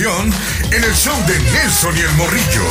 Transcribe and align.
en 0.00 0.82
el 0.82 0.92
show 0.92 1.14
de 1.24 1.38
Nelson 1.52 1.96
y 1.96 2.00
el 2.00 2.10
Morrillo. 2.14 2.64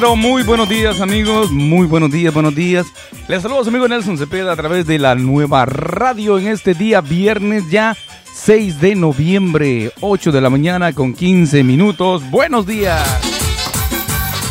Muy 0.00 0.42
buenos 0.44 0.66
días 0.68 0.98
amigos, 1.02 1.50
muy 1.50 1.86
buenos 1.86 2.10
días, 2.10 2.32
buenos 2.32 2.54
días. 2.54 2.86
Les 3.28 3.42
saludo 3.42 3.60
a 3.60 3.68
amigo 3.68 3.86
Nelson 3.86 4.16
Cepeda 4.16 4.50
a 4.52 4.56
través 4.56 4.86
de 4.86 4.98
la 4.98 5.14
nueva 5.14 5.66
radio 5.66 6.38
en 6.38 6.48
este 6.48 6.72
día 6.72 7.02
viernes 7.02 7.70
ya 7.70 7.94
6 8.32 8.80
de 8.80 8.94
noviembre, 8.94 9.92
8 10.00 10.32
de 10.32 10.40
la 10.40 10.48
mañana 10.48 10.94
con 10.94 11.12
15 11.12 11.62
minutos. 11.64 12.28
Buenos 12.30 12.66
días. 12.66 13.06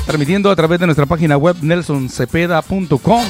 Transmitiendo 0.05 0.51
a 0.51 0.55
través 0.55 0.79
de 0.79 0.85
nuestra 0.85 1.07
página 1.07 1.35
web 1.35 1.55
nelsoncepeda.com. 1.61 3.25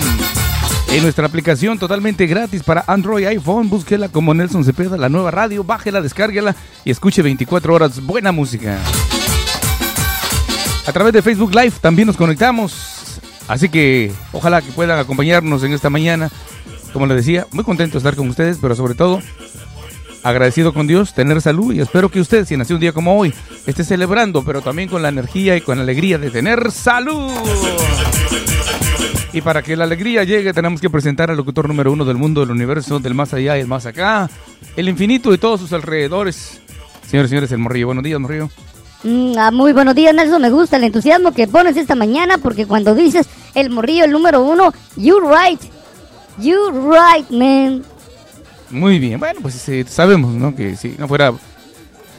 En 0.92 1.04
nuestra 1.04 1.26
aplicación 1.26 1.80
totalmente 1.80 2.28
gratis 2.28 2.64
para 2.64 2.84
Android 2.86 3.28
iPhone, 3.28 3.70
búsquela 3.70 4.10
como 4.10 4.34
Nelson 4.34 4.66
Cepeda, 4.66 4.98
la 4.98 5.08
nueva 5.08 5.32
radio, 5.32 5.64
bájela, 5.64 6.02
descárguela 6.02 6.54
y 6.84 6.92
escuche 6.92 7.22
24 7.22 7.74
horas 7.74 8.06
buena 8.06 8.34
música. 8.34 8.78
A 10.90 10.92
través 10.92 11.14
de 11.14 11.22
Facebook 11.22 11.54
Live 11.54 11.74
también 11.82 12.08
nos 12.08 12.18
conectamos. 12.18 13.22
Así 13.48 13.70
que 13.70 14.12
ojalá 14.32 14.60
que 14.60 14.72
puedan 14.72 14.98
acompañarnos 14.98 15.62
en 15.62 15.74
esta 15.74 15.92
mañana. 15.92 16.32
Como 16.94 17.06
les 17.06 17.18
decía, 17.18 17.46
muy 17.52 17.64
contento 17.64 17.94
de 17.94 17.98
estar 18.00 18.16
con 18.16 18.28
ustedes, 18.28 18.58
pero 18.60 18.74
sobre 18.74 18.96
todo 18.96 19.22
agradecido 20.24 20.74
con 20.74 20.88
Dios, 20.88 21.14
tener 21.14 21.42
salud 21.42 21.76
y 21.76 21.80
espero 21.80 22.10
que 22.10 22.20
usted, 22.20 22.44
si 22.44 22.58
nació 22.58 22.78
un 22.78 22.80
día 22.80 22.92
como 22.92 23.16
hoy, 23.16 23.32
esté 23.68 23.84
celebrando, 23.84 24.44
pero 24.44 24.62
también 24.64 24.90
con 24.90 25.04
la 25.04 25.10
energía 25.10 25.56
y 25.56 25.62
con 25.62 25.78
la 25.78 25.84
alegría 25.84 26.18
de 26.18 26.32
tener 26.32 26.72
salud. 26.72 27.32
Y 29.32 29.42
para 29.42 29.62
que 29.62 29.76
la 29.76 29.84
alegría 29.84 30.24
llegue, 30.24 30.54
tenemos 30.54 30.82
que 30.82 30.90
presentar 30.90 31.30
al 31.30 31.38
locutor 31.38 31.68
número 31.68 31.92
uno 31.92 32.04
del 32.04 32.18
mundo, 32.18 32.42
del 32.42 32.50
universo, 32.50 32.98
del 32.98 33.14
más 33.14 33.32
allá 33.36 33.56
y 33.60 33.62
el 33.62 33.68
más 33.68 33.86
acá, 33.86 34.28
el 34.76 34.90
infinito 34.90 35.36
y 35.36 35.38
todos 35.38 35.60
sus 35.60 35.72
alrededores. 35.72 36.62
Señores 37.08 37.30
señores, 37.30 37.52
el 37.52 37.60
Morrillo. 37.60 37.86
Buenos 37.86 38.04
días, 38.04 38.20
Morrillo. 38.20 38.50
Mm, 39.04 39.38
ah, 39.38 39.52
muy 39.52 39.72
buenos 39.72 39.96
días, 39.96 40.14
Nelson. 40.14 40.42
Me 40.42 40.50
gusta 40.50 40.78
el 40.78 40.84
entusiasmo 40.84 41.32
que 41.32 41.48
pones 41.48 41.78
esta 41.78 41.96
mañana 41.96 42.38
porque 42.38 42.66
cuando 42.66 42.96
dices 42.96 43.28
el 43.56 43.70
morrillo, 43.70 44.04
el 44.04 44.12
número 44.12 44.42
uno, 44.42 44.74
you're 44.98 45.26
right. 45.26 45.62
You're 46.38 46.72
right, 46.72 47.30
man. 47.30 47.84
Muy 48.70 49.00
bien. 49.00 49.20
Bueno, 49.20 49.40
pues 49.42 49.56
sí, 49.56 49.84
sabemos, 49.88 50.34
¿no? 50.34 50.56
Que 50.56 50.76
si 50.76 50.96
no 50.98 51.08
fuera 51.08 51.34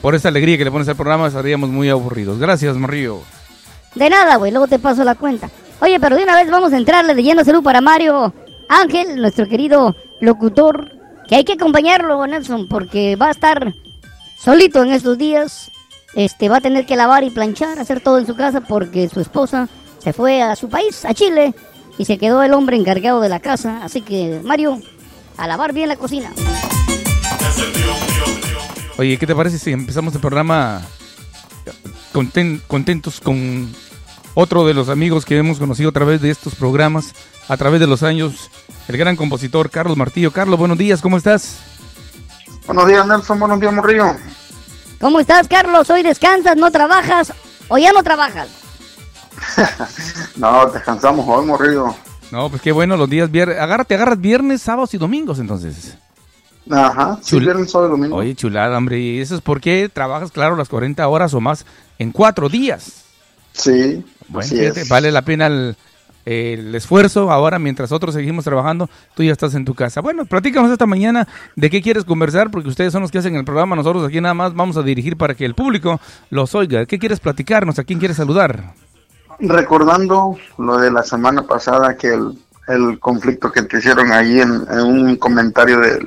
por 0.01 0.15
esa 0.15 0.29
alegría 0.29 0.57
que 0.57 0.65
le 0.65 0.71
pones 0.71 0.87
al 0.87 0.95
programa, 0.95 1.27
estaríamos 1.27 1.69
muy 1.69 1.89
aburridos. 1.89 2.39
Gracias, 2.39 2.75
Morrillo. 2.75 3.21
De 3.95 4.09
nada, 4.09 4.37
güey. 4.37 4.51
Luego 4.51 4.67
te 4.67 4.79
paso 4.79 5.03
la 5.03 5.15
cuenta. 5.15 5.49
Oye, 5.81 5.99
pero 5.99 6.15
de 6.15 6.23
una 6.23 6.35
vez 6.35 6.49
vamos 6.49 6.73
a 6.73 6.77
entrarle 6.77 7.13
de 7.13 7.23
lleno 7.23 7.43
salud 7.43 7.63
para 7.63 7.81
Mario 7.81 8.33
Ángel, 8.69 9.21
nuestro 9.21 9.47
querido 9.47 9.95
locutor. 10.19 10.91
Que 11.27 11.35
hay 11.35 11.43
que 11.43 11.53
acompañarlo, 11.53 12.25
Nelson, 12.25 12.67
porque 12.67 13.15
va 13.15 13.27
a 13.27 13.31
estar 13.31 13.73
solito 14.37 14.83
en 14.83 14.91
estos 14.91 15.17
días 15.17 15.71
este 16.13 16.49
va 16.49 16.57
a 16.57 16.61
tener 16.61 16.85
que 16.85 16.95
lavar 16.95 17.23
y 17.23 17.29
planchar, 17.29 17.79
hacer 17.79 18.01
todo 18.01 18.17
en 18.19 18.27
su 18.27 18.35
casa 18.35 18.61
porque 18.61 19.09
su 19.09 19.19
esposa 19.19 19.69
se 19.99 20.13
fue 20.13 20.41
a 20.41 20.55
su 20.55 20.69
país, 20.69 21.05
a 21.05 21.13
Chile, 21.13 21.53
y 21.97 22.05
se 22.05 22.17
quedó 22.17 22.41
el 22.43 22.53
hombre 22.53 22.77
encargado 22.77 23.21
de 23.21 23.29
la 23.29 23.39
casa. 23.39 23.79
Así 23.83 24.01
que, 24.01 24.41
Mario, 24.43 24.81
a 25.37 25.47
lavar 25.47 25.73
bien 25.73 25.89
la 25.89 25.95
cocina. 25.95 26.31
Oye, 28.97 29.17
¿qué 29.17 29.25
te 29.27 29.35
parece 29.35 29.57
si 29.57 29.71
empezamos 29.71 30.13
el 30.13 30.21
programa 30.21 30.81
conten- 32.13 32.61
contentos 32.67 33.19
con 33.19 33.73
otro 34.33 34.65
de 34.65 34.73
los 34.73 34.89
amigos 34.89 35.25
que 35.25 35.37
hemos 35.37 35.59
conocido 35.59 35.89
a 35.89 35.93
través 35.93 36.21
de 36.21 36.29
estos 36.29 36.55
programas, 36.55 37.13
a 37.47 37.57
través 37.57 37.79
de 37.79 37.87
los 37.87 38.03
años, 38.03 38.49
el 38.87 38.97
gran 38.97 39.15
compositor 39.15 39.69
Carlos 39.69 39.97
Martillo. 39.97 40.31
Carlos, 40.31 40.59
buenos 40.59 40.77
días, 40.77 41.01
¿cómo 41.01 41.17
estás? 41.17 41.57
Buenos 42.67 42.87
días, 42.87 43.05
Nelson. 43.07 43.39
Buenos 43.39 43.59
días, 43.59 43.73
Morrillo. 43.73 44.15
¿Cómo 45.01 45.19
estás, 45.19 45.47
Carlos? 45.47 45.89
¿Hoy 45.89 46.03
descansas, 46.03 46.55
no 46.55 46.71
trabajas 46.71 47.33
o 47.67 47.77
ya 47.77 47.91
no 47.91 48.03
trabajas? 48.03 48.47
No, 50.35 50.65
descansamos 50.67 51.25
hoy, 51.27 51.45
Morrillo. 51.45 51.95
No, 52.31 52.49
pues 52.49 52.61
qué 52.61 52.71
bueno, 52.71 52.95
los 52.95 53.09
días 53.09 53.29
viernes. 53.29 53.59
Agárrate, 53.59 53.95
agarras 53.95 54.19
viernes, 54.21 54.61
sábados 54.61 54.93
y 54.93 54.97
domingos 54.97 55.39
entonces. 55.39 55.95
Ajá, 56.69 57.19
sí, 57.21 57.35
Chul- 57.35 57.41
viernes, 57.41 57.71
sábado 57.71 57.89
y 57.89 57.91
domingo. 57.99 58.15
Oye, 58.17 58.35
chulada, 58.35 58.77
hombre, 58.77 58.99
y 58.99 59.19
eso 59.19 59.35
es 59.35 59.41
porque 59.41 59.89
trabajas, 59.91 60.31
claro, 60.31 60.55
las 60.55 60.69
40 60.69 61.05
horas 61.07 61.33
o 61.33 61.41
más 61.41 61.65
en 61.99 62.11
cuatro 62.11 62.47
días. 62.49 63.03
Sí, 63.53 64.05
Bueno, 64.29 64.45
así 64.47 64.57
fíjate, 64.57 64.81
es. 64.81 64.89
vale 64.89 65.11
la 65.11 65.23
pena 65.23 65.47
el, 65.47 65.75
el 66.25 66.73
esfuerzo. 66.75 67.31
Ahora, 67.31 67.59
mientras 67.59 67.91
otros 67.91 68.13
seguimos 68.13 68.45
trabajando, 68.45 68.89
tú 69.15 69.23
ya 69.23 69.31
estás 69.31 69.55
en 69.55 69.65
tu 69.65 69.73
casa. 69.73 70.01
Bueno, 70.01 70.25
platícanos 70.25 70.71
esta 70.71 70.85
mañana 70.85 71.27
de 71.55 71.69
qué 71.69 71.81
quieres 71.81 72.05
conversar, 72.05 72.51
porque 72.51 72.69
ustedes 72.69 72.91
son 72.91 73.01
los 73.01 73.11
que 73.11 73.19
hacen 73.19 73.35
el 73.35 73.45
programa. 73.45 73.75
Nosotros 73.75 74.05
aquí 74.07 74.21
nada 74.21 74.33
más 74.33 74.53
vamos 74.53 74.77
a 74.77 74.83
dirigir 74.83 75.17
para 75.17 75.33
que 75.33 75.45
el 75.45 75.55
público 75.55 75.99
los 76.29 76.55
oiga. 76.55 76.85
¿Qué 76.85 76.99
quieres 76.99 77.19
platicarnos? 77.19 77.79
¿A 77.79 77.83
quién 77.83 77.99
quieres 77.99 78.17
saludar? 78.17 78.73
Recordando 79.39 80.37
lo 80.57 80.77
de 80.77 80.91
la 80.91 81.03
semana 81.03 81.43
pasada, 81.43 81.97
que 81.97 82.13
el, 82.13 82.37
el 82.71 82.99
conflicto 82.99 83.51
que 83.51 83.63
te 83.63 83.77
hicieron 83.77 84.11
ahí 84.11 84.39
en, 84.39 84.65
en 84.69 84.79
un 84.79 85.15
comentario 85.17 85.79
de 85.79 86.05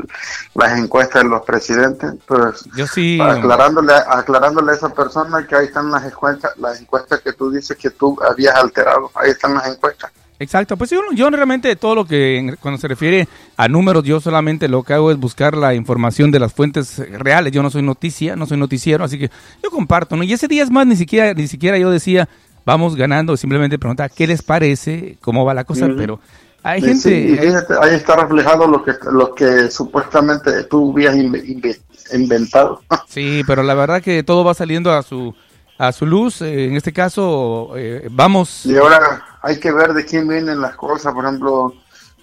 las 0.54 0.78
encuestas 0.78 1.22
de 1.22 1.28
los 1.28 1.42
presidentes, 1.42 2.12
pues 2.26 2.64
Yo 2.76 2.86
sí. 2.86 3.18
aclarándole, 3.20 3.92
aclarándole 3.92 4.72
a 4.72 4.74
esa 4.74 4.88
persona 4.88 5.46
que 5.46 5.56
ahí 5.56 5.66
están 5.66 5.90
las 5.90 6.04
encuestas, 6.04 6.52
las 6.58 6.80
encuestas 6.80 7.20
que 7.20 7.32
tú 7.32 7.50
dices 7.50 7.76
que 7.76 7.90
tú 7.90 8.16
habías 8.28 8.54
alterado, 8.54 9.10
ahí 9.14 9.30
están 9.30 9.54
las 9.54 9.66
encuestas. 9.68 10.10
Exacto, 10.38 10.76
pues 10.76 10.90
yo, 10.90 11.00
yo 11.14 11.30
realmente 11.30 11.76
todo 11.76 11.94
lo 11.94 12.04
que 12.04 12.56
cuando 12.60 12.78
se 12.78 12.88
refiere 12.88 13.28
a 13.56 13.68
números, 13.68 14.02
yo 14.02 14.20
solamente 14.20 14.68
lo 14.68 14.82
que 14.82 14.92
hago 14.92 15.12
es 15.12 15.16
buscar 15.16 15.56
la 15.56 15.74
información 15.74 16.32
de 16.32 16.40
las 16.40 16.52
fuentes 16.52 16.98
reales. 17.18 17.52
Yo 17.52 17.62
no 17.62 17.70
soy 17.70 17.82
noticia, 17.82 18.34
no 18.34 18.44
soy 18.44 18.58
noticiero, 18.58 19.04
así 19.04 19.18
que 19.18 19.30
yo 19.62 19.70
comparto, 19.70 20.16
¿no? 20.16 20.24
Y 20.24 20.32
ese 20.32 20.48
día 20.48 20.64
es 20.64 20.70
más, 20.70 20.86
ni 20.86 20.96
siquiera, 20.96 21.32
ni 21.34 21.46
siquiera 21.46 21.78
yo 21.78 21.88
decía, 21.88 22.28
vamos 22.64 22.96
ganando, 22.96 23.36
simplemente 23.36 23.78
preguntaba 23.78 24.08
qué 24.08 24.26
les 24.26 24.42
parece, 24.42 25.18
cómo 25.20 25.44
va 25.44 25.54
la 25.54 25.64
cosa, 25.64 25.88
pero 25.96 26.18
hay 26.64 26.80
Sí, 26.80 26.86
gente... 26.88 27.00
sí, 27.02 27.14
y 27.34 27.36
fíjate, 27.38 27.74
ahí 27.80 27.94
está 27.94 28.16
reflejado 28.16 28.66
lo 28.66 28.82
que, 28.82 28.92
lo 29.12 29.32
que 29.34 29.70
supuestamente 29.70 30.64
tú 30.64 30.92
inve- 30.92 31.78
inventado. 32.12 32.80
Sí, 33.08 33.42
pero 33.46 33.62
la 33.62 33.74
verdad 33.74 34.02
que 34.02 34.24
todo 34.24 34.42
va 34.44 34.54
saliendo 34.54 34.92
a 34.92 35.02
su 35.02 35.32
a 35.78 35.92
su 35.92 36.06
luz. 36.06 36.40
eh, 36.42 36.66
en 36.66 36.76
este 36.76 36.92
caso, 36.92 37.72
eh, 37.76 38.08
vamos. 38.10 38.64
Y 38.66 38.76
ahora 38.76 39.24
hay 39.42 39.58
que 39.60 39.70
ver 39.72 39.92
de 39.94 40.04
quién 40.04 40.26
vienen 40.28 40.60
las 40.60 40.74
cosas. 40.76 41.12
Por 41.12 41.24
ejemplo, 41.24 41.74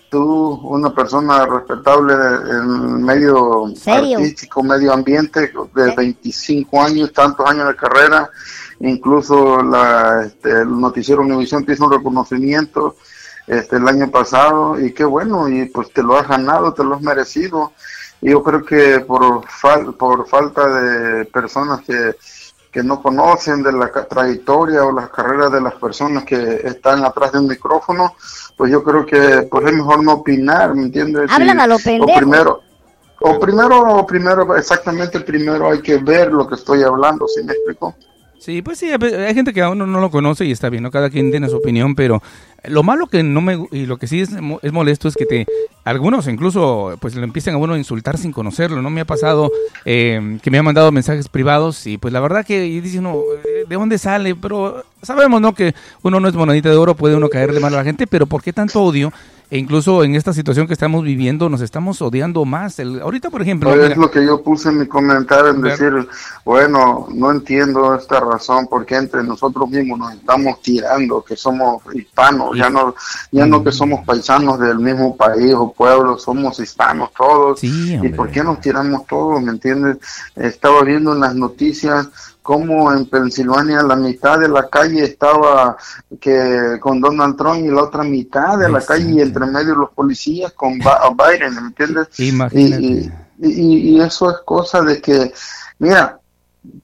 tú, 0.09 0.59
una 0.63 0.93
persona 0.93 1.45
respetable 1.45 2.13
en 2.13 3.03
medio 3.03 3.65
Serio. 3.75 4.17
artístico, 4.17 4.63
medio 4.63 4.93
ambiente, 4.93 5.51
de 5.75 5.95
25 5.95 6.81
años, 6.81 7.11
tantos 7.13 7.45
años 7.49 7.67
de 7.67 7.75
carrera, 7.75 8.29
incluso 8.79 9.61
la, 9.63 10.23
este, 10.25 10.49
el 10.61 10.79
noticiero 10.79 11.21
Univisión 11.21 11.65
te 11.65 11.73
hizo 11.73 11.85
un 11.85 11.91
reconocimiento 11.93 12.95
este, 13.51 13.75
el 13.75 13.87
año 13.87 14.09
pasado 14.09 14.79
y 14.79 14.93
qué 14.93 15.03
bueno, 15.03 15.49
y 15.49 15.65
pues 15.65 15.91
te 15.91 16.01
lo 16.01 16.17
has 16.17 16.25
ganado, 16.27 16.73
te 16.73 16.85
lo 16.85 16.95
has 16.95 17.01
merecido. 17.01 17.73
Y 18.21 18.29
yo 18.31 18.41
creo 18.41 18.63
que 18.63 19.01
por, 19.01 19.41
fal- 19.45 19.93
por 19.97 20.25
falta 20.27 20.67
de 20.67 21.25
personas 21.25 21.81
que, 21.81 22.15
que 22.71 22.81
no 22.81 23.01
conocen 23.01 23.61
de 23.61 23.73
la 23.73 23.91
trayectoria 24.07 24.85
o 24.85 24.93
las 24.93 25.09
carreras 25.09 25.51
de 25.51 25.59
las 25.59 25.73
personas 25.73 26.23
que 26.23 26.61
están 26.63 27.03
atrás 27.03 27.33
de 27.33 27.39
un 27.39 27.47
micrófono, 27.47 28.15
pues 28.55 28.71
yo 28.71 28.81
creo 28.83 29.05
que 29.05 29.47
pues 29.51 29.65
es 29.65 29.73
mejor 29.73 30.01
no 30.01 30.13
opinar, 30.13 30.73
¿me 30.73 30.83
entiendes? 30.83 31.29
Hablan 31.29 31.59
a 31.59 31.67
lo 31.67 31.75
o 31.75 31.79
primero, 32.19 32.61
o 33.19 33.39
primero, 33.39 33.95
o 33.95 34.05
primero, 34.07 34.55
exactamente 34.55 35.19
primero 35.19 35.69
hay 35.69 35.81
que 35.81 35.97
ver 35.97 36.31
lo 36.31 36.47
que 36.47 36.55
estoy 36.55 36.83
hablando, 36.83 37.27
¿sí 37.27 37.43
me 37.43 37.51
explico? 37.53 37.95
Sí, 38.41 38.63
pues 38.63 38.79
sí, 38.79 38.89
hay 38.89 39.35
gente 39.35 39.53
que 39.53 39.61
aún 39.61 39.77
no, 39.77 39.85
no 39.85 39.99
lo 39.99 40.09
conoce 40.09 40.45
y 40.45 40.51
está 40.51 40.67
bien, 40.67 40.81
¿no? 40.81 40.89
Cada 40.89 41.11
quien 41.11 41.29
tiene 41.29 41.47
su 41.47 41.57
opinión, 41.57 41.93
pero 41.93 42.23
lo 42.63 42.81
malo 42.81 43.05
que 43.05 43.21
no 43.21 43.39
me... 43.39 43.67
Y 43.71 43.85
lo 43.85 43.97
que 43.97 44.07
sí 44.07 44.19
es, 44.19 44.31
es 44.63 44.71
molesto 44.71 45.07
es 45.07 45.15
que 45.15 45.27
te... 45.27 45.45
Algunos 45.83 46.27
incluso 46.27 46.97
pues 46.99 47.15
le 47.15 47.23
empiezan 47.23 47.53
a 47.53 47.57
uno 47.57 47.75
a 47.75 47.77
insultar 47.77 48.17
sin 48.17 48.31
conocerlo, 48.31 48.81
¿no? 48.81 48.89
Me 48.89 49.01
ha 49.01 49.05
pasado 49.05 49.51
eh, 49.85 50.39
que 50.41 50.49
me 50.49 50.57
han 50.57 50.65
mandado 50.65 50.91
mensajes 50.91 51.29
privados 51.29 51.85
y 51.85 51.99
pues 51.99 52.11
la 52.13 52.19
verdad 52.19 52.43
que 52.43 52.65
y 52.65 52.81
dice 52.81 52.97
uno, 52.97 53.21
eh, 53.45 53.65
¿de 53.69 53.75
dónde 53.75 53.99
sale? 53.99 54.33
Pero 54.33 54.85
sabemos, 55.03 55.39
¿no? 55.39 55.53
Que 55.53 55.75
uno 56.01 56.19
no 56.19 56.27
es 56.27 56.33
monedita 56.33 56.69
de 56.69 56.77
oro, 56.77 56.95
puede 56.95 57.15
uno 57.15 57.29
caerle 57.29 57.59
mal 57.59 57.75
a 57.75 57.77
la 57.77 57.83
gente, 57.83 58.07
pero 58.07 58.25
¿por 58.25 58.41
qué 58.41 58.53
tanto 58.53 58.81
odio? 58.81 59.13
E 59.51 59.57
incluso 59.57 60.05
en 60.05 60.15
esta 60.15 60.31
situación 60.31 60.65
que 60.65 60.71
estamos 60.71 61.03
viviendo 61.03 61.49
nos 61.49 61.59
estamos 61.59 62.01
odiando 62.01 62.45
más. 62.45 62.79
El, 62.79 63.01
ahorita, 63.01 63.29
por 63.29 63.41
ejemplo... 63.41 63.69
Mira, 63.69 63.87
es 63.87 63.97
lo 63.97 64.09
que 64.09 64.25
yo 64.25 64.41
puse 64.41 64.69
en 64.69 64.77
mi 64.77 64.87
comentario 64.87 65.49
en 65.49 65.61
decir, 65.61 65.91
bueno, 66.45 67.09
no 67.13 67.31
entiendo 67.31 67.93
esta 67.93 68.21
razón 68.21 68.67
porque 68.69 68.95
entre 68.95 69.23
nosotros 69.23 69.69
mismos 69.69 69.99
nos 69.99 70.13
estamos 70.13 70.61
tirando, 70.61 71.21
que 71.21 71.35
somos 71.35 71.83
hispanos, 71.93 72.57
ya 72.57 72.69
no, 72.69 72.95
ya 73.29 73.45
no 73.45 73.61
que 73.61 73.73
somos 73.73 74.05
paisanos 74.05 74.57
del 74.57 74.79
mismo 74.79 75.17
país 75.17 75.53
o 75.53 75.73
pueblo, 75.73 76.17
somos 76.17 76.57
hispanos 76.61 77.09
todos. 77.11 77.59
Sí, 77.59 77.99
¿Y 78.01 78.07
por 78.07 78.31
qué 78.31 78.45
nos 78.45 78.61
tiramos 78.61 79.05
todos? 79.05 79.41
¿Me 79.41 79.51
entiendes? 79.51 79.97
Estaba 80.33 80.81
viendo 80.83 81.11
en 81.11 81.19
las 81.19 81.35
noticias 81.35 82.07
cómo 82.41 82.91
en 82.93 83.05
Pensilvania 83.05 83.83
la 83.83 83.95
mitad 83.95 84.39
de 84.39 84.49
la 84.49 84.67
calle 84.67 85.03
estaba 85.03 85.77
que 86.19 86.77
con 86.81 86.99
Donald 86.99 87.37
Trump 87.37 87.59
y 87.63 87.67
la 87.69 87.83
otra 87.83 88.03
mitad 88.03 88.57
de 88.57 88.69
la 88.69 88.81
calle 88.81 89.11
y 89.11 89.21
entre 89.21 89.45
medio 89.45 89.75
los 89.75 89.91
policías 89.91 90.51
con 90.53 90.79
Biden, 90.79 91.55
¿me 91.55 91.61
entiendes? 91.67 92.07
Imagínate. 92.19 92.81
Y, 92.81 93.11
y, 93.39 93.95
y- 93.95 94.01
eso 94.01 94.29
es 94.31 94.37
cosa 94.45 94.81
de 94.81 95.01
que, 95.01 95.31
mira, 95.79 96.19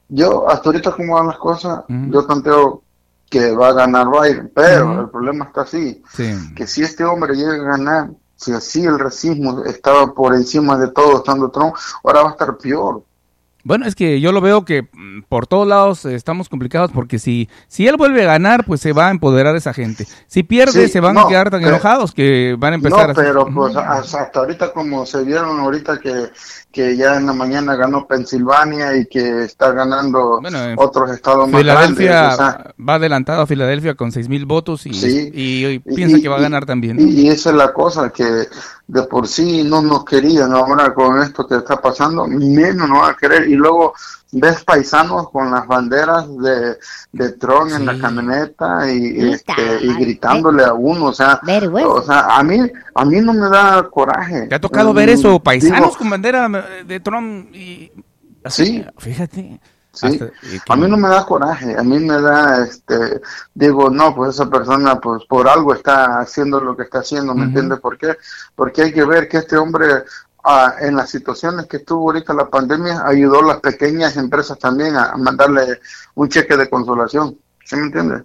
yo 0.08 0.48
hasta 0.48 0.68
ahorita 0.68 0.92
como 0.92 1.14
van 1.14 1.28
las 1.28 1.38
cosas, 1.38 1.80
yo 1.88 2.26
planteo 2.26 2.82
que 3.30 3.52
va 3.52 3.68
a 3.68 3.72
ganar 3.74 4.06
Biden, 4.08 4.50
pero 4.54 5.02
el 5.02 5.10
problema 5.10 5.44
está 5.46 5.62
así, 5.62 6.02
Sí. 6.14 6.32
que 6.56 6.66
si 6.66 6.82
este 6.82 7.04
hombre 7.04 7.34
llega 7.34 7.52
a 7.54 7.76
ganar, 7.76 8.10
si 8.36 8.52
así 8.52 8.84
el 8.84 8.98
racismo 8.98 9.64
estaba 9.64 10.14
por 10.14 10.34
encima 10.34 10.78
de 10.78 10.88
todo 10.88 11.18
estando 11.18 11.50
Trump, 11.50 11.74
ahora 12.04 12.22
va 12.22 12.28
a 12.28 12.32
estar 12.32 12.56
peor. 12.56 13.02
Bueno, 13.68 13.84
es 13.86 13.94
que 13.94 14.18
yo 14.20 14.32
lo 14.32 14.40
veo 14.40 14.64
que 14.64 14.82
mm, 14.90 15.24
por 15.28 15.46
todos 15.46 15.68
lados 15.68 16.04
eh, 16.06 16.14
estamos 16.14 16.48
complicados 16.48 16.90
porque 16.90 17.18
si, 17.18 17.50
si 17.68 17.86
él 17.86 17.98
vuelve 17.98 18.22
a 18.22 18.26
ganar, 18.26 18.64
pues 18.64 18.80
se 18.80 18.94
va 18.94 19.08
a 19.08 19.10
empoderar 19.10 19.54
esa 19.56 19.74
gente. 19.74 20.06
Si 20.26 20.42
pierde, 20.42 20.86
Sí, 20.86 20.88
se 20.92 21.00
van 21.00 21.14
no, 21.14 21.20
a 21.20 21.28
quedar 21.28 21.50
tan 21.50 21.60
pero- 21.60 21.74
enojados 21.74 22.12
que 22.14 22.56
van 22.58 22.72
a 22.72 22.76
empezar 22.76 23.08
No, 23.08 23.14
pero 23.14 23.46
pues 23.54 23.76
hasta, 23.76 24.22
hasta 24.22 24.40
ahorita 24.40 24.72
como 24.72 25.04
se 25.04 25.22
vieron 25.22 25.60
ahorita 25.60 26.00
que, 26.00 26.28
que 26.72 26.96
ya 26.96 27.16
en 27.18 27.26
la 27.26 27.34
mañana 27.34 27.76
ganó 27.76 28.06
Pensilvania 28.06 28.96
y 28.96 29.04
que 29.06 29.44
está 29.44 29.70
ganando 29.72 30.40
Bueno, 30.40 30.62
en 30.64 30.74
otros 30.78 31.10
estados 31.10 31.46
más 31.48 31.60
Filadelfia 31.60 32.10
grandes, 32.10 32.34
o 32.34 32.36
sea, 32.42 32.74
va 32.88 32.94
adelantado 32.94 33.42
a 33.42 33.46
Filadelfia 33.46 33.94
con 33.94 34.12
seis 34.12 34.30
mil 34.30 34.46
votos 34.46 34.86
y, 34.86 34.94
Sí. 34.94 35.30
y, 35.34 35.66
y 35.66 35.78
piensa 35.80 36.18
que 36.20 36.28
va 36.28 36.36
a 36.36 36.40
ganar 36.40 36.64
también. 36.64 36.96
Y 37.06 37.28
esa 37.28 37.50
es 37.50 37.56
la 37.56 37.72
cosa, 37.74 38.08
que 38.10 38.46
de 38.88 39.02
por 39.02 39.28
sí 39.28 39.62
no 39.64 39.82
nos 39.82 40.04
querían, 40.06 40.50
ahora 40.52 40.94
con 40.94 41.20
esto 41.22 41.46
que 41.46 41.56
está 41.56 41.76
pasando, 41.76 42.26
menos 42.26 42.88
nos 42.88 43.00
van 43.00 43.10
a 43.10 43.16
querer. 43.16 43.46
Y 43.46 43.54
luego 43.54 43.92
ves 44.32 44.64
paisanos 44.64 45.30
con 45.30 45.50
las 45.50 45.66
banderas 45.66 46.26
de, 46.38 46.76
de 47.12 47.32
Trump 47.32 47.70
en 47.72 47.84
la 47.84 47.98
camioneta 47.98 48.90
y, 48.90 49.30
este, 49.30 49.78
y 49.82 49.94
gritándole 49.94 50.64
a 50.64 50.72
uno, 50.72 51.06
o 51.06 51.12
sea, 51.12 51.38
Vergüenza. 51.42 51.88
o 51.90 52.02
sea, 52.02 52.20
a 52.36 52.42
mí, 52.42 52.58
a 52.94 53.04
mí 53.04 53.20
no 53.20 53.34
me 53.34 53.48
da 53.50 53.86
coraje. 53.90 54.46
¿Te 54.48 54.54
ha 54.54 54.60
tocado 54.60 54.92
Mm, 54.92 54.96
ver 54.96 55.08
eso? 55.10 55.38
Paisanos 55.38 55.80
digo, 55.80 55.98
con 55.98 56.10
bandera 56.10 56.46
eh, 56.80 56.84
de 56.84 57.00
Trump 57.00 57.54
y... 57.54 57.92
así, 58.42 58.64
Sí. 58.64 58.84
Fíjate. 58.96 59.60
Sí, 59.98 60.20
a 60.68 60.76
mí 60.76 60.88
no 60.88 60.96
me 60.96 61.08
da 61.08 61.26
coraje, 61.26 61.76
a 61.76 61.82
mí 61.82 61.98
me 61.98 62.20
da, 62.20 62.64
este, 62.64 63.20
digo, 63.54 63.90
no, 63.90 64.14
pues 64.14 64.34
esa 64.34 64.48
persona, 64.48 65.00
pues 65.00 65.24
por 65.28 65.48
algo 65.48 65.74
está 65.74 66.20
haciendo 66.20 66.60
lo 66.60 66.76
que 66.76 66.84
está 66.84 67.00
haciendo, 67.00 67.34
¿me 67.34 67.44
entiendes 67.44 67.80
por 67.80 67.98
qué? 67.98 68.16
Porque 68.54 68.82
hay 68.82 68.92
que 68.92 69.04
ver 69.04 69.28
que 69.28 69.38
este 69.38 69.56
hombre, 69.56 70.04
ah, 70.44 70.74
en 70.80 70.96
las 70.96 71.10
situaciones 71.10 71.66
que 71.66 71.78
estuvo 71.78 72.10
ahorita 72.10 72.32
la 72.34 72.48
pandemia, 72.48 73.02
ayudó 73.04 73.40
a 73.40 73.46
las 73.46 73.60
pequeñas 73.60 74.16
empresas 74.16 74.58
también 74.58 74.94
a, 74.96 75.10
a 75.10 75.16
mandarle 75.16 75.80
un 76.14 76.28
cheque 76.28 76.56
de 76.56 76.68
consolación, 76.70 77.36
¿sí 77.64 77.76
me 77.76 77.82
entiendes? 77.86 78.22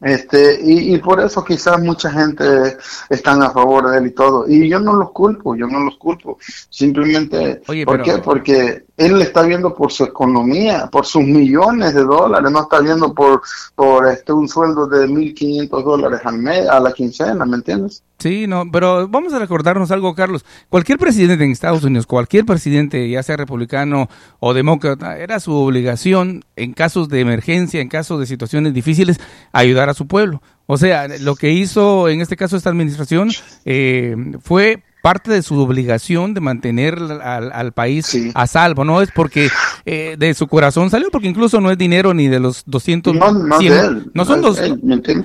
Este, 0.00 0.60
y, 0.62 0.94
y 0.94 0.98
por 0.98 1.18
eso 1.20 1.44
quizás 1.44 1.80
mucha 1.82 2.10
gente 2.12 2.76
están 3.10 3.42
a 3.42 3.50
favor 3.50 3.90
de 3.90 3.98
él 3.98 4.06
y 4.06 4.10
todo. 4.12 4.44
Y 4.48 4.68
yo 4.68 4.78
no 4.78 4.92
los 4.94 5.10
culpo, 5.10 5.56
yo 5.56 5.66
no 5.66 5.80
los 5.80 5.96
culpo. 5.96 6.38
Simplemente, 6.70 7.62
Oye, 7.66 7.84
¿por 7.84 8.00
pero- 8.00 8.04
qué? 8.04 8.22
Porque 8.22 8.86
él 8.98 9.22
está 9.22 9.42
viendo 9.42 9.74
por 9.74 9.92
su 9.92 10.04
economía, 10.04 10.88
por 10.90 11.06
sus 11.06 11.22
millones 11.22 11.94
de 11.94 12.02
dólares, 12.02 12.50
no 12.50 12.62
está 12.62 12.80
viendo 12.80 13.14
por, 13.14 13.42
por 13.76 14.08
este 14.08 14.32
un 14.32 14.48
sueldo 14.48 14.88
de 14.88 15.06
1.500 15.06 15.84
dólares 15.84 16.20
al 16.24 16.38
mes, 16.38 16.68
a 16.68 16.80
la 16.80 16.92
quincena, 16.92 17.46
¿me 17.46 17.56
entiendes? 17.56 18.02
Sí, 18.18 18.48
no, 18.48 18.64
pero 18.72 19.06
vamos 19.06 19.32
a 19.32 19.38
recordarnos 19.38 19.92
algo, 19.92 20.16
Carlos. 20.16 20.44
Cualquier 20.68 20.98
presidente 20.98 21.44
en 21.44 21.52
Estados 21.52 21.84
Unidos, 21.84 22.06
cualquier 22.06 22.44
presidente, 22.44 23.08
ya 23.08 23.22
sea 23.22 23.36
republicano 23.36 24.08
o 24.40 24.52
demócrata, 24.52 25.16
era 25.16 25.38
su 25.38 25.52
obligación 25.52 26.44
en 26.56 26.72
casos 26.72 27.08
de 27.08 27.20
emergencia, 27.20 27.80
en 27.80 27.88
casos 27.88 28.18
de 28.18 28.26
situaciones 28.26 28.74
difíciles, 28.74 29.20
ayudar 29.52 29.88
a 29.88 29.94
su 29.94 30.08
pueblo. 30.08 30.42
O 30.66 30.76
sea, 30.76 31.06
lo 31.20 31.36
que 31.36 31.52
hizo 31.52 32.08
en 32.08 32.20
este 32.20 32.36
caso 32.36 32.56
esta 32.56 32.70
administración 32.70 33.30
eh, 33.64 34.16
fue 34.42 34.82
parte 35.08 35.30
de 35.32 35.42
su 35.42 35.58
obligación 35.58 36.34
de 36.34 36.40
mantener 36.42 36.98
al, 36.98 37.50
al 37.50 37.72
país 37.72 38.04
Sí. 38.04 38.30
a 38.34 38.46
salvo, 38.46 38.84
no 38.84 39.00
es 39.00 39.10
porque 39.10 39.48
eh, 39.86 40.16
de 40.18 40.34
su 40.34 40.46
corazón 40.48 40.90
salió, 40.90 41.10
porque 41.10 41.28
incluso 41.28 41.62
no 41.62 41.70
es 41.70 41.78
dinero 41.78 42.12
ni 42.12 42.28
de 42.28 42.38
los 42.40 42.62
200, 42.66 43.14
No, 43.14 43.32
no 43.32 43.58
100, 43.58 43.72
de 43.72 43.80
él. 43.86 44.10
no 44.12 44.24
son 44.26 44.42
dos, 44.42 44.58
él, 44.58 44.78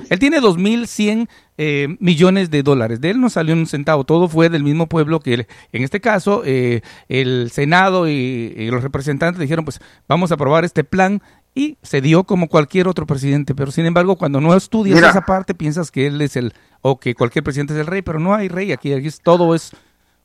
él 0.08 0.18
tiene 0.18 0.40
2.100 0.40 1.28
eh, 1.58 1.96
millones 2.00 2.50
de 2.50 2.62
dólares. 2.62 3.00
De 3.02 3.10
él 3.10 3.20
no 3.20 3.28
salió 3.28 3.54
un 3.54 3.66
centavo. 3.66 4.04
Todo 4.04 4.26
fue 4.28 4.48
del 4.48 4.64
mismo 4.64 4.88
pueblo 4.88 5.20
que 5.20 5.34
él. 5.34 5.46
En 5.72 5.84
este 5.84 6.00
caso, 6.00 6.42
eh, 6.46 6.80
el 7.08 7.50
Senado 7.52 8.08
y, 8.08 8.54
y 8.56 8.70
los 8.70 8.82
representantes 8.82 9.38
dijeron, 9.38 9.64
pues 9.66 9.80
vamos 10.08 10.30
a 10.30 10.34
aprobar 10.34 10.64
este 10.64 10.82
plan. 10.82 11.20
Y 11.54 11.78
se 11.82 12.00
dio 12.00 12.24
como 12.24 12.48
cualquier 12.48 12.88
otro 12.88 13.06
presidente. 13.06 13.54
Pero 13.54 13.70
sin 13.70 13.86
embargo, 13.86 14.16
cuando 14.16 14.40
no 14.40 14.54
estudias 14.54 14.96
Mira. 14.96 15.10
esa 15.10 15.20
parte, 15.22 15.54
piensas 15.54 15.90
que 15.90 16.06
él 16.08 16.20
es 16.20 16.34
el, 16.36 16.52
o 16.82 16.98
que 16.98 17.14
cualquier 17.14 17.44
presidente 17.44 17.74
es 17.74 17.78
el 17.80 17.86
rey. 17.86 18.02
Pero 18.02 18.18
no 18.18 18.34
hay 18.34 18.48
rey 18.48 18.72
aquí. 18.72 18.92
Aquí 18.92 19.06
es- 19.06 19.20
todo 19.20 19.54
es 19.54 19.70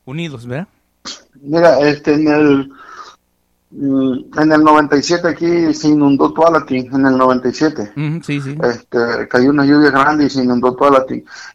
unidos, 0.06 0.48
¿verdad? 0.48 0.68
Mira, 1.42 1.80
este, 1.82 2.16
en 2.16 2.28
el, 2.28 2.72
mm, 3.72 4.40
en 4.40 4.52
el 4.52 4.64
97 4.64 5.28
aquí 5.28 5.74
se 5.74 5.90
inundó 5.90 6.34
Tualatin, 6.34 6.94
en 6.94 7.06
el 7.06 7.18
97. 7.18 7.92
Ujú, 7.96 8.24
sí, 8.24 8.42
sí. 8.42 8.58
este, 8.64 9.28
cayó 9.30 9.52
una 9.52 9.66
lluvia 9.66 9.92
grande 9.92 10.26
y 10.26 10.30
se 10.30 10.44
inundó 10.44 10.76
toda 10.76 11.06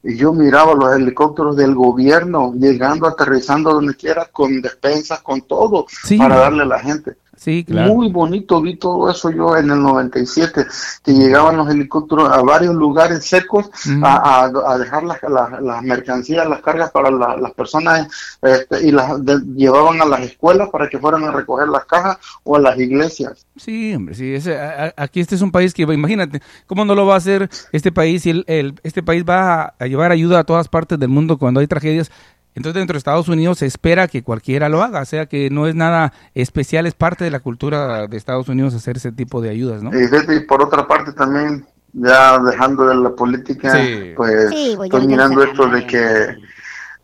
y 0.04 0.16
yo 0.16 0.33
miraba 0.33 0.75
los 0.75 0.95
helicópteros 0.95 1.57
del 1.57 1.75
gobierno 1.75 2.54
llegando 2.57 3.07
aterrizando 3.09 3.73
donde 3.75 3.95
quiera 3.95 4.26
con 4.33 4.62
despensas 4.62 5.21
con 5.21 5.43
todo 5.43 5.87
Sí. 6.04 6.16
para 6.16 6.37
darle 6.37 6.62
a 6.62 6.66
la 6.66 6.78
gente 6.78 7.16
Sí, 7.44 7.62
claro. 7.62 7.92
muy 7.94 8.10
bonito 8.10 8.60
vi 8.62 8.76
todo 8.76 9.10
eso 9.10 9.30
yo 9.30 9.54
en 9.56 9.70
el 9.70 9.82
97 9.82 10.64
que 11.04 11.12
llegaban 11.12 11.58
los 11.58 11.68
helicópteros 11.68 12.32
a 12.32 12.40
varios 12.40 12.74
lugares 12.74 13.22
secos 13.26 13.66
Ujú. 13.86 14.00
a, 14.02 14.44
a- 14.46 14.72
a 14.72 14.78
dejar 14.78 15.02
las, 15.04 15.18
las, 15.24 15.60
las 15.60 15.82
mercancías 15.82 16.48
las 16.48 16.62
cargas 16.62 16.90
para 16.90 17.10
la- 17.10 17.36
las 17.36 17.52
personas 17.52 18.08
este, 18.40 18.86
y 18.86 18.92
las 18.92 19.22
de- 19.22 19.40
llevaban 19.54 20.00
a 20.00 20.06
las 20.06 20.20
escuelas 20.22 20.70
para 20.70 20.88
que 20.88 20.98
fueran 20.98 21.22
a 21.24 21.32
recoger 21.32 21.68
las 21.68 21.84
cajas 21.84 22.16
o 22.44 22.56
a 22.56 22.60
las 22.60 22.78
iglesias 22.78 23.46
Sí, 23.56 23.94
hombre, 23.94 24.14
sí. 24.14 24.34
ese- 24.34 24.58
a- 24.58 24.86
a- 24.96 25.02
aquí 25.04 25.20
este 25.20 25.34
es 25.34 25.42
un 25.42 25.52
país 25.52 25.74
que, 25.74 25.82
imagínate, 25.82 26.40
¿cómo 26.66 26.84
no 26.86 26.94
lo 26.94 27.04
va 27.04 27.14
a 27.14 27.18
hacer 27.18 27.50
este 27.72 27.92
país 27.92 28.22
si 28.22 28.30
el, 28.30 28.44
el- 28.46 28.74
este 28.84 29.02
país 29.02 29.22
va 29.28 29.74
a 29.78 29.86
llevar 29.86 30.12
ayuda 30.12 30.38
a 30.38 30.44
todas 30.44 30.68
partes 30.68 30.98
del 30.98 31.10
mundo 31.10 31.36
cuando 31.36 31.60
hay 31.60 31.66
tragedias? 31.66 32.10
Entonces 32.54 32.80
dentro 32.80 32.94
de 32.94 32.99
Estados 32.99 33.28
Unidos 33.28 33.58
se 33.58 33.66
espera 33.66 34.06
que 34.06 34.23
cualquiera 34.23 34.68
lo 34.68 34.82
haga, 34.82 35.02
o 35.02 35.04
sea 35.04 35.26
que 35.26 35.50
no 35.50 35.66
es 35.66 35.75
nada 35.75 36.12
especial, 36.34 36.87
es 36.87 36.94
parte 36.94 37.25
de 37.25 37.30
la 37.30 37.40
cultura 37.40 38.06
de 38.06 38.16
Estados 38.16 38.49
Unidos 38.49 38.75
hacer 38.75 38.96
ese 38.96 39.11
tipo 39.11 39.40
de 39.40 39.50
ayudas, 39.50 39.82
¿no? 39.82 39.90
Y, 39.92 40.40
por 40.46 40.62
otra 40.62 40.87
parte 40.87 41.12
también, 41.12 41.66
ya 41.92 42.38
dejando 42.38 42.87
de 42.87 42.94
la 42.94 43.11
política, 43.11 43.73
Sí. 43.73 44.12
pues 44.16 44.50
Sí, 44.50 44.76
estoy 44.80 45.06
mirando 45.06 45.42
esto 45.42 45.66
de 45.68 45.84
que 45.87 46.37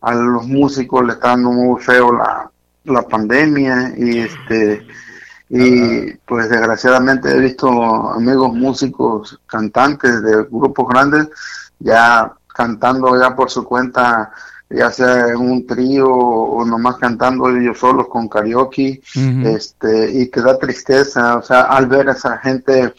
a 0.01 0.15
los 0.15 0.47
músicos 0.47 1.05
le 1.05 1.13
está 1.13 1.29
dando 1.29 1.51
muy 1.51 1.81
feo 1.81 2.13
la, 2.13 2.49
la 2.85 3.01
pandemia 3.03 3.93
y 3.97 4.19
este 4.19 4.85
y 5.53 6.13
pues 6.25 6.49
desgraciadamente 6.49 7.29
he 7.29 7.39
visto 7.39 7.67
amigos 8.11 8.53
músicos 8.53 9.37
cantantes 9.47 10.23
de 10.23 10.43
grupos 10.49 10.87
grandes 10.87 11.27
ya 11.79 12.31
cantando 12.47 13.19
ya 13.19 13.35
por 13.35 13.51
su 13.51 13.65
cuenta 13.65 14.31
ya 14.73 14.91
sea 14.91 15.27
en 15.29 15.37
un 15.37 15.65
trío 15.67 16.07
o 16.09 16.63
nomás 16.65 16.97
cantando 16.97 17.49
ellos 17.49 17.77
solos 17.79 18.07
con 18.07 18.27
karaoke 18.27 19.01
este 19.43 20.11
y 20.11 20.27
te 20.27 20.41
da 20.41 20.57
tristeza 20.57 21.37
o 21.37 21.41
sea 21.41 21.61
al 21.63 21.87
ver 21.87 22.09
a 22.09 22.13
esa 22.13 22.37
gente 22.37 22.93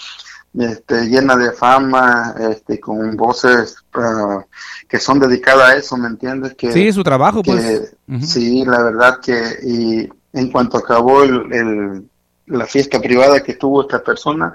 este, 0.59 1.07
llena 1.07 1.35
de 1.37 1.53
fama 1.53 2.35
este 2.51 2.79
con 2.79 3.17
voces 3.17 3.77
ah, 3.95 4.45
que 4.89 4.99
son 4.99 5.19
dedicadas 5.19 5.71
a 5.71 5.77
eso 5.77 5.97
me 5.97 6.09
entiendes 6.09 6.55
que, 6.55 6.71
Sí, 6.73 6.93
su 6.93 7.03
trabajo, 7.03 7.43
que 7.43 7.53
pues. 7.53 8.31
Sí 8.31 8.65
la 8.67 8.83
verdad 8.83 9.19
que 9.21 9.41
y 9.63 10.09
en 10.35 10.51
cuanto 10.53 10.79
acabó 10.79 11.23
el, 11.23 11.53
el- 11.53 12.09
la 12.47 12.67
fiesta 12.67 13.01
privada 13.01 13.41
que 13.43 13.55
tuvo 13.55 13.83
esta 13.83 14.03
persona 14.03 14.53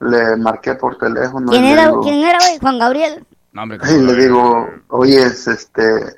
le 0.00 0.36
marqué 0.36 0.74
por 0.74 0.96
teléfono 0.98 1.52
¿Quién 1.52 1.64
y 1.66 1.72
era, 1.72 1.86
digo- 1.88 2.00
¿Quién 2.00 2.14
era, 2.24 2.38
güey? 2.40 2.58
Juan 2.58 2.78
Gabriel. 2.78 3.24
No, 3.52 3.62
hombre, 3.62 3.78
y 3.94 3.98
le 4.02 4.14
digo 4.16 4.66
oye 4.88 5.22
este 5.24 6.16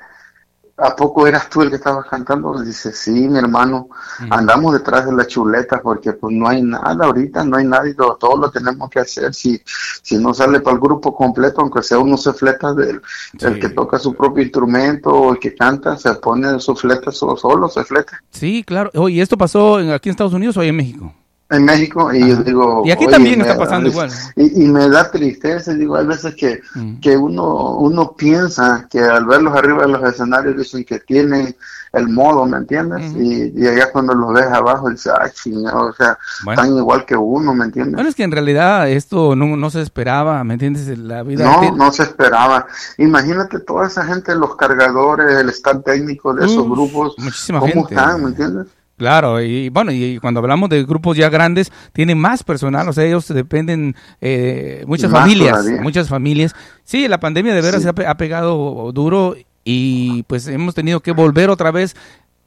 ¿a 0.81 0.97
poco 0.97 1.27
eras 1.27 1.49
tú 1.49 1.63
el 1.63 1.71
que 1.71 1.77
estabas 1.77 2.07
cantando? 2.07 2.61
Dice, 2.63 2.93
sí, 2.93 3.29
mi 3.29 3.39
hermano, 3.39 3.89
andamos 4.31 4.73
detrás 4.73 5.07
de 5.07 5.13
la 5.13 5.27
chuleta 5.27 5.81
porque 5.83 6.13
pues 6.13 6.35
no 6.35 6.49
hay 6.49 6.63
nada 6.63 7.07
ahorita, 7.07 7.45
no 7.45 7.57
hay 7.57 7.67
nadie, 7.67 7.95
todo, 7.95 8.17
todo 8.17 8.37
lo 8.37 8.51
tenemos 8.51 8.89
que 8.91 9.01
hacer. 9.01 9.35
Si, 9.35 9.61
si 10.03 10.19
no 10.19 10.33
sale 10.35 10.61
para 10.61 10.75
el 10.75 10.81
grupo 10.81 11.15
completo, 11.15 11.61
aunque 11.61 11.83
sea 11.83 11.99
uno 11.99 12.17
se 12.17 12.33
fleta 12.33 12.73
del 12.75 13.01
el 13.41 13.59
que 13.59 13.69
toca 13.69 13.99
su 13.99 14.15
propio 14.15 14.43
instrumento 14.43 15.11
o 15.11 15.33
el 15.33 15.39
que 15.39 15.55
canta, 15.55 15.97
se 15.97 16.15
pone 16.15 16.59
su 16.61 16.75
fleta 16.75 17.13
solo, 17.13 17.37
solo 17.37 17.69
se 17.69 17.85
fleta. 17.85 18.23
Sí, 18.31 18.65
claro. 18.65 18.91
Oye, 18.95 19.21
¿esto 19.21 19.37
pasó 19.37 19.77
aquí 19.77 20.09
en 20.09 20.13
Estados 20.13 20.33
Unidos 20.33 20.57
o 20.57 20.61
ahí 20.61 20.69
en 20.69 20.77
México? 20.77 21.15
En 21.51 21.65
México 21.65 22.13
y 22.15 22.29
yo 22.29 22.37
digo 22.37 22.83
y 22.85 22.91
aquí 22.93 23.07
también 23.09 23.39
me- 23.41 23.45
está 23.45 23.59
pasando 23.59 23.89
igual 23.89 24.11
y, 24.37 24.65
y 24.65 24.69
me 24.69 24.89
da 24.89 25.11
tristeza 25.11 25.73
digo 25.75 25.97
hay 25.97 26.07
veces 26.07 26.35
que, 26.37 26.61
Mm. 26.75 27.01
que 27.01 27.17
uno 27.17 27.77
uno 27.79 28.13
piensa 28.17 28.87
que 28.91 29.01
al 29.01 29.25
verlos 29.27 29.55
arriba 29.57 29.83
de 29.83 29.89
los 29.89 30.03
escenarios 30.05 30.57
dicen 30.57 30.85
que 30.85 31.01
tienen 31.01 31.57
el 31.93 32.09
modo 32.09 32.47
¿me 32.47 32.59
entiendes? 32.59 33.13
Y, 33.17 33.53
y 33.61 33.67
allá 33.67 33.91
cuando 33.91 34.15
los 34.15 34.33
ves 34.33 34.47
abajo 34.47 34.89
dices 34.91 35.13
ah 35.13 35.29
chingado 35.29 35.87
o 35.87 35.93
sea 35.93 36.17
Bueno. 36.45 36.63
están 36.63 36.77
igual 36.79 37.05
que 37.05 37.17
uno 37.17 37.53
¿me 37.53 37.65
entiendes? 37.65 37.95
bueno 37.95 38.09
es 38.09 38.15
que 38.15 38.23
en 38.23 38.31
realidad 38.31 38.89
esto 38.89 39.35
no, 39.35 39.57
no 39.57 39.71
se 39.71 39.81
esperaba 39.83 40.45
me 40.45 40.55
entiendes 40.55 40.97
la 40.99 41.25
vida 41.25 41.45
No, 41.45 41.75
no 41.75 41.91
se 41.91 42.05
esperaba. 42.05 42.67
Imagínate 42.99 43.59
toda 43.61 43.87
esa 43.89 44.05
gente, 44.05 44.35
los 44.37 44.55
cargadores, 44.57 45.35
el 45.39 45.49
staff 45.49 45.83
técnico 45.85 46.33
de 46.35 46.47
esos 46.47 46.69
grupos, 46.69 47.15
muchísima 47.19 47.59
¿cómo 47.59 47.73
gente. 47.73 47.95
están? 47.95 48.23
¿Me 48.23 48.29
entiendes? 48.29 48.67
Claro, 49.01 49.41
y 49.41 49.71
bueno, 49.71 49.93
y 49.93 50.19
cuando 50.19 50.41
hablamos 50.41 50.69
de 50.69 50.85
grupos 50.85 51.17
ya 51.17 51.31
grandes, 51.31 51.73
tienen 51.95 52.19
más 52.19 52.43
personal, 52.43 52.87
o 52.87 52.93
sea, 52.93 53.03
ellos 53.07 53.27
dependen, 53.29 53.97
eh, 54.21 54.85
muchas 54.87 55.11
Más 55.11 55.23
familias, 55.23 55.57
todavía. 55.57 55.81
muchas 55.81 56.07
familias. 56.11 56.55
Sí, 56.85 57.09
la 57.09 57.19
pandemia 57.19 57.55
de 57.55 57.63
veras 57.63 57.77
Sí. 57.81 57.85
se 57.85 57.89
ha, 57.89 57.93
pe- 57.95 58.07
ha 58.07 58.19
pegado 58.19 58.93
duro 58.93 59.37
y 59.65 60.23
pues 60.25 60.47
hemos 60.49 60.75
tenido 60.75 61.01
que 61.01 61.13
volver 61.13 61.49
otra 61.49 61.71
vez, 61.71 61.97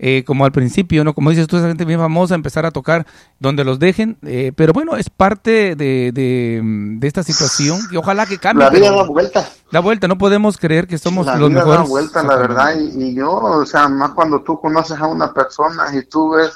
eh, 0.06 0.26
como 0.26 0.44
al 0.44 0.52
principio, 0.52 1.06
¿no? 1.06 1.14
Como 1.14 1.30
dices 1.30 1.48
tú, 1.48 1.56
esa 1.56 1.70
gente 1.70 1.86
bien 1.86 1.98
famosa, 1.98 2.36
empezar 2.36 2.66
a 2.66 2.72
tocar 2.72 3.08
donde 3.40 3.64
los 3.64 3.80
dejen, 3.80 4.18
eh, 4.24 4.52
pero 4.54 4.74
bueno, 4.74 4.98
es 4.98 5.10
parte 5.10 5.78
de, 5.78 6.12
de, 6.14 6.60
de 6.62 7.08
esta 7.08 7.24
situación 7.24 7.80
y 7.90 7.96
ojalá 7.96 8.26
que 8.26 8.38
cambie. 8.38 8.66
La 8.66 8.70
vida 8.70 8.92
da 8.92 9.04
vuelta. 9.04 9.48
da 9.72 9.80
vuelta, 9.80 10.10
no 10.10 10.18
podemos 10.18 10.58
creer 10.58 10.88
que 10.88 10.98
somos 10.98 11.26
la 11.26 11.38
los 11.38 11.48
vida 11.48 11.60
mejores. 11.62 11.84
da 11.84 11.88
vuelta, 11.90 12.22
la 12.22 12.36
verdad, 12.36 12.76
y, 12.78 13.02
y 13.02 13.16
yo, 13.16 13.32
o 13.32 13.66
sea, 13.66 13.88
más 13.88 14.12
cuando 14.12 14.42
tú 14.42 14.60
conoces 14.60 15.00
a 15.00 15.08
una 15.08 15.34
persona 15.34 15.86
y 15.96 16.04
tú 16.04 16.32
ves 16.32 16.52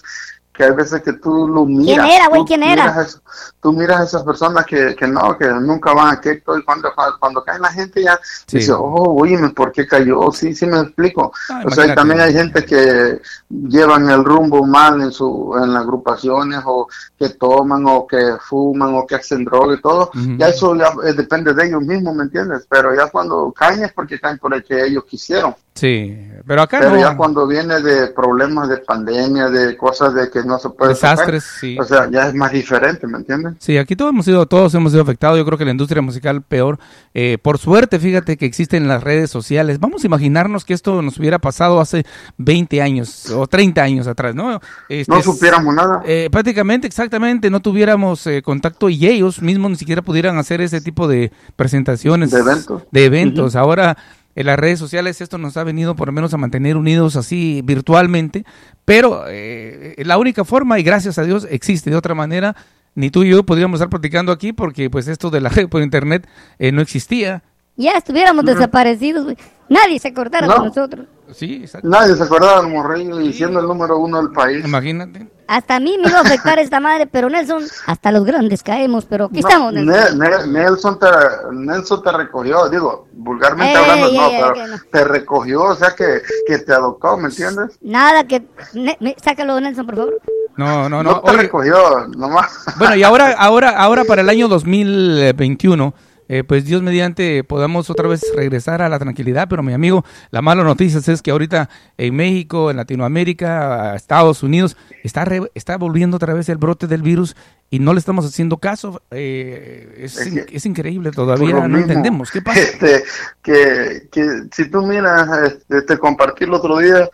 que 0.57 0.63
hay 0.63 0.71
veces 0.71 1.03
que 1.03 1.13
tú 1.13 1.47
lo 1.47 1.65
miras. 1.65 2.09
era, 2.09 2.27
güey? 2.29 2.41
tú 2.41 2.45
¿Quién 2.47 2.63
era? 2.63 2.85
miras 2.91 3.21
tú 3.61 3.71
miras 3.73 3.99
a 3.99 4.03
esas 4.05 4.23
personas 4.23 4.65
que, 4.65 4.95
que 4.95 5.07
no, 5.07 5.37
que 5.37 5.45
nunca 5.47 5.93
van 5.93 6.15
a 6.15 6.19
que 6.21 6.31
y 6.33 6.63
cuando, 6.63 6.89
cuando 7.19 7.43
cae 7.43 7.59
la 7.59 7.71
gente 7.71 8.01
ya 8.03 8.19
Sí. 8.47 8.57
dice, 8.57 8.71
oh, 8.73 9.15
oye, 9.21 9.37
¿por 9.49 9.71
qué 9.71 9.85
cayó? 9.85 10.31
Sí, 10.31 10.55
sí 10.55 10.65
me 10.65 10.79
explico. 10.79 11.31
Ah, 11.49 11.61
o 11.65 11.69
sea, 11.69 11.93
también 11.93 12.21
hay 12.21 12.33
gente 12.33 12.65
que 12.65 13.21
llevan 13.49 14.09
el 14.09 14.23
rumbo 14.23 14.65
mal 14.65 15.01
en 15.01 15.11
su 15.11 15.53
en 15.61 15.73
las 15.73 15.83
agrupaciones 15.83 16.61
o 16.65 16.87
que 17.17 17.29
toman 17.29 17.83
o 17.87 18.07
que 18.07 18.35
fuman 18.41 18.95
o 18.95 19.05
que 19.05 19.15
hacen 19.15 19.45
droga 19.45 19.75
y 19.75 19.81
todo. 19.81 20.09
Ya 20.37 20.47
eso 20.49 20.75
ya 20.75 20.91
eh, 21.05 21.13
depende 21.13 21.53
de 21.53 21.67
ellos 21.67 21.81
mismos, 21.81 22.15
¿me 22.15 22.23
entiendes? 22.23 22.65
Pero 22.69 22.95
ya 22.95 23.07
cuando 23.11 23.51
caen 23.51 23.83
es 23.83 23.93
porque 23.93 24.19
caen 24.19 24.37
por 24.39 24.53
el 24.53 24.63
que 24.63 24.85
ellos 24.85 25.03
quisieron. 25.05 25.55
Sí, 25.75 26.17
pero 26.47 26.63
acá 26.63 26.79
Pero 26.79 26.91
no. 26.95 26.99
ya 26.99 27.15
cuando 27.15 27.45
viene 27.45 27.79
de 27.81 28.07
problemas 28.07 28.67
de 28.67 28.77
pandemia, 28.77 29.49
de 29.49 29.77
cosas 29.77 30.11
de 30.15 30.27
que 30.31 30.43
no 30.48 30.58
se 30.58 30.70
puede 30.70 30.94
tocar, 30.96 31.12
Desastres, 31.12 31.44
sí. 31.60 31.77
o 31.80 31.84
sea, 31.84 32.10
ya 32.10 32.27
es 32.27 32.34
más 32.34 32.51
diferente, 32.51 33.06
¿me 33.06 33.18
entiendes? 33.18 33.54
Sí, 33.60 33.77
aquí 33.77 33.96
todos 33.96 34.10
hemos 34.12 34.25
sido, 34.25 34.46
todos 34.46 34.74
hemos 34.75 34.92
sido 34.92 35.04
afectados. 35.04 35.38
Yo 35.38 35.46
creo 35.46 35.58
que 35.58 35.66
la 35.66 35.72
industria 35.72 36.01
musical 36.01 36.42
peor. 36.42 36.80
Eh, 37.13 37.38
por 37.42 37.58
suerte, 37.58 38.00
fíjate 38.00 38.38
que 38.38 38.46
existen 38.46 38.88
las 38.88 39.04
redes 39.04 39.30
sociales. 39.30 39.80
Vamos 39.80 40.04
a 40.04 40.08
imaginarnos 40.08 40.66
que 40.66 40.74
esto 40.74 41.01
nos 41.01 41.20
hubiera 41.20 41.39
pasado 41.39 41.80
hace 41.80 42.06
20 42.38 42.82
años 42.82 43.30
o 43.30 43.46
30 43.48 43.82
años 43.84 44.08
atrás, 44.08 44.34
¿no? 44.34 44.60
Este, 44.89 45.12
No 45.13 45.22
supiéramos 45.22 45.75
nada. 45.75 46.01
eh, 46.06 46.30
prácticamente, 46.32 46.88
exactamente, 46.88 47.50
no 47.50 47.60
tuviéramos 47.60 48.25
eh, 48.27 48.42
contacto 48.42 48.89
y 48.89 49.06
ellos 49.08 49.42
mismos 49.42 49.72
ni 49.72 49.77
siquiera 49.77 50.01
pudieran 50.01 50.38
hacer 50.38 50.62
ese 50.62 50.82
tipo 50.82 51.08
de 51.08 51.32
presentaciones. 51.56 52.32
De 52.32 52.39
eventos. 52.39 52.84
De 52.92 53.06
eventos. 53.06 53.56
Ahora, 53.56 53.98
en 54.38 54.46
las 54.46 54.58
redes 54.60 54.77
sociales 54.77 55.20
esto 55.20 55.39
nos 55.39 55.58
ha 55.58 55.63
venido 55.63 55.96
por 55.96 56.08
lo 56.10 56.12
menos 56.12 56.32
a 56.32 56.38
mantener 56.38 56.77
unidos 56.77 57.15
así 57.15 57.62
virtualmente, 57.63 58.46
pero 58.86 59.24
eh, 59.27 59.96
la 60.06 60.20
única 60.20 60.46
forma, 60.46 60.77
y 60.79 60.84
gracias 60.84 61.17
a 61.17 61.24
Dios, 61.24 61.48
existe. 61.50 61.89
De 61.89 61.96
otra 61.96 62.13
manera, 62.13 62.56
ni 62.94 63.10
tú 63.10 63.24
y 63.24 63.29
yo 63.32 63.44
podríamos 63.44 63.79
estar 63.79 63.89
platicando 63.89 64.32
aquí 64.32 64.53
porque 64.53 64.91
pues 64.91 65.08
esto 65.08 65.32
de 65.32 65.41
la 65.41 65.50
red 65.58 65.67
por 65.67 65.82
internet 65.82 66.27
eh, 66.60 66.72
no 66.72 66.82
existía. 66.82 67.41
Ya 67.77 67.94
estuviéramos 67.94 68.46
desaparecidos, 68.46 69.24
güey. 69.24 69.38
Nadie 69.70 70.00
se 70.00 70.10
acordara 70.10 70.46
No. 70.46 70.53
de 70.62 70.67
nosotros. 70.70 71.08
Sí, 71.34 71.62
exacto. 71.63 71.88
Nadie 71.88 72.15
se 72.15 72.24
acordaba 72.24 72.62
del 72.62 72.72
Morrillo 72.72 73.19
y 73.22 73.34
siendo 73.34 73.60
el 73.60 73.67
número 73.67 73.98
uno 74.00 74.17
del 74.22 74.31
país. 74.31 74.65
Imagínate. 74.65 75.27
Hasta 75.48 75.75
a 75.77 75.79
mí 75.79 75.98
me 76.01 76.10
iba 76.10 76.17
a 76.19 76.22
afectar 76.24 76.60
esta 76.60 76.79
madre, 76.81 77.07
pero 77.07 77.29
Nelson, 77.29 77.63
hasta 77.86 78.12
los 78.12 78.25
grandes 78.25 78.63
caemos, 78.63 79.05
pero 79.05 79.25
aquí 79.25 79.39
No, 79.41 79.48
estamos, 79.48 79.74
Nelson. 79.74 80.19
Ne- 80.19 80.29
Ne- 80.29 80.48
Nelson, 80.48 81.00
te, 81.00 81.07
Nelson 81.53 82.03
te 82.03 82.12
recogió, 82.12 82.67
digo, 82.69 83.07
vulgarmente 83.13 83.72
Ey, 83.72 83.77
hablando, 83.81 84.07
ey, 84.07 84.17
no, 84.17 84.27
ey, 84.27 84.38
pero 84.53 84.67
no. 84.67 84.75
te 84.91 85.03
recogió, 85.05 85.62
o 85.63 85.75
sea, 85.75 85.96
que, 85.96 86.22
que 86.48 86.57
te 86.60 86.74
adoptó, 86.74 87.15
¿me 87.17 87.29
entiendes? 87.29 87.77
Nada 87.81 88.25
que... 88.25 88.46
Ne- 88.74 88.98
me- 89.00 89.15
sácalo, 89.24 89.60
Nelson, 89.62 89.86
por 89.86 89.96
favor. 89.96 90.22
No, 90.57 90.89
no, 90.89 91.01
No, 91.01 91.12
no. 91.12 91.22
te 91.22 91.29
Oye, 91.31 91.41
recogió, 91.43 92.07
nomás. 92.17 92.65
Bueno, 92.77 92.96
y 92.96 93.03
ahora, 93.03 93.34
ahora, 93.38 93.69
ahora 93.79 94.03
para 94.03 94.22
el 94.24 94.29
año 94.29 94.50
2021, 94.50 95.93
eh, 96.29 96.43
pues 96.43 96.65
Dios 96.65 96.81
mediante 96.81 97.43
podamos 97.43 97.89
otra 97.89 98.07
vez 98.07 98.22
regresar 98.36 98.81
a 98.81 98.89
la 98.89 99.00
tranquilidad, 99.00 99.48
pero 99.50 99.63
mi 99.63 99.74
amigo, 99.74 100.03
la 100.31 100.41
mala 100.41 100.63
noticia 100.63 101.00
es 101.13 101.22
que 101.22 101.31
ahorita 101.31 101.69
en 101.98 102.15
México, 102.15 102.69
en 102.72 102.77
Latinoamérica, 102.77 103.96
Estados 103.96 104.43
Unidos, 104.43 104.77
está, 105.03 105.25
re- 105.25 105.51
está 105.55 105.77
volviendo 105.77 106.17
otra 106.17 106.34
vez 106.34 106.50
el 106.50 106.57
brote 106.57 106.88
del 106.88 107.01
virus 107.01 107.36
y 107.69 107.79
no 107.79 107.93
le 107.93 108.00
estamos 108.00 108.25
haciendo 108.25 108.57
caso. 108.57 109.01
Eh, 109.12 109.96
es, 110.00 110.17
Es 110.17 110.27
in- 110.27 110.46
que- 110.46 110.55
es 110.57 110.65
increíble, 110.65 111.12
todavía 111.12 111.53
no 111.55 111.62
mismo, 111.67 111.77
entendemos. 111.77 112.31
¿Qué 112.31 112.41
pasa? 112.41 112.60
Este, 112.60 113.03
que, 113.41 114.07
que 114.12 114.43
si 114.51 114.69
tú 114.69 114.86
miras, 114.86 115.27
este, 115.43 115.81
te 115.81 115.98
compartí 115.98 116.43
el 116.43 116.53
otro 116.53 116.77
día 116.79 117.10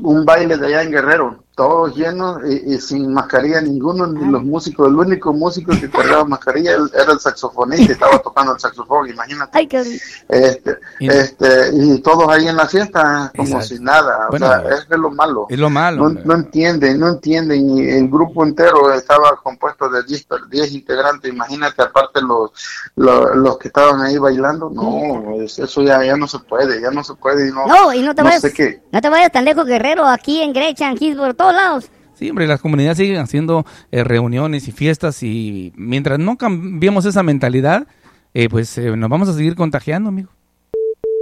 un 0.00 0.24
baile 0.24 0.56
de 0.56 0.66
allá 0.66 0.82
en 0.82 0.90
Guerrero, 0.90 1.43
todos 1.54 1.94
llenos 1.96 2.40
y, 2.48 2.74
y 2.74 2.78
sin 2.80 3.12
mascarilla 3.14 3.60
ninguno, 3.60 4.06
ni 4.06 4.30
los 4.30 4.42
músicos, 4.42 4.88
el 4.88 4.96
único 4.96 5.32
músico 5.32 5.72
que 5.78 5.88
cargaba 5.90 6.24
mascarilla 6.24 6.72
era 6.92 7.12
el 7.12 7.20
saxofonista, 7.20 7.84
y 7.84 7.92
estaba 7.92 8.18
tocando 8.18 8.54
el 8.54 8.60
saxofón, 8.60 9.08
imagínate. 9.08 9.50
Ay, 9.56 9.66
qué... 9.66 9.80
Este, 10.28 10.78
Y- 10.98 11.08
este, 11.08 11.70
y 11.74 11.98
todos 12.00 12.28
ahí 12.28 12.48
en 12.48 12.56
la 12.56 12.66
fiesta 12.66 13.30
como 13.36 13.48
Exacto. 13.48 13.66
si 13.66 13.78
nada, 13.82 14.26
Bueno, 14.30 14.46
o 14.46 14.48
sea, 14.50 14.62
es 14.74 14.88
de 14.88 14.98
lo 14.98 15.10
malo. 15.10 15.46
Es 15.48 15.58
lo 15.58 15.70
malo. 15.70 16.08
No, 16.08 16.20
no 16.24 16.34
entienden, 16.34 16.98
no 16.98 17.08
entienden. 17.08 17.70
Y 17.78 17.88
el 17.90 18.08
grupo 18.08 18.44
entero 18.44 18.92
estaba 18.92 19.36
compuesto 19.42 19.88
de 19.88 20.02
10, 20.02 20.24
per- 20.24 20.48
10 20.50 20.72
integrantes. 20.72 21.30
Imagínate, 21.32 21.82
aparte 21.82 22.20
los, 22.20 22.50
los, 22.96 23.36
los 23.36 23.58
que 23.58 23.68
estaban 23.68 24.00
ahí 24.02 24.18
bailando. 24.18 24.70
No, 24.70 25.40
es- 25.42 25.58
eso 25.58 25.82
ya, 25.82 26.02
ya 26.04 26.16
no 26.16 26.26
se 26.26 26.38
puede, 26.40 26.80
ya 26.80 26.90
no 26.90 27.04
se 27.04 27.14
puede. 27.14 27.48
y 27.48 27.52
No, 27.52 27.66
No, 27.66 27.92
y 27.92 28.02
no 28.02 28.14
te 28.14 28.22
no 28.22 28.28
vayas... 28.28 28.42
sé 28.42 28.52
qué. 28.52 28.82
No 28.90 29.00
te 29.00 29.08
vayas 29.08 29.30
tan 29.32 29.44
lejos, 29.44 29.66
Guerrero, 29.66 30.06
aquí 30.06 30.40
en 30.40 30.52
Grecha, 30.52 30.90
en 30.90 30.96
Hillsborough, 30.98 31.36
por 31.36 31.43
todos 31.44 31.54
lados. 31.54 31.90
Sí, 32.14 32.30
hombre, 32.30 32.46
las 32.46 32.60
comunidades 32.60 32.98
siguen 32.98 33.18
haciendo 33.18 33.66
eh, 33.90 34.04
reuniones 34.04 34.68
y 34.68 34.72
fiestas 34.72 35.22
y 35.22 35.72
mientras 35.76 36.18
no 36.18 36.36
cambiemos 36.36 37.04
esa 37.06 37.22
mentalidad, 37.22 37.86
eh, 38.34 38.48
pues 38.48 38.78
eh, 38.78 38.96
nos 38.96 39.10
vamos 39.10 39.28
a 39.28 39.34
seguir 39.34 39.56
contagiando, 39.56 40.08
amigo. 40.10 40.30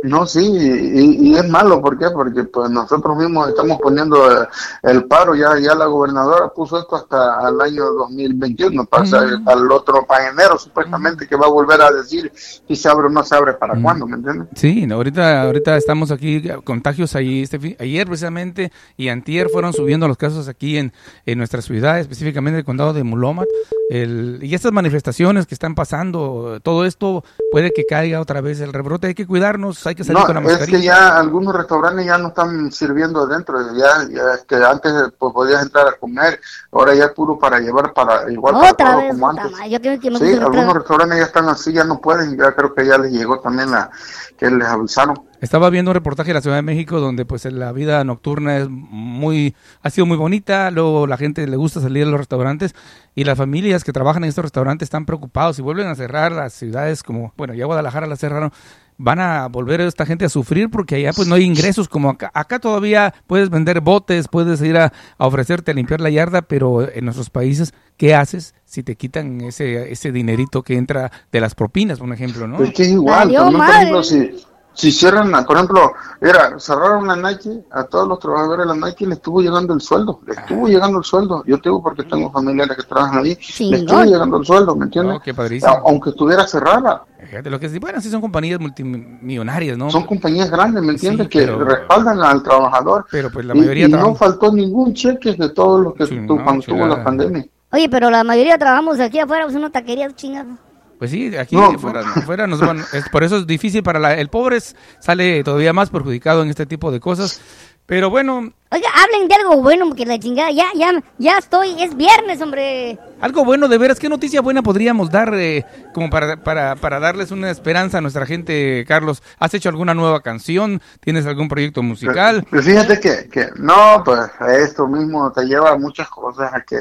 No, 0.03 0.27
sí, 0.27 0.45
y, 0.45 1.29
y 1.29 1.35
es 1.37 1.49
malo, 1.49 1.81
¿por 1.81 1.99
qué? 1.99 2.11
Porque 2.11 2.45
pues 2.45 2.71
nosotros 2.71 3.17
mismos 3.17 3.49
estamos 3.49 3.79
poniendo 3.81 4.31
eh, 4.31 4.47
el 4.83 5.05
paro, 5.05 5.35
ya 5.35 5.59
ya 5.59 5.75
la 5.75 5.87
gobernadora 5.87 6.49
puso 6.49 6.79
esto 6.79 6.97
hasta 6.97 7.49
el 7.49 7.61
año 7.61 7.85
2021, 7.85 8.85
pasa 8.87 9.25
al 9.47 9.71
otro, 9.71 10.05
para 10.07 10.29
enero 10.29 10.59
supuestamente, 10.59 11.27
que 11.29 11.37
va 11.37 11.47
a 11.47 11.51
volver 11.51 11.81
a 11.81 11.91
decir 11.91 12.33
si 12.35 12.75
se 12.75 12.89
abre 12.89 13.07
o 13.07 13.11
no 13.11 13.23
se 13.23 13.35
abre, 13.37 13.53
para 13.55 13.81
cuándo, 13.81 14.07
¿me 14.07 14.17
entiendes? 14.17 14.49
Sí, 14.55 14.87
no, 14.87 14.97
ahorita, 14.97 15.43
ahorita 15.43 15.77
estamos 15.77 16.11
aquí, 16.11 16.43
contagios 16.65 17.15
ahí, 17.15 17.43
este 17.43 17.77
ayer 17.79 18.07
precisamente 18.07 18.73
y 18.97 19.09
antier 19.09 19.49
fueron 19.51 19.73
subiendo 19.73 20.09
los 20.09 20.17
casos 20.17 20.49
aquí 20.49 20.79
en, 20.79 20.93
en 21.27 21.39
nuestra 21.39 21.63
ciudad, 21.63 22.01
específicamente 22.01 22.59
el 22.59 22.65
condado 22.65 22.93
de 22.93 23.05
Mulomat, 23.05 23.47
el, 23.91 24.41
y 24.43 24.55
estas 24.55 24.73
manifestaciones 24.73 25.47
que 25.47 25.55
están 25.55 25.75
pasando, 25.75 26.59
todo 26.63 26.85
esto 26.87 27.25
puede 27.51 27.73
que 27.73 27.85
caiga 27.85 28.21
otra 28.21 28.41
vez 28.41 28.61
el 28.61 28.73
rebrote, 28.73 29.09
hay 29.09 29.15
que 29.15 29.27
cuidarnos, 29.27 29.87
hay 29.87 29.92
que 29.95 30.05
salir 30.05 30.21
No, 30.21 30.27
con 30.27 30.35
la 30.37 30.41
es 30.41 30.47
mascarilla. 30.47 30.79
que 30.79 30.83
ya 30.83 31.17
algunos 31.19 31.55
restaurantes 31.55 32.07
ya 32.07 32.19
no 32.19 32.29
están 32.29 32.71
sirviendo 32.73 33.21
adentro, 33.23 33.59
ya, 33.77 34.07
ya 34.11 34.35
es 34.35 34.45
que 34.47 34.57
antes 34.57 34.93
pues 35.19 35.33
podías 35.33 35.63
entrar 35.63 35.89
a 35.89 35.93
comer, 35.99 36.41
ahora 36.73 36.95
ya 36.95 37.05
es 37.07 37.13
puro 37.13 37.39
para 37.39 37.59
llevar 37.61 37.93
para 37.93 38.31
igual 38.31 38.59
para 38.61 38.73
Otra 38.73 38.87
todo 38.93 38.97
vez, 38.97 39.11
como 39.11 39.29
antes. 39.29 39.53
yo 39.69 39.81
creo 39.81 40.01
que 40.01 40.11
Sí, 40.19 40.35
otra 40.35 40.47
algunos 40.47 40.67
vez. 40.67 40.75
restaurantes 40.75 41.19
ya 41.19 41.25
están 41.25 41.49
así, 41.49 41.73
ya 41.73 41.85
no 41.85 42.01
pueden, 42.01 42.37
ya 42.37 42.55
creo 42.55 42.75
que 42.75 42.87
ya 42.87 42.99
les 42.99 43.13
llegó 43.13 43.41
también 43.41 43.71
la 43.71 43.91
que 44.39 44.51
les 44.51 44.67
avisaron. 44.69 45.17
Estaba 45.41 45.71
viendo 45.71 45.91
un 45.91 45.95
reportaje 45.97 46.29
de 46.31 46.35
la 46.35 46.41
Ciudad 46.41 46.57
de 46.57 46.63
México 46.63 47.01
donde 47.01 47.25
pues 47.27 47.45
la 47.47 47.73
vida 47.73 48.05
nocturna 48.05 48.59
es 48.59 48.69
muy 48.71 49.57
ha 49.83 49.91
sido 49.91 50.07
muy 50.07 50.17
bonita, 50.17 50.71
luego 50.71 51.07
la 51.09 51.17
gente 51.17 51.47
le 51.49 51.57
gusta 51.57 51.81
salir 51.81 52.05
a 52.07 52.11
los 52.11 52.19
restaurantes 52.21 52.75
y 53.15 53.25
las 53.25 53.37
familias 53.37 53.83
que 53.85 53.93
trabajan 53.93 54.23
en 54.25 54.29
estos 54.29 54.45
restaurantes 54.45 54.87
están 54.87 55.05
preocupados 55.05 55.59
y 55.59 55.63
vuelven 55.63 55.89
a 55.89 55.95
cerrar 55.97 56.31
las 56.33 56.53
ciudades 56.53 57.03
como, 57.03 57.33
bueno, 57.37 57.55
ya 57.55 57.67
Guadalajara 57.67 58.07
la 58.07 58.17
cerraron, 58.17 58.53
van 58.99 59.21
a 59.21 59.49
volver 59.49 59.81
esta 59.81 60.07
gente 60.07 60.25
a 60.25 60.29
sufrir 60.29 60.71
porque 60.71 60.97
allá 60.97 61.13
pues 61.13 61.29
no 61.29 61.35
hay 61.35 61.45
ingresos 61.45 61.89
como 61.89 62.11
acá. 62.11 62.31
Acá 62.35 62.59
todavía 62.59 63.15
puedes 63.27 63.51
vender 63.51 63.81
botes, 63.81 64.29
puedes 64.29 64.61
ir 64.63 64.77
a, 64.77 64.93
a 65.19 65.27
ofrecerte 65.27 65.71
a 65.71 65.75
limpiar 65.75 66.01
la 66.01 66.11
yarda, 66.11 66.43
pero 66.43 66.89
en 66.91 67.05
nuestros 67.05 67.31
países, 67.31 67.75
¿qué 67.97 68.15
haces 68.15 68.55
si 68.65 68.83
te 68.83 68.97
quitan 68.97 69.41
ese, 69.41 69.91
ese 69.93 70.13
dinerito 70.13 70.63
que 70.63 70.77
entra 70.77 71.11
de 71.31 71.41
las 71.41 71.55
propinas, 71.55 71.99
por 71.99 72.13
ejemplo, 72.13 72.47
no? 72.47 72.63
Es 72.63 72.73
que 72.73 72.83
es 72.83 72.91
igual, 72.91 73.35
por 73.35 73.69
ejemplo, 73.69 74.03
si, 74.03 74.31
si 74.75 74.91
cierran, 74.91 75.31
por 75.45 75.57
ejemplo, 75.57 75.93
era, 76.21 76.59
cerraron 76.59 77.07
la 77.07 77.17
Nike, 77.17 77.65
a 77.71 77.85
todos 77.85 78.09
los 78.09 78.19
trabajadores 78.19 78.67
de 78.67 78.75
la 78.79 78.87
Nike 78.87 79.07
le 79.07 79.15
estuvo 79.15 79.41
llegando 79.43 79.75
el 79.75 79.81
sueldo, 79.81 80.21
le 80.27 80.33
estuvo 80.35 80.67
llegando 80.69 80.99
el 80.99 81.05
sueldo. 81.05 81.43
Yo 81.47 81.61
tengo 81.61 81.83
porque 81.83 82.03
tengo 82.05 82.31
familiares 82.33 82.77
que 82.77 82.83
trabajan 82.85 83.25
ahí, 83.25 83.37
Chingón. 83.37 83.71
le 83.73 83.79
estuvo 83.79 84.05
llegando 84.05 84.37
el 84.39 84.47
sueldo, 84.47 84.75
¿me 84.77 84.85
entiendes? 84.87 85.19
Oh, 85.67 85.89
Aunque 85.89 86.11
estuviera 86.11 86.47
cerrada, 86.47 87.05
Fíjate, 87.23 87.51
lo 87.51 87.61
que 87.61 87.69
sí, 87.69 87.79
bueno, 87.79 88.01
sí 88.01 88.11
son 88.11 88.21
compañías 88.21 88.59
multimillonarias, 88.61 89.79
¿no? 89.79 89.91
son 89.91 90.05
compañías 90.05 90.51
grandes, 90.51 90.83
¿me 90.83 90.93
entiendes? 90.93 91.27
Sí, 91.31 91.39
que 91.39 91.47
respaldan 91.47 92.21
al 92.21 92.43
trabajador. 92.43 93.07
Pero 93.11 93.31
pues 93.31 93.45
la 93.47 93.55
Y- 93.55 93.59
mayoría 93.61 93.87
y, 93.87 93.91
no 93.91 93.99
trabaja- 93.99 94.19
faltó 94.19 94.53
ningún 94.53 94.93
cheque 94.95 95.35
de 95.35 95.49
todos 95.51 95.83
los 95.83 95.95
que 95.95 96.07
Sí, 96.07 96.17
tu- 96.27 96.37
no, 96.37 96.43
cuando 96.45 96.63
tuvo 96.65 96.75
chulada. 96.77 96.97
la 96.99 97.05
pandemia. 97.05 97.47
Oye, 97.71 97.89
pero 97.89 98.11
la 98.11 98.25
mayoría 98.25 98.59
trabajamos 98.59 99.01
aquí 99.01 99.19
afuera, 99.19 99.45
pues 99.45 99.57
una 99.57 99.71
taquería 99.71 100.11
chingada. 100.15 100.57
Pues 101.03 101.11
sí, 101.11 101.37
aquí 101.37 101.57
No, 101.57 101.77
fuera, 101.81 102.05
fuera 102.05 102.47
nos 102.47 102.61
van, 102.61 102.79
es, 102.79 103.09
por 103.11 103.25
eso 103.25 103.39
es 103.39 103.45
difícil 103.49 103.83
para 103.83 103.99
la- 103.99 104.15
el 104.15 104.29
pobre, 104.29 104.59
es- 104.59 104.77
sale 105.01 105.43
todavía 105.43 105.73
más 105.73 105.91
perjudicado 105.91 106.45
en 106.45 106.49
este 106.51 106.65
tipo 106.65 106.93
de 106.93 107.01
cosas. 107.01 107.41
Pero 107.87 108.09
bueno, 108.09 108.53
Oiga, 108.71 108.89
hablen 109.03 109.27
de 109.29 109.35
algo 109.35 109.61
bueno, 109.61 109.87
porque 109.89 110.07
la 110.07 110.19
chingada, 110.19 110.51
ya, 110.53 110.67
ya, 110.77 110.93
ya 111.19 111.37
estoy, 111.39 111.75
es 111.83 111.95
viernes, 111.97 112.41
hombre. 112.41 112.97
algo 113.21 113.45
bueno 113.45 113.67
de 113.67 113.77
veras, 113.77 113.99
¿qué 113.99 114.09
noticia 114.09 114.41
buena 114.41 114.63
podríamos 114.63 115.11
dar 115.11 115.35
eh, 115.35 115.67
como 115.93 116.09
para, 116.09 116.37
para, 116.37 116.77
para 116.77 117.01
darles 117.01 117.33
una 117.33 117.51
esperanza 117.51 117.99
a 117.99 118.01
nuestra 118.01 118.25
gente, 118.25 118.85
Carlos? 118.87 119.23
¿Has 119.41 119.53
hecho 119.55 119.69
alguna 119.69 119.93
nueva 119.95 120.21
canción? 120.23 120.81
¿Tienes 121.01 121.27
algún 121.27 121.49
proyecto 121.49 121.83
musical? 121.83 122.47
Pero 122.49 122.63
fíjate 122.63 123.01
que, 123.01 123.29
que 123.29 123.49
no, 123.57 124.03
pues 124.05 124.21
esto 124.57 124.87
mismo 124.87 125.31
te 125.33 125.45
lleva 125.45 125.73
a 125.73 125.77
muchas 125.77 126.09
cosas, 126.09 126.55
a 126.55 126.63
que 126.63 126.77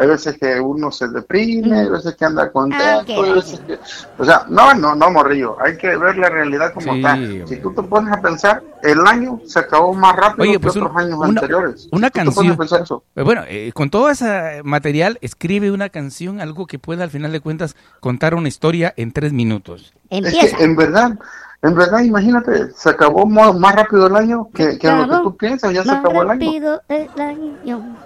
hay 0.00 0.06
veces 0.08 0.38
que 0.38 0.58
uno 0.58 0.90
se 0.90 1.06
deprime, 1.08 1.80
hay 1.80 1.88
veces 1.90 2.16
que 2.16 2.24
anda 2.24 2.50
contento, 2.50 2.84
Ah, 2.84 2.98
ok. 3.02 3.08
hay 3.10 3.32
veces 3.34 3.60
que... 3.60 3.78
O 4.18 4.24
sea, 4.24 4.46
no, 4.48 4.72
no, 4.74 4.94
no, 4.94 5.10
morrillo, 5.10 5.56
hay 5.60 5.76
que 5.76 5.96
ver 5.96 6.16
la 6.16 6.30
realidad 6.30 6.72
como 6.72 6.92
Sí, 6.94 6.98
está. 7.00 7.12
hombre. 7.14 7.46
Si 7.46 7.56
tú 7.58 7.72
te 7.74 7.82
pones 7.82 8.12
a 8.12 8.20
pensar, 8.22 8.62
el 8.82 9.06
año 9.06 9.40
se 9.46 9.58
acabó 9.58 9.92
más 9.92 10.16
rápido 10.16 10.42
Oye, 10.44 10.52
que 10.52 10.60
pues, 10.60 10.76
otros 10.76 10.90
un- 10.92 10.98
años 10.98 11.18
una- 11.18 11.26
anteriores. 11.28 11.88
una 11.92 12.06
Si 12.08 12.12
canción- 12.12 12.50
a 12.52 12.56
pensar 12.56 12.82
eso. 12.82 13.04
Eh, 13.14 13.22
Bueno, 13.22 13.42
eh, 13.46 13.72
con 13.74 13.90
todo 13.90 14.08
ese 14.08 14.62
material, 14.64 15.18
escribe 15.20 15.70
una 15.70 15.90
canción, 15.90 16.40
algo 16.40 16.66
que 16.66 16.78
pueda 16.78 17.04
al 17.04 17.10
final 17.10 17.30
de 17.32 17.40
cuentas 17.40 17.76
contar 18.00 18.34
una 18.34 18.48
historia 18.48 18.94
en 18.96 19.12
tres 19.12 19.32
minutos. 19.34 19.92
Es 20.08 20.32
que 20.56 20.64
en 20.64 20.76
verdad, 20.76 21.18
en 21.62 21.74
verdad, 21.74 22.00
imagínate, 22.00 22.70
se 22.74 22.88
acabó 22.88 23.26
más 23.26 23.74
rápido 23.74 24.06
el 24.06 24.16
año 24.16 24.48
que, 24.54 24.78
que 24.78 24.90
lo 24.90 25.06
que 25.06 25.16
tú 25.22 25.36
piensas, 25.36 25.72
ya 25.74 25.84
se 25.84 25.90
acabó 25.90 26.22
el 26.22 26.30
año. 26.30 26.40
rápido 26.46 26.82
el 26.88 27.20
año. 27.20 27.96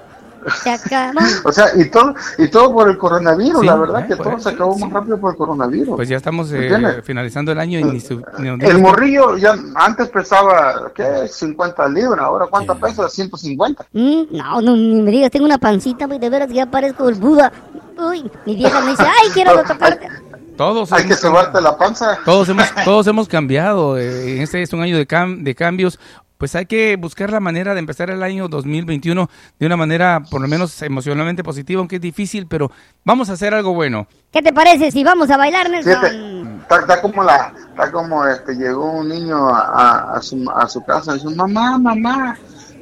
Se 0.62 0.70
acabó. 0.70 1.18
O 1.44 1.52
sea, 1.52 1.66
y 1.76 1.90
todo, 1.90 2.14
y 2.38 2.48
todo 2.48 2.72
por 2.72 2.88
el 2.88 2.96
coronavirus, 2.98 3.60
Sí, 3.60 3.66
la 3.66 3.76
verdad 3.76 4.00
eh, 4.02 4.06
que 4.08 4.16
pues, 4.16 4.28
todo 4.28 4.38
se 4.40 4.48
acabó 4.50 4.74
sí. 4.74 4.80
más 4.84 4.92
rápido 4.92 5.18
por 5.18 5.32
el 5.32 5.36
coronavirus. 5.36 5.96
Pues 5.96 6.08
ya 6.08 6.16
estamos 6.16 6.50
eh, 6.52 7.00
finalizando 7.02 7.52
el 7.52 7.58
año 7.58 7.78
y 7.78 7.84
ni 7.84 8.00
su- 8.00 8.22
ni 8.38 8.48
El 8.48 8.78
morrillo 8.80 9.36
ya 9.36 9.54
antes 9.74 10.08
pesaba, 10.08 10.90
¿qué? 10.94 11.28
50 11.28 11.88
libras, 11.88 12.20
ahora 12.24 12.46
¿cuánto 12.50 12.74
pesa? 12.76 13.08
150. 13.08 13.86
Mm, 13.92 14.22
no, 14.30 14.60
no, 14.60 14.76
ni 14.76 15.02
me 15.02 15.10
digas, 15.10 15.30
tengo 15.30 15.46
una 15.46 15.58
pancita, 15.58 16.06
güey, 16.06 16.18
de 16.18 16.30
veras 16.30 16.48
que 16.48 16.54
ya 16.54 16.66
parezco 16.66 17.08
el 17.08 17.14
Buda. 17.16 17.52
Uy, 17.98 18.30
mi 18.46 18.56
vieja 18.56 18.80
me 18.80 18.90
dice, 18.90 19.04
ay, 19.04 19.28
quiero 19.32 19.62
tocarte. 19.66 20.08
Todos 20.56 20.92
Hay 20.92 21.02
que 21.02 21.08
hemos 21.08 21.18
sobarte 21.20 21.60
la 21.60 21.76
panza. 21.76 22.16
Todos 22.24 22.48
hemos, 22.48 22.66
todos 22.84 23.06
hemos 23.08 23.26
cambiado. 23.28 23.98
eh, 23.98 24.40
Este 24.40 24.62
es 24.62 24.72
un 24.72 24.82
año 24.82 24.96
de, 24.96 25.06
cam- 25.06 25.42
de 25.42 25.52
cambios. 25.54 25.98
Pues 26.44 26.54
hay 26.56 26.66
que 26.66 26.96
buscar 26.96 27.30
la 27.32 27.40
manera 27.40 27.72
de 27.72 27.80
empezar 27.80 28.10
el 28.10 28.22
año 28.22 28.48
2021 28.48 29.30
de 29.58 29.64
una 29.66 29.78
manera 29.78 30.22
por 30.30 30.42
lo 30.42 30.46
menos 30.46 30.82
emocionalmente 30.82 31.42
positiva, 31.42 31.78
aunque 31.78 31.96
es 31.96 32.02
difícil, 32.02 32.46
pero 32.46 32.70
vamos 33.02 33.30
a 33.30 33.32
hacer 33.32 33.54
algo 33.54 33.72
bueno. 33.72 34.06
¿Qué 34.30 34.42
te 34.42 34.52
parece 34.52 34.90
si 34.90 35.02
vamos 35.02 35.30
a 35.30 35.38
bailar, 35.38 35.70
Nelson? 35.70 36.60
está, 36.60 36.80
está 36.80 37.00
como 37.00 37.22
la, 37.24 37.54
está 37.70 37.90
como 37.90 38.26
este, 38.26 38.56
llegó 38.56 38.92
un 38.92 39.08
niño 39.08 39.48
a, 39.48 39.60
a- 39.60 40.16
a 40.18 40.20
su, 40.20 40.44
a 40.54 40.68
su 40.68 40.84
casa 40.84 41.12
y 41.12 41.14
dice, 41.14 41.34
mamá, 41.34 41.78
mamá, 41.78 42.36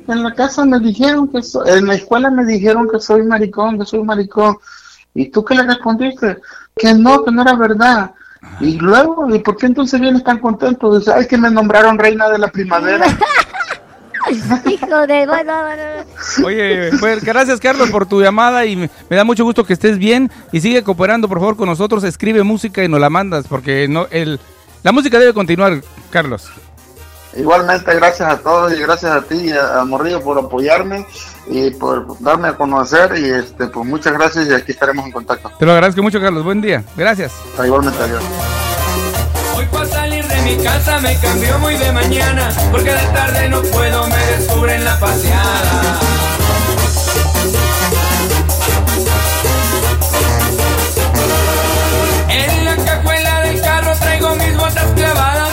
en 0.08 0.24
la 0.24 0.34
casa 0.34 0.64
me 0.64 0.80
dijeron 0.80 1.28
que 1.28 1.40
soy, 1.40 1.68
en 1.70 1.86
la 1.86 1.94
escuela 1.94 2.32
me 2.32 2.44
dijeron 2.44 2.88
que 2.92 2.98
soy 2.98 3.22
maricón, 3.22 3.78
que 3.78 3.84
soy 3.84 4.02
maricón. 4.02 4.56
¿Y 5.14 5.30
tú 5.30 5.44
qué 5.44 5.54
le 5.54 5.62
respondiste? 5.62 6.38
Que 6.74 6.94
no, 6.94 7.22
que 7.22 7.30
no 7.30 7.42
era 7.42 7.54
verdad. 7.54 8.10
Y 8.58 8.76
luego, 8.80 9.32
¿y 9.32 9.38
por 9.38 9.56
qué 9.56 9.66
entonces 9.66 10.00
vienes 10.00 10.24
tan 10.24 10.40
contento? 10.40 10.98
Dice, 10.98 11.12
ay, 11.14 11.28
que 11.28 11.38
me 11.38 11.48
nombraron 11.48 11.96
reina 11.96 12.28
de 12.28 12.38
la 12.38 12.48
primavera. 12.48 13.06
Hijo 14.70 15.06
de... 15.06 15.26
Bueno, 15.32 15.62
bueno. 15.62 15.82
Oye, 16.44 16.90
pues 17.00 17.24
gracias 17.24 17.60
Carlos 17.60 17.90
por 17.90 18.06
tu 18.06 18.20
llamada 18.20 18.64
y 18.66 18.76
me, 18.76 18.90
me 19.08 19.16
da 19.16 19.24
mucho 19.24 19.44
gusto 19.44 19.64
que 19.64 19.72
estés 19.72 19.98
bien 19.98 20.30
y 20.52 20.60
sigue 20.60 20.82
cooperando 20.82 21.28
por 21.28 21.38
favor 21.38 21.56
con 21.56 21.68
nosotros, 21.68 22.04
escribe 22.04 22.42
música 22.42 22.84
y 22.84 22.88
nos 22.88 23.00
la 23.00 23.10
mandas 23.10 23.46
porque 23.48 23.88
no 23.88 24.06
el 24.10 24.38
la 24.82 24.90
música 24.92 25.18
debe 25.18 25.32
continuar, 25.32 25.80
Carlos. 26.10 26.50
Igualmente, 27.36 27.94
gracias 27.94 28.28
a 28.28 28.38
todos 28.38 28.72
y 28.72 28.80
gracias 28.80 29.12
a 29.12 29.22
ti 29.22 29.36
y 29.36 29.52
a, 29.52 29.80
a 29.80 29.84
Morrillo 29.84 30.20
por 30.20 30.38
apoyarme 30.38 31.06
y 31.46 31.70
por 31.70 32.18
darme 32.20 32.48
a 32.48 32.56
conocer 32.56 33.16
y 33.16 33.30
este 33.30 33.68
pues 33.68 33.86
muchas 33.86 34.12
gracias 34.12 34.48
y 34.48 34.52
aquí 34.52 34.72
estaremos 34.72 35.06
en 35.06 35.12
contacto. 35.12 35.50
Te 35.58 35.64
lo 35.64 35.72
agradezco 35.72 36.02
mucho, 36.02 36.20
Carlos. 36.20 36.44
Buen 36.44 36.60
día. 36.60 36.84
Gracias. 36.96 37.32
Igualmente, 37.64 38.02
adiós. 38.02 38.22
Mi 40.44 40.56
casa 40.56 40.98
me 41.00 41.16
cambió 41.18 41.58
muy 41.60 41.76
de 41.76 41.92
mañana, 41.92 42.48
porque 42.70 42.90
de 42.90 43.06
tarde 43.14 43.48
no 43.48 43.62
puedo, 43.62 44.06
me 44.08 44.26
descubren 44.26 44.84
la 44.84 44.98
paseada. 44.98 46.00
En 52.28 52.64
la 52.64 52.76
cajuela 52.76 53.40
del 53.40 53.60
carro 53.60 53.94
traigo 53.96 54.34
mis 54.34 54.56
botas 54.56 54.86
clavadas. 54.96 55.50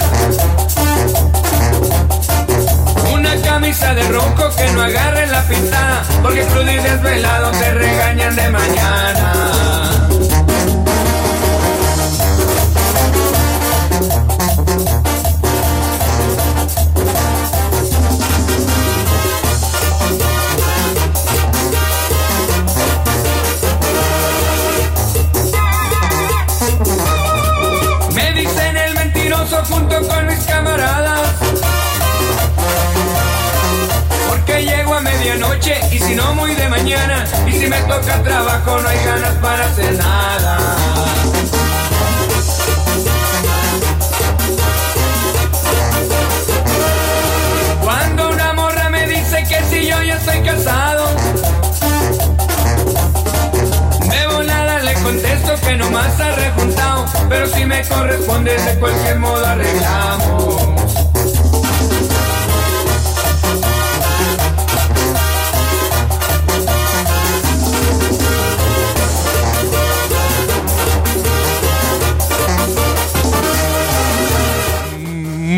Una 3.14 3.36
camisa 3.42 3.94
de 3.94 4.08
ronco 4.10 4.50
que 4.56 4.72
no 4.72 4.82
agarre 4.82 5.28
la 5.28 5.44
pintada, 5.44 6.04
porque 6.24 6.42
crudo 6.46 6.72
y 6.72 6.78
desvelado 6.78 7.52
te 7.52 7.74
regañan 7.74 8.36
de 8.36 8.50
mañana. 8.50 9.89
Si 36.10 36.16
no 36.16 36.34
muy 36.34 36.56
de 36.56 36.68
mañana. 36.70 37.24
Y 37.48 37.52
si 37.52 37.68
me 37.68 37.80
toca 37.82 38.22
trabajo 38.24 38.80
no 38.82 38.90
hay 38.90 39.04
ganas 39.06 39.36
para 39.36 39.66
hacer 39.66 39.94
nada. 39.96 40.58
Cuando 47.84 48.30
una 48.30 48.54
morra 48.54 48.90
me 48.90 49.08
dice 49.08 49.44
que 49.48 49.64
si 49.70 49.88
yo 49.88 50.02
ya 50.02 50.16
estoy 50.16 50.42
casado. 50.42 51.06
De 54.10 54.28
volada 54.34 54.80
le 54.80 54.94
contesto 54.96 55.54
que 55.62 55.76
nomás 55.76 56.20
ha 56.20 56.32
rejuntado, 56.32 57.06
pero 57.30 57.48
si 57.48 57.66
me 57.66 57.84
corresponde 57.88 58.58
de 58.58 58.80
cualquier 58.80 59.20
modo 59.20 59.46
arreglamos. 59.46 60.99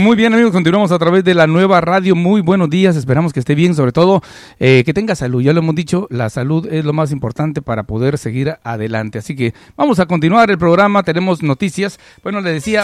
Muy 0.02 0.16
bien, 0.16 0.34
amigos, 0.34 0.52
continuamos 0.52 0.92
a 0.92 0.98
través 0.98 1.24
de 1.24 1.36
la 1.36 1.46
nueva 1.46 1.80
radio. 1.80 2.16
Muy 2.16 2.42
buenos 2.42 2.72
días, 2.72 2.96
esperamos 2.96 3.34
que 3.34 3.40
esté 3.40 3.54
bien, 3.54 3.76
sobre 3.76 3.92
todo 3.92 4.24
eh, 4.60 4.82
que 4.84 4.96
tenga 4.96 5.14
salud. 5.14 5.44
Ya 5.44 5.54
lo 5.54 5.60
hemos 5.60 5.76
dicho, 5.76 6.08
la 6.10 6.32
salud 6.32 6.68
es 6.72 6.84
lo 6.84 6.92
más 6.92 7.12
importante 7.12 7.62
para 7.62 7.84
poder 7.84 8.18
seguir 8.18 8.56
adelante. 8.64 9.20
Así 9.20 9.36
que 9.36 9.54
vamos 9.78 10.00
a 10.00 10.08
continuar 10.08 10.50
el 10.50 10.58
programa, 10.58 11.04
tenemos 11.04 11.44
noticias. 11.44 12.00
Bueno, 12.24 12.42
le 12.42 12.52
decía, 12.52 12.84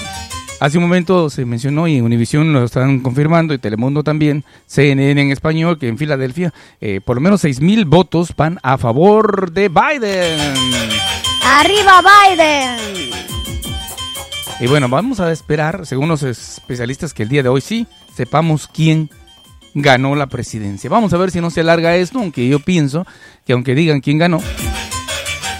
hace 0.59 0.77
un 0.77 0.83
momento 0.83 1.31
se 1.31 1.43
mencionó 1.43 1.87
y 1.87 1.97
en 1.97 2.03
Univisión 2.03 2.53
lo 2.53 2.63
están 2.63 2.99
confirmando 2.99 3.55
y 3.55 3.57
Telemundo 3.57 4.03
también, 4.03 4.43
CNN 4.67 5.19
en 5.19 5.31
español, 5.31 5.79
que 5.79 5.87
en 5.87 5.97
Filadelfia 5.97 6.53
eh, 6.81 7.01
por 7.03 7.15
lo 7.15 7.21
menos 7.21 7.41
6 7.41 7.61
mil 7.61 7.85
votos 7.85 8.35
van 8.37 8.59
a 8.61 8.77
favor 8.77 9.51
de 9.51 9.69
Biden. 9.69 10.39
¡Arriba 11.43 12.03
Biden! 12.03 13.36
Y 14.59 14.65
bueno, 14.65 14.89
vamos 14.89 15.19
a 15.19 15.31
esperar, 15.31 15.85
según 15.85 16.09
los 16.09 16.23
especialistas, 16.23 17.13
que 17.13 17.23
el 17.23 17.29
día 17.29 17.43
de 17.43 17.49
hoy 17.49 17.61
sí 17.61 17.85
sepamos 18.15 18.67
quién 18.67 19.11
ganó 19.75 20.15
la 20.15 20.25
presidencia. 20.25 20.89
Vamos 20.89 21.13
a 21.13 21.17
ver 21.17 21.29
si 21.29 21.39
no 21.41 21.51
se 21.51 21.59
alarga 21.59 21.95
esto, 21.95 22.17
aunque 22.17 22.47
yo 22.47 22.59
pienso 22.59 23.05
que 23.45 23.53
aunque 23.53 23.75
digan 23.75 24.01
quién 24.01 24.17
ganó, 24.17 24.41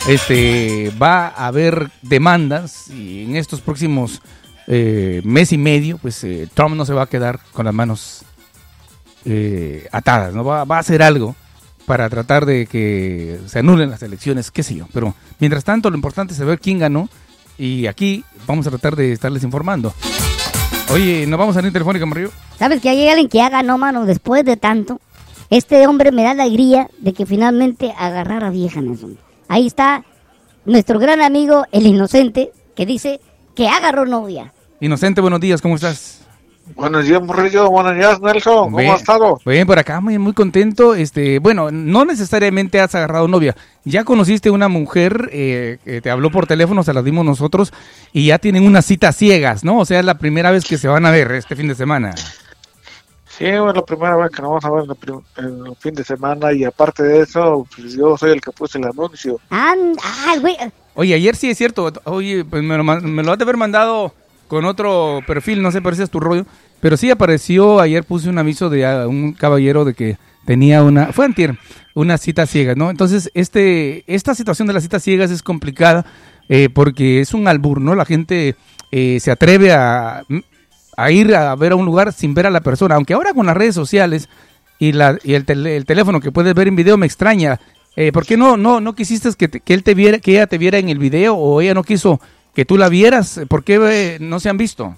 este 0.08 0.92
va 1.00 1.28
a 1.28 1.46
haber 1.46 1.92
demandas 2.02 2.90
y 2.90 3.26
en 3.26 3.36
estos 3.36 3.62
próximos 3.62 4.24
eh, 4.66 5.22
mes 5.24 5.52
y 5.52 5.60
medio, 5.60 6.00
pues 6.00 6.24
eh, 6.24 6.50
Trump 6.52 6.76
no 6.76 6.84
se 6.84 6.94
va 6.94 7.04
a 7.04 7.08
quedar 7.08 7.40
con 7.54 7.66
las 7.66 7.76
manos 7.76 8.26
eh, 9.26 9.88
atadas, 9.92 10.34
no 10.34 10.44
va, 10.44 10.64
va 10.64 10.78
a 10.78 10.80
hacer 10.80 11.04
algo 11.04 11.36
para 11.86 12.10
tratar 12.10 12.48
de 12.48 12.66
que 12.66 13.40
se 13.46 13.60
anulen 13.60 13.92
las 13.92 14.02
elecciones, 14.02 14.50
qué 14.50 14.64
sé 14.64 14.74
yo. 14.74 14.88
Pero 14.92 15.14
mientras 15.40 15.64
tanto, 15.64 15.92
lo 15.92 15.96
importante 15.96 16.34
es 16.34 16.40
saber 16.40 16.60
quién 16.60 16.80
ganó 16.80 17.10
y 17.58 17.88
aquí 17.88 18.24
vamos 18.46 18.68
a 18.68 18.70
tratar 18.70 18.96
de 18.96 19.12
estarles 19.12 19.44
informando. 19.44 19.94
Oye, 20.92 21.26
¿nos 21.28 21.40
vamos 21.40 21.58
a 21.58 21.62
ir 21.62 21.74
telefónica, 21.74 22.06
Mario? 22.06 22.32
¿Sabes 22.58 22.82
que 22.82 22.90
hay 22.90 23.08
alguien 23.08 23.28
que 23.28 23.42
haga, 23.42 23.62
no, 23.64 23.78
mano, 23.78 24.06
después 24.06 24.46
de 24.46 24.58
tanto? 24.58 25.02
Este 25.50 25.86
hombre 25.88 26.12
me 26.12 26.24
da 26.24 26.34
la 26.34 26.44
alegría 26.44 26.90
de 27.00 27.14
que 27.14 27.26
finalmente 27.26 27.94
agarrara 27.98 28.50
vieja 28.50 28.82
Nelson. 28.82 29.18
Ahí 29.48 29.68
está 29.68 30.04
nuestro 30.66 31.00
gran 31.00 31.22
amigo, 31.22 31.66
el 31.72 31.88
inocente, 31.88 32.52
que 32.76 32.86
dice 32.86 33.22
que 33.56 33.68
agarró 33.68 34.06
novia. 34.06 34.54
Inocente, 34.80 35.22
buenos 35.22 35.40
días, 35.40 35.62
¿cómo 35.62 35.76
estás? 35.76 36.27
Buenos 36.76 37.06
días, 37.06 37.22
Morrillo. 37.22 37.70
Buenos 37.70 37.96
días, 37.96 38.20
Nelson. 38.20 38.66
¿Cómo 38.66 38.78
Bien. 38.78 38.92
has 38.92 39.02
estado? 39.02 39.40
Bien, 39.46 39.66
por 39.66 39.80
acá, 39.80 40.02
muy, 40.02 40.18
muy 40.18 40.34
contento. 40.34 40.96
Este, 40.96 41.40
bueno, 41.40 41.72
no 41.72 42.06
necesariamente 42.06 42.80
has 42.80 42.94
agarrado 42.96 43.28
novia. 43.28 43.56
Ya 43.86 44.04
conociste 44.04 44.50
una 44.50 44.68
mujer 44.68 45.30
eh, 45.32 45.78
que 45.84 46.02
te 46.02 46.10
habló 46.10 46.30
por 46.30 46.46
teléfono, 46.46 46.84
se 46.84 46.94
la 46.94 47.02
dimos 47.02 47.26
nosotros, 47.26 47.74
y 48.12 48.28
ya 48.28 48.40
tienen 48.40 48.66
unas 48.66 48.86
citas 48.86 49.16
ciegas, 49.16 49.64
¿no? 49.64 49.80
O 49.80 49.86
sea, 49.86 50.00
es 50.00 50.06
la 50.06 50.18
primera 50.18 50.52
vez 50.52 50.66
que 50.66 50.78
se 50.78 50.88
van 50.88 51.06
a 51.06 51.12
ver 51.12 51.32
este 51.32 51.56
fin 51.56 51.68
de 51.68 51.76
semana. 51.76 52.14
Sí, 53.38 53.46
es 53.46 53.62
la 53.62 53.86
primera 53.86 54.16
vez 54.16 54.32
que 54.32 54.42
nos 54.42 54.50
vamos 54.50 54.66
a 54.66 54.72
ver 54.72 54.84
en 55.38 55.46
el, 55.46 55.68
el 55.68 55.76
fin 55.76 55.94
de 55.94 56.04
semana 56.04 56.52
y 56.54 56.64
aparte 56.64 57.04
de 57.04 57.22
eso, 57.22 57.68
pues 57.76 57.94
yo 57.94 58.18
soy 58.18 58.32
el 58.32 58.42
que 58.42 58.52
puse 58.52 58.80
el 58.80 58.86
anuncio. 58.86 59.40
Ah, 59.52 59.76
ah, 60.04 60.36
güey. 60.42 60.58
Oye, 60.96 61.14
ayer 61.14 61.36
sí 61.36 61.50
es 61.52 61.58
cierto. 61.58 61.94
Oye, 62.06 62.44
pues 62.44 62.64
me 62.64 62.76
lo, 62.76 62.84
me 62.84 63.24
lo 63.24 63.32
has 63.32 63.38
de 63.38 63.44
haber 63.44 63.58
mandado 63.58 64.12
con 64.48 64.66
otro 64.66 65.22
perfil, 65.28 65.62
no 65.62 65.72
sé, 65.72 65.82
pareces 65.82 66.10
tu 66.10 66.20
rollo. 66.20 66.46
Pero 66.80 66.98
sí 66.98 67.10
apareció, 67.10 67.80
ayer 67.80 68.04
puse 68.04 68.30
un 68.30 68.38
aviso 68.38 68.70
de 68.70 69.06
un 69.08 69.34
caballero 69.34 69.84
de 69.84 69.94
que 69.94 70.18
tenía 70.46 70.84
una, 70.84 71.12
fue 71.12 71.26
antier, 71.26 71.58
una 71.96 72.18
cita 72.18 72.46
ciega, 72.46 72.76
¿no? 72.76 72.90
Entonces, 72.90 73.32
este, 73.34 74.04
esta 74.08 74.36
situación 74.36 74.68
de 74.68 74.74
las 74.74 74.84
citas 74.84 75.04
ciegas 75.04 75.32
es 75.32 75.44
complicada 75.44 76.06
eh, 76.50 76.70
porque 76.74 77.20
es 77.20 77.34
un 77.34 77.48
albur, 77.48 77.82
¿no? 77.82 77.96
La 77.96 78.06
gente 78.06 78.56
eh, 78.92 79.20
se 79.20 79.32
atreve 79.32 79.74
a, 79.74 80.24
ir 81.10 81.36
a 81.36 81.56
ver 81.56 81.74
a 81.74 81.76
un 81.76 81.86
lugar 81.86 82.14
sin 82.14 82.34
ver 82.34 82.48
a 82.48 82.52
la 82.52 82.62
persona, 82.62 82.96
aunque 82.96 83.14
ahora 83.14 83.34
con 83.34 83.48
las 83.48 83.58
redes 83.58 83.76
sociales 83.76 84.30
y, 84.80 84.94
la, 84.94 85.18
y 85.24 85.34
el, 85.34 85.46
el 85.50 85.86
teléfono 85.86 86.20
que 86.20 86.32
puedes 86.32 86.54
ver 86.54 86.68
en 86.68 86.76
video 86.76 86.98
me 86.98 87.06
extraña. 87.06 87.60
Eh, 87.96 88.12
¿Por 88.12 88.28
qué 88.28 88.38
no, 88.38 88.58
no, 88.58 88.80
no 88.80 88.94
quisiste 88.94 89.30
que, 89.36 89.50
que 89.50 89.74
él 89.74 89.82
te 89.82 89.96
viera, 89.96 90.20
que 90.20 90.34
ella 90.34 90.46
te 90.46 90.60
viera 90.60 90.78
en 90.78 90.90
el 90.90 91.00
video 91.00 91.36
o 91.36 91.60
ella 91.62 91.74
no 91.74 91.84
quiso 91.84 92.22
que 92.58 92.66
tú 92.66 92.76
la 92.76 92.90
vieras? 92.90 93.40
¿Por 93.48 93.64
qué 93.64 93.76
eh, 93.76 94.18
no 94.20 94.40
se 94.40 94.50
han 94.50 94.58
visto? 94.58 94.96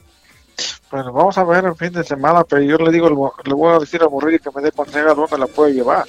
Bueno, 0.89 1.11
vamos 1.11 1.37
a 1.37 1.43
ver 1.43 1.65
el 1.65 1.75
fin 1.75 1.91
de 1.91 2.05
semana, 2.05 2.45
pero 2.45 2.61
yo 2.61 2.77
le 2.77 2.89
digo, 2.89 3.33
le 3.43 3.53
voy 3.53 3.75
a 3.75 3.79
decir 3.79 4.01
a 4.01 4.07
Morrillo 4.07 4.39
que 4.39 4.49
me 4.55 4.61
dé 4.61 4.71
consejo 4.71 5.09
a 5.09 5.13
dónde 5.13 5.37
la 5.37 5.45
puede 5.45 5.73
llevar. 5.73 6.05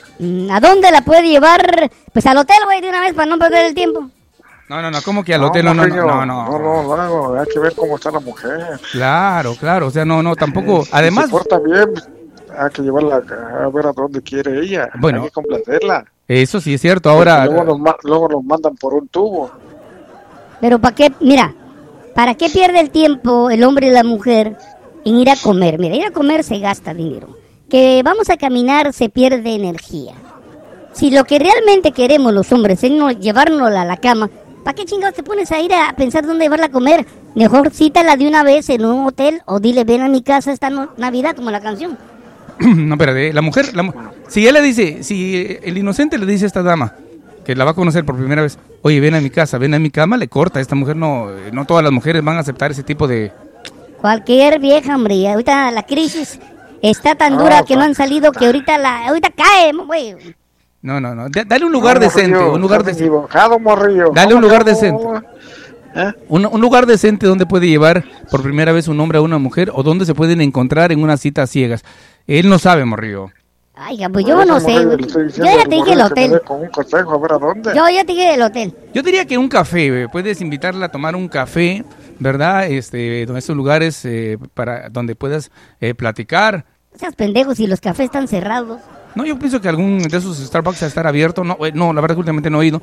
¿A 0.49 0.61
dónde 0.61 0.93
la 0.93 1.03
puede 1.03 1.29
llevar? 1.29 1.91
Pues 2.13 2.25
al 2.27 2.37
hotel, 2.37 2.59
güey, 2.67 2.81
de 2.81 2.89
una 2.89 3.01
vez 3.01 3.15
para 3.15 3.27
no 3.27 3.37
perder 3.37 3.67
el 3.67 3.75
tiempo. 3.75 4.09
No, 4.69 4.81
no, 4.81 4.93
no, 4.93 5.03
¿cómo 5.03 5.25
que 5.25 5.35
al 5.35 5.43
hotel? 5.43 5.65
No, 5.65 5.75
no, 5.75 5.89
no, 5.89 5.97
no, 5.97 6.25
no, 6.25 6.97
no. 6.97 7.33
no, 7.33 7.41
hay 7.41 7.49
que 7.53 7.59
ver 7.59 7.75
cómo 7.75 7.97
está 7.97 8.13
la 8.13 8.21
mujer. 8.21 8.79
Claro, 8.93 9.57
claro, 9.59 9.89
o 9.89 9.91
sea, 9.91 10.05
no, 10.05 10.23
no, 10.23 10.37
tampoco. 10.37 10.85
Si 10.85 10.91
Además, 10.93 11.25
se 11.25 11.31
porta 11.33 11.59
bien, 11.59 11.93
pues, 11.93 12.09
hay 12.57 12.71
que 12.71 12.83
llevarla 12.83 13.17
a, 13.17 13.69
ver 13.71 13.87
a 13.87 13.93
dónde 13.93 14.23
quiere 14.23 14.61
ella. 14.61 14.89
Bueno. 15.01 15.23
Hay 15.23 15.25
que 15.25 15.33
complacerla. 15.33 16.05
eso 16.29 16.61
sí 16.61 16.75
es 16.75 16.81
cierto. 16.81 17.11
Ahora, 17.11 17.45
Luego 17.47 17.77
nos, 17.77 17.97
luego 18.05 18.29
nos 18.29 18.45
mandan 18.45 18.77
por 18.77 18.95
un 18.95 19.09
tubo. 19.09 19.51
Pero 20.61 20.79
¿para 20.79 20.95
qué? 20.95 21.13
Mira, 21.21 21.55
¿para 22.15 22.35
qué 22.35 22.49
pierde 22.51 22.81
el 22.81 22.91
tiempo 22.91 23.51
el 23.51 23.65
hombre 23.65 23.89
y 23.89 23.91
la 23.91 24.05
mujer 24.05 24.57
en 25.05 25.17
ir 25.17 25.31
a 25.31 25.37
comer? 25.37 25.79
Mira, 25.79 25.97
ir 25.97 26.05
a 26.05 26.11
comer 26.11 26.45
se 26.45 26.59
gasta 26.59 26.95
dinero. 26.95 27.37
Que 27.69 28.03
vamos 28.05 28.31
a 28.31 28.37
caminar 28.37 28.93
se 28.93 29.09
pierde 29.09 29.55
energía. 29.55 30.15
Si 30.93 31.11
lo 31.11 31.25
que 31.25 31.39
realmente 31.39 31.93
queremos 31.93 32.33
los 32.35 32.53
hombres 32.53 32.83
es 32.83 32.91
no 32.91 33.11
llevárnosla 33.11 33.83
a 33.83 33.85
la 33.85 33.97
cama, 33.97 34.29
¿para 34.65 34.75
qué 34.75 34.85
chingados 34.85 35.15
te 35.15 35.23
pones 35.23 35.51
a 35.53 35.61
ir 35.61 35.73
a 35.73 35.95
pensar 35.97 36.27
dónde 36.27 36.45
llevarla 36.45 36.67
a 36.67 36.71
comer? 36.71 37.07
Mejor 37.37 37.71
cítala 37.71 38.17
de 38.17 38.27
una 38.27 38.43
vez 38.43 38.69
en 38.71 38.85
un 38.85 39.07
hotel 39.07 39.41
o 39.47 39.61
dile 39.61 39.85
ven 39.85 40.03
a 40.03 40.09
mi 40.09 40.23
casa 40.23 40.53
esta 40.53 40.69
Navidad 40.97 41.37
como 41.37 41.51
la 41.51 41.61
canción. 41.61 41.97
no, 42.59 42.95
espérate, 42.95 43.33
la 43.33 43.41
mujer, 43.41 43.75
la 43.75 43.95
si 44.29 44.47
él 44.47 44.55
le 44.55 44.63
dice, 44.63 45.05
si 45.05 45.59
el 45.63 45.79
inocente 45.79 46.19
le 46.19 46.27
dice 46.27 46.45
a 46.45 46.49
esta 46.49 46.63
dama 46.63 46.95
que 47.51 47.57
la 47.57 47.65
va 47.65 47.73
a 47.73 47.75
conocer 47.75 48.05
por 48.05 48.17
primera 48.17 48.43
vez, 48.43 48.59
oye, 48.83 49.01
ven 49.01 49.17
a 49.17 49.21
mi 49.21 49.29
casa, 49.29 49.59
ven 49.59 49.75
a 49.75 49.79
mi 49.81 49.91
cama, 49.91 50.17
le 50.17 50.29
corta. 50.29 50.61
Esta 50.61 50.77
mujer 50.77 50.95
no, 50.95 51.27
no 51.53 51.65
todas 51.65 51.83
las 51.83 51.93
mujeres 51.93 52.23
van 52.23 52.37
a 52.37 52.41
aceptar 52.41 52.71
ese 52.71 52.85
tipo 52.85 53.09
de. 53.09 53.33
Cualquier 54.01 54.61
vieja, 54.61 54.95
hombre, 54.95 55.29
ahorita 55.29 55.71
la 55.73 55.83
crisis 55.83 56.39
está 56.81 57.17
tan 57.17 57.37
dura 57.37 57.65
que 57.65 57.75
no 57.75 57.83
han 57.83 57.97
salido 57.97 58.31
que 58.31 58.47
ahorita 58.47 58.79
la 58.79 59.09
ahorita 59.09 59.31
cae, 59.31 59.73
güey. 59.85 60.15
No, 60.83 61.01
no, 61.01 61.13
no. 61.15 61.29
Da- 61.29 61.43
Dale 61.45 61.65
un 61.67 61.73
lugar 61.73 61.97
No, 61.97 62.03
decente, 62.05 62.31
Morrillo, 62.39 62.55
un 62.55 62.61
lugar 62.61 62.85
decente. 62.85 63.03
equivocado, 63.05 63.59
Morrillo. 63.59 64.13
Dale 64.15 64.29
un 64.35 64.41
¿Cómo 64.41 64.47
lugar 64.47 64.65
decente. 64.65 65.03
¿Eh? 65.97 66.13
Un, 66.29 66.47
un 66.47 66.61
lugar 66.61 66.87
decente 66.87 67.27
donde 67.27 67.47
puede 67.47 67.67
llevar 67.67 68.05
por 68.31 68.43
primera 68.45 68.71
vez 68.71 68.87
un 68.87 69.01
hombre 69.01 69.19
a 69.19 69.23
una 69.23 69.39
mujer 69.39 69.73
o 69.75 69.83
donde 69.83 70.07
se 70.07 70.15
pueden 70.15 70.41
encontrar 70.41 70.93
en 70.93 71.03
unas 71.03 71.21
citas 71.21 71.51
ciegas. 71.51 71.83
Él 72.29 72.49
no 72.49 72.61
sabe, 72.61 72.85
Morrillo. 72.85 73.33
Ay, 73.83 73.99
pues 74.13 74.27
yo 74.27 74.45
no 74.45 74.61
sé, 74.61 74.85
güey. 74.85 74.99
Yo 75.07 75.45
ya 75.45 75.65
te 75.65 75.75
dije 75.75 75.93
el 75.95 76.03
hotel. 76.03 76.41
Con 76.43 76.61
un 76.61 76.69
consejo, 76.69 77.15
a 77.15 77.19
ver 77.19 77.33
a 77.33 77.39
dónde. 77.39 77.75
Yo 77.75 77.89
ya 77.89 78.05
te 78.05 78.13
dije 78.13 78.35
el 78.35 78.43
hotel. 78.43 78.75
Yo 78.93 79.03
diría 79.03 79.25
que 79.25 79.39
un 79.39 79.49
café, 79.49 80.07
puedes 80.13 80.43
invitarla 80.43 80.87
a 80.87 80.89
tomar 80.91 81.17
un 81.17 81.29
café, 81.29 81.83
¿verdad? 82.19 82.67
Este, 82.67 83.25
donde 83.25 83.39
estos 83.39 83.57
lugares 83.57 84.05
eh, 84.05 84.37
para 84.53 84.91
donde 84.91 85.15
puedas 85.15 85.51
eh, 85.81 85.95
platicar. 85.95 86.67
No 86.93 86.99
seas 86.99 87.15
pendejos 87.17 87.57
si 87.57 87.67
los 87.67 87.81
cafés 87.81 88.07
están 88.07 88.29
cerrados. 88.29 88.81
No, 89.15 89.25
yo 89.25 89.39
pienso 89.39 89.63
que 89.63 89.69
algún 89.71 89.99
de 89.99 90.15
esos 90.15 90.37
Starbucks 90.37 90.83
va 90.83 90.85
a 90.85 90.89
estar 90.89 91.07
abierto. 91.07 91.43
No, 91.43 91.57
no, 91.73 91.93
la 91.95 92.01
verdad 92.03 92.17
que 92.17 92.21
últimamente 92.21 92.51
no 92.51 92.61
he 92.61 92.67
ido. 92.67 92.83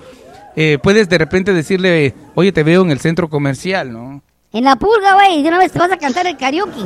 Eh, 0.56 0.80
puedes 0.82 1.08
de 1.08 1.20
repente 1.20 1.54
decirle, 1.54 2.16
oye, 2.34 2.52
te 2.52 2.64
veo 2.64 2.82
en 2.82 2.90
el 2.90 3.00
centro 3.00 3.30
comercial, 3.30 3.94
¿no? 3.94 4.24
En 4.52 4.64
la 4.64 4.76
pulga, 4.76 5.14
güey, 5.14 5.44
de 5.44 5.50
una 5.50 5.60
vez 5.60 5.72
te 5.72 5.78
vas 5.78 5.92
a 5.92 5.98
cantar 5.98 6.26
el 6.26 6.38
karaoke. 6.38 6.82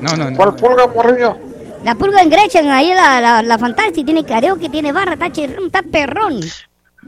No, 0.00 0.16
no, 0.16 0.30
no. 0.30 0.36
¿Cuál 0.38 0.54
pulga, 0.56 0.86
Morrillo? 0.86 1.45
La 1.86 1.94
pulga 1.94 2.20
en 2.20 2.30
Gretchen, 2.30 2.68
ahí 2.68 2.92
la, 2.92 3.20
la, 3.20 3.42
la 3.44 3.58
Fantasy 3.58 4.02
tiene 4.02 4.24
karaoke, 4.24 4.68
tiene 4.68 4.90
barra, 4.90 5.12
está, 5.12 5.30
chirrón, 5.30 5.66
está 5.66 5.82
perrón. 5.82 6.40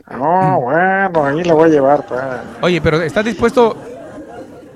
No, 0.09 0.61
bueno, 0.61 1.25
ahí 1.25 1.43
la 1.43 1.55
voy 1.55 1.69
a 1.69 1.73
llevar, 1.73 2.07
pues. 2.07 2.21
Oye, 2.63 2.81
pero 2.81 3.03
¿estás 3.03 3.25
dispuesto 3.25 3.77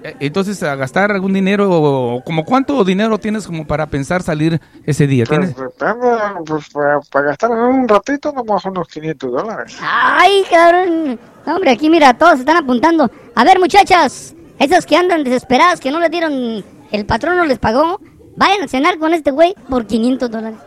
eh, 0.03 0.17
entonces 0.19 0.61
a 0.65 0.75
gastar 0.75 1.13
algún 1.13 1.33
dinero 1.33 1.71
o 1.71 2.21
como 2.25 2.45
cuánto 2.45 2.83
dinero 2.83 3.17
tienes 3.19 3.47
como 3.47 3.65
para 3.65 3.87
pensar 3.87 4.25
salir 4.25 4.61
ese 4.85 5.07
día? 5.07 5.25
¿Tienes? 5.25 5.55
Pues 5.55 5.71
depende, 5.79 6.09
pues 6.47 6.69
para, 6.71 6.99
para 7.03 7.27
gastar 7.27 7.53
un 7.53 7.87
ratito 7.87 8.33
nomás 8.33 8.65
unos 8.65 8.89
500 8.89 9.31
dólares. 9.31 9.79
Ay, 9.81 10.43
cabrón. 10.51 11.17
Hombre, 11.47 11.71
aquí 11.71 11.89
mira, 11.89 12.13
todos 12.15 12.33
se 12.33 12.41
están 12.41 12.57
apuntando. 12.57 13.09
A 13.37 13.45
ver, 13.45 13.61
muchachas, 13.61 14.35
esas 14.59 14.85
que 14.85 14.97
andan 14.97 15.23
desesperadas, 15.23 15.79
que 15.79 15.93
no 15.93 16.01
le 16.01 16.09
dieron, 16.09 16.65
el 16.91 17.07
patrón 17.07 17.37
no 17.37 17.45
les 17.45 17.61
pagó, 17.61 18.01
vayan 18.37 18.63
a 18.63 18.69
cenar 18.69 18.99
con 18.99 19.15
este 19.15 19.31
güey 19.31 19.55
por 19.69 19.87
500 19.87 20.31
dólares. 20.31 20.59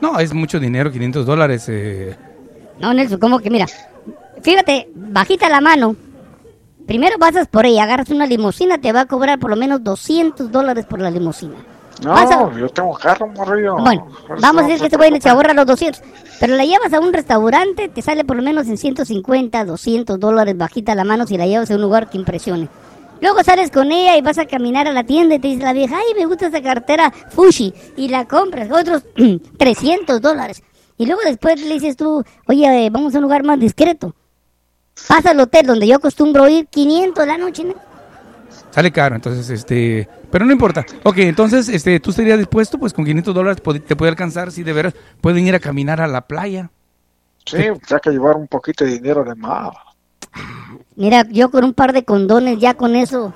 No, 0.00 0.18
es 0.18 0.32
mucho 0.32 0.58
dinero, 0.58 0.90
500 0.90 1.26
dólares. 1.26 1.64
eh. 1.68 2.16
No, 2.78 2.94
Nelson, 2.94 3.18
¿cómo 3.20 3.38
que 3.40 3.50
mira? 3.50 3.66
Fíjate, 4.42 4.88
bajita 4.94 5.48
la 5.48 5.60
mano. 5.60 5.94
Primero 6.86 7.18
pasas 7.18 7.46
por 7.46 7.66
ella, 7.66 7.84
agarras 7.84 8.08
una 8.10 8.26
limusina, 8.26 8.78
te 8.78 8.92
va 8.92 9.02
a 9.02 9.06
cobrar 9.06 9.38
por 9.38 9.50
lo 9.50 9.56
menos 9.56 9.84
200 9.84 10.50
dólares 10.50 10.86
por 10.86 11.00
la 11.00 11.10
limusina. 11.10 11.54
No, 12.02 12.56
yo 12.56 12.68
tengo 12.70 12.94
carro, 12.94 13.26
Morrillo. 13.28 13.76
Bueno, 13.76 14.06
vamos 14.40 14.62
a 14.62 14.66
decir 14.66 14.80
que 14.80 14.86
este 14.86 14.96
güey 14.96 15.20
se 15.20 15.28
ahorra 15.28 15.52
los 15.52 15.66
200. 15.66 16.02
Pero 16.40 16.56
la 16.56 16.64
llevas 16.64 16.92
a 16.94 17.00
un 17.00 17.12
restaurante, 17.12 17.88
te 17.88 18.00
sale 18.00 18.24
por 18.24 18.36
lo 18.36 18.42
menos 18.42 18.66
en 18.68 18.78
150, 18.78 19.64
200 19.66 20.18
dólares 20.18 20.56
bajita 20.56 20.94
la 20.94 21.04
mano 21.04 21.26
si 21.26 21.36
la 21.36 21.46
llevas 21.46 21.70
a 21.70 21.74
un 21.74 21.82
lugar 21.82 22.08
que 22.08 22.16
impresione. 22.16 22.68
Luego 23.20 23.42
sales 23.44 23.70
con 23.70 23.92
ella 23.92 24.16
y 24.16 24.22
vas 24.22 24.38
a 24.38 24.46
caminar 24.46 24.88
a 24.88 24.92
la 24.92 25.04
tienda 25.04 25.34
y 25.34 25.38
te 25.38 25.48
dice 25.48 25.62
la 25.62 25.72
vieja, 25.72 25.96
ay, 25.98 26.14
me 26.16 26.26
gusta 26.26 26.46
esta 26.46 26.62
cartera 26.62 27.10
Fushi. 27.10 27.74
Y 27.96 28.08
la 28.08 28.26
compras, 28.26 28.70
otros 28.70 29.04
300 29.58 30.20
dólares. 30.20 30.62
Y 30.96 31.06
luego 31.06 31.20
después 31.24 31.60
le 31.60 31.74
dices 31.74 31.96
tú, 31.96 32.24
oye, 32.46 32.86
eh, 32.86 32.90
vamos 32.90 33.14
a 33.14 33.18
un 33.18 33.22
lugar 33.22 33.42
más 33.42 33.58
discreto. 33.58 34.14
Pasa 35.08 35.30
al 35.30 35.40
hotel 35.40 35.66
donde 35.66 35.86
yo 35.86 35.96
acostumbro 35.96 36.48
ir 36.48 36.66
500 36.66 37.26
la 37.26 37.38
noche. 37.38 37.64
¿no? 37.64 37.74
Sale 38.70 38.92
caro, 38.92 39.16
entonces, 39.16 39.48
este... 39.50 40.08
Pero 40.30 40.44
no 40.44 40.52
importa. 40.52 40.84
Ok, 41.02 41.18
entonces, 41.18 41.68
este, 41.68 41.98
¿tú 41.98 42.10
estarías 42.10 42.38
dispuesto? 42.38 42.78
Pues 42.78 42.92
con 42.92 43.04
500 43.04 43.34
dólares 43.34 43.62
te 43.86 43.96
puede 43.96 44.10
alcanzar, 44.10 44.52
si 44.52 44.62
de 44.62 44.72
veras 44.72 44.94
pueden 45.20 45.46
ir 45.46 45.54
a 45.54 45.58
caminar 45.58 46.00
a 46.00 46.06
la 46.06 46.26
playa. 46.26 46.70
Sí, 47.46 47.56
pues 47.56 47.92
hay 47.92 48.00
que 48.00 48.10
llevar 48.10 48.36
un 48.36 48.46
poquito 48.46 48.84
de 48.84 48.92
dinero 48.92 49.24
de 49.24 49.34
más. 49.34 49.70
Mira, 50.96 51.26
yo 51.30 51.50
con 51.50 51.64
un 51.64 51.72
par 51.74 51.92
de 51.92 52.04
condones 52.04 52.58
ya 52.58 52.74
con 52.74 52.94
eso 52.96 53.32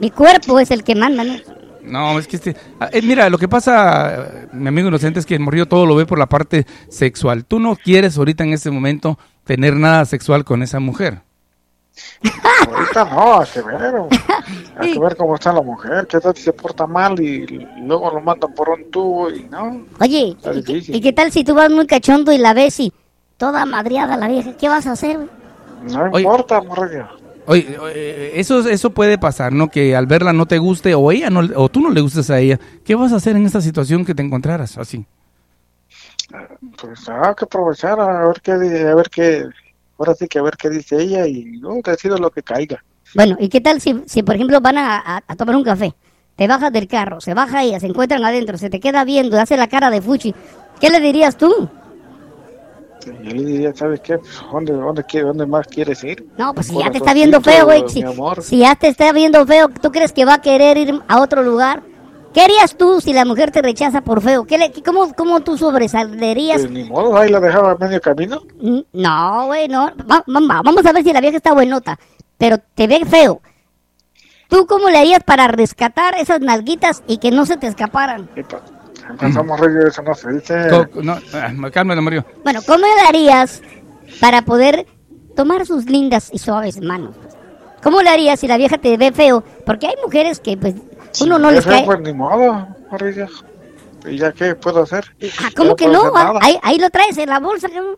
Mi 0.00 0.10
cuerpo 0.10 0.58
es 0.58 0.70
el 0.70 0.84
que 0.84 0.94
manda, 0.94 1.24
¿no? 1.24 1.34
No, 1.82 2.18
es 2.18 2.26
que 2.28 2.36
este. 2.36 2.54
ah, 2.80 2.90
eh, 2.92 3.00
mira, 3.00 3.30
lo 3.30 3.38
que 3.38 3.48
pasa, 3.48 4.46
mi 4.52 4.68
amigo 4.68 4.88
inocente, 4.88 5.20
es 5.20 5.24
que 5.26 5.34
el 5.34 5.40
morrillo 5.40 5.64
todo 5.66 5.86
lo 5.86 5.96
ve 5.96 6.04
por 6.04 6.18
la 6.18 6.26
parte 6.26 6.66
sexual. 6.90 7.46
Tú 7.46 7.60
no 7.60 7.76
quieres 7.76 8.18
ahorita 8.18 8.44
en 8.44 8.52
este 8.52 8.70
momento 8.70 9.18
tener 9.44 9.74
nada 9.74 10.04
sexual 10.04 10.44
con 10.44 10.62
esa 10.62 10.80
mujer. 10.80 11.22
Ahorita 12.70 13.04
no, 13.06 13.40
hay 13.40 13.46
que 13.52 13.62
ver. 13.62 13.94
Hay 14.78 14.92
que 14.92 14.98
ver 15.00 15.16
cómo 15.16 15.34
está 15.34 15.52
la 15.52 15.62
mujer, 15.62 16.06
qué 16.08 16.20
tal 16.20 16.36
si 16.36 16.42
se 16.42 16.52
porta 16.52 16.86
mal 16.86 17.18
y 17.20 17.66
luego 17.82 18.10
lo 18.12 18.20
mandan 18.20 18.52
por 18.54 18.68
un 18.68 18.88
tubo 18.90 19.28
y 19.30 19.42
no. 19.50 19.82
Oye, 20.00 20.36
¿y, 20.54 20.62
qué- 20.62 20.82
y 20.86 21.00
qué 21.00 21.12
tal 21.12 21.32
si 21.32 21.42
tú 21.42 21.54
vas 21.54 21.68
muy 21.70 21.86
cachondo 21.86 22.30
y 22.32 22.38
la 22.38 22.54
ves 22.54 22.78
y 22.80 22.92
toda 23.36 23.66
madreada 23.66 24.16
la 24.16 24.28
vieja? 24.28 24.52
¿Qué 24.56 24.68
vas 24.68 24.86
a 24.86 24.92
hacer, 24.92 25.16
güey? 25.16 25.28
No 25.82 26.04
Oye. 26.12 26.24
importa, 26.24 26.60
morrillo. 26.62 27.06
Oye, 27.46 27.78
eh, 27.94 28.32
eso, 28.34 28.68
eso 28.68 28.90
puede 28.90 29.16
pasar, 29.16 29.52
¿no? 29.52 29.68
Que 29.68 29.96
al 29.96 30.06
verla 30.06 30.32
no 30.34 30.44
te 30.46 30.58
guste 30.58 30.94
o 30.94 31.10
ella 31.10 31.30
no, 31.30 31.40
o 31.56 31.68
tú 31.70 31.80
no 31.80 31.90
le 31.90 32.00
gustes 32.02 32.28
a 32.30 32.38
ella. 32.38 32.58
¿Qué 32.84 32.94
vas 32.94 33.12
a 33.12 33.16
hacer 33.16 33.36
en 33.36 33.46
esta 33.46 33.60
situación 33.60 34.04
que 34.04 34.14
te 34.14 34.22
encontraras 34.22 34.76
así? 34.76 35.06
Pues 36.80 37.08
hay 37.08 37.34
que 37.34 37.44
aprovechar 37.44 37.98
a 37.98 38.26
ver 38.26 38.40
qué, 38.42 38.52
a 38.52 38.94
ver 38.94 39.08
qué, 39.10 39.44
ahora 39.98 40.14
sí 40.14 40.28
que 40.28 40.38
a 40.38 40.42
ver 40.42 40.56
qué 40.58 40.68
dice 40.68 41.00
ella 41.00 41.26
y 41.26 41.44
no, 41.58 41.76
decido 41.82 42.18
lo 42.18 42.30
que 42.30 42.42
caiga. 42.42 42.84
Bueno, 43.14 43.36
¿y 43.40 43.48
qué 43.48 43.60
tal 43.62 43.80
si, 43.80 44.02
si 44.04 44.22
por 44.22 44.34
ejemplo, 44.34 44.60
van 44.60 44.76
a, 44.76 44.98
a- 44.98 45.22
a 45.26 45.36
tomar 45.36 45.56
un 45.56 45.64
café? 45.64 45.94
Te 46.36 46.46
bajas 46.46 46.70
del 46.72 46.86
carro, 46.86 47.20
se 47.20 47.32
baja 47.34 47.62
ella, 47.64 47.80
se 47.80 47.86
encuentran 47.86 48.22
adentro, 48.24 48.58
se 48.58 48.68
te 48.70 48.78
queda 48.78 49.04
viendo, 49.04 49.40
hace 49.40 49.56
la 49.56 49.66
cara 49.68 49.90
de 49.90 50.02
fuchi. 50.02 50.34
¿Qué 50.80 50.90
le 50.90 51.00
dirías 51.00 51.36
tú? 51.36 51.68
Y 53.06 53.28
yo 53.28 53.34
le 53.34 53.44
diría, 53.44 53.74
¿sabes 53.74 54.00
qué? 54.00 54.18
¿Dónde, 54.52 54.72
dónde, 54.72 55.04
dónde 55.22 55.46
más 55.46 55.66
quieres 55.66 56.02
ir? 56.04 56.26
No, 56.36 56.52
pues 56.54 56.66
si 56.66 56.76
ya 56.78 56.90
te 56.90 56.98
está 56.98 57.14
viendo 57.14 57.40
feo, 57.40 57.64
güey. 57.66 57.84
Si, 58.42 58.58
ya 58.58 58.74
te 58.74 58.88
está 58.88 59.12
viendo 59.12 59.46
feo, 59.46 59.68
¿tú 59.68 59.90
crees 59.92 60.12
que 60.12 60.24
va 60.24 60.34
a 60.34 60.40
querer 60.42 60.76
ir 60.78 61.00
a 61.08 61.20
otro 61.20 61.42
lugar? 61.42 61.82
¿Qué 62.34 62.42
harías 62.42 62.76
tú 62.76 63.00
si 63.00 63.12
la 63.12 63.24
mujer 63.24 63.50
te 63.50 63.62
rechaza 63.62 64.02
por 64.02 64.20
feo? 64.20 64.44
¿Qué 64.44 64.58
le, 64.58 64.72
cómo, 64.84 65.12
¿Cómo 65.14 65.40
tú 65.40 65.56
sobresalerías? 65.56 66.60
Pues 66.60 66.70
ni 66.70 66.84
modo, 66.84 67.16
ahí 67.16 67.30
la 67.30 67.40
dejaba 67.40 67.72
a 67.72 67.76
medio 67.76 68.00
camino. 68.00 68.42
Mm, 68.60 68.80
No, 68.92 69.46
güey, 69.46 69.66
no. 69.68 69.86
Va- 70.10 70.24
va- 70.28 70.40
va- 70.46 70.62
vamos 70.62 70.84
a 70.84 70.92
ver 70.92 71.02
si 71.02 71.12
la 71.12 71.20
vieja 71.20 71.38
está 71.38 71.54
buenota. 71.54 71.98
Pero 72.36 72.58
te 72.74 72.86
ve 72.86 73.04
feo. 73.06 73.40
¿Tú 74.48 74.66
cómo 74.66 74.88
le 74.88 74.98
harías 74.98 75.22
para 75.24 75.48
rescatar 75.48 76.14
esas 76.18 76.40
nalguitas 76.40 77.02
y 77.06 77.18
que 77.18 77.30
no 77.30 77.44
se 77.44 77.56
te 77.56 77.66
escaparan? 77.66 78.28
Pues, 78.34 78.46
empezamos 79.08 79.58
rollo, 79.60 79.86
eso 79.88 80.02
no 80.02 80.14
se 80.14 80.32
dice. 80.32 80.68
No, 81.02 81.18
ah, 81.34 81.52
Mario. 82.02 82.24
Bueno, 82.44 82.60
¿cómo 82.66 82.84
le 82.86 83.08
harías 83.08 83.62
para 84.20 84.42
poder 84.42 84.86
tomar 85.36 85.66
sus 85.66 85.86
lindas 85.86 86.30
y 86.32 86.38
suaves 86.38 86.80
manos? 86.80 87.14
¿Cómo 87.82 88.02
le 88.02 88.10
harías 88.10 88.40
si 88.40 88.48
la 88.48 88.56
vieja 88.56 88.78
te 88.78 88.96
ve 88.96 89.12
feo? 89.12 89.44
Porque 89.64 89.86
hay 89.86 89.94
mujeres 90.02 90.40
que, 90.40 90.56
pues, 90.56 90.74
uno 91.20 91.38
no 91.38 91.50
les 91.50 91.60
Eso, 91.60 91.70
cae. 91.70 91.84
Pues 91.84 92.00
ni 92.00 92.12
modo. 92.12 92.66
¿Y 94.06 94.18
ya 94.18 94.32
qué 94.32 94.54
puedo 94.54 94.82
hacer? 94.82 95.04
Ah, 95.42 95.50
¿Cómo 95.56 95.70
Ya 95.70 95.76
que 95.76 95.84
puedo 95.86 96.12
no? 96.12 96.38
Ahí, 96.40 96.58
ahí 96.62 96.78
lo 96.78 96.90
traes 96.90 97.18
en 97.18 97.28
la 97.28 97.38
bolsa. 97.40 97.68
cabrón. 97.68 97.96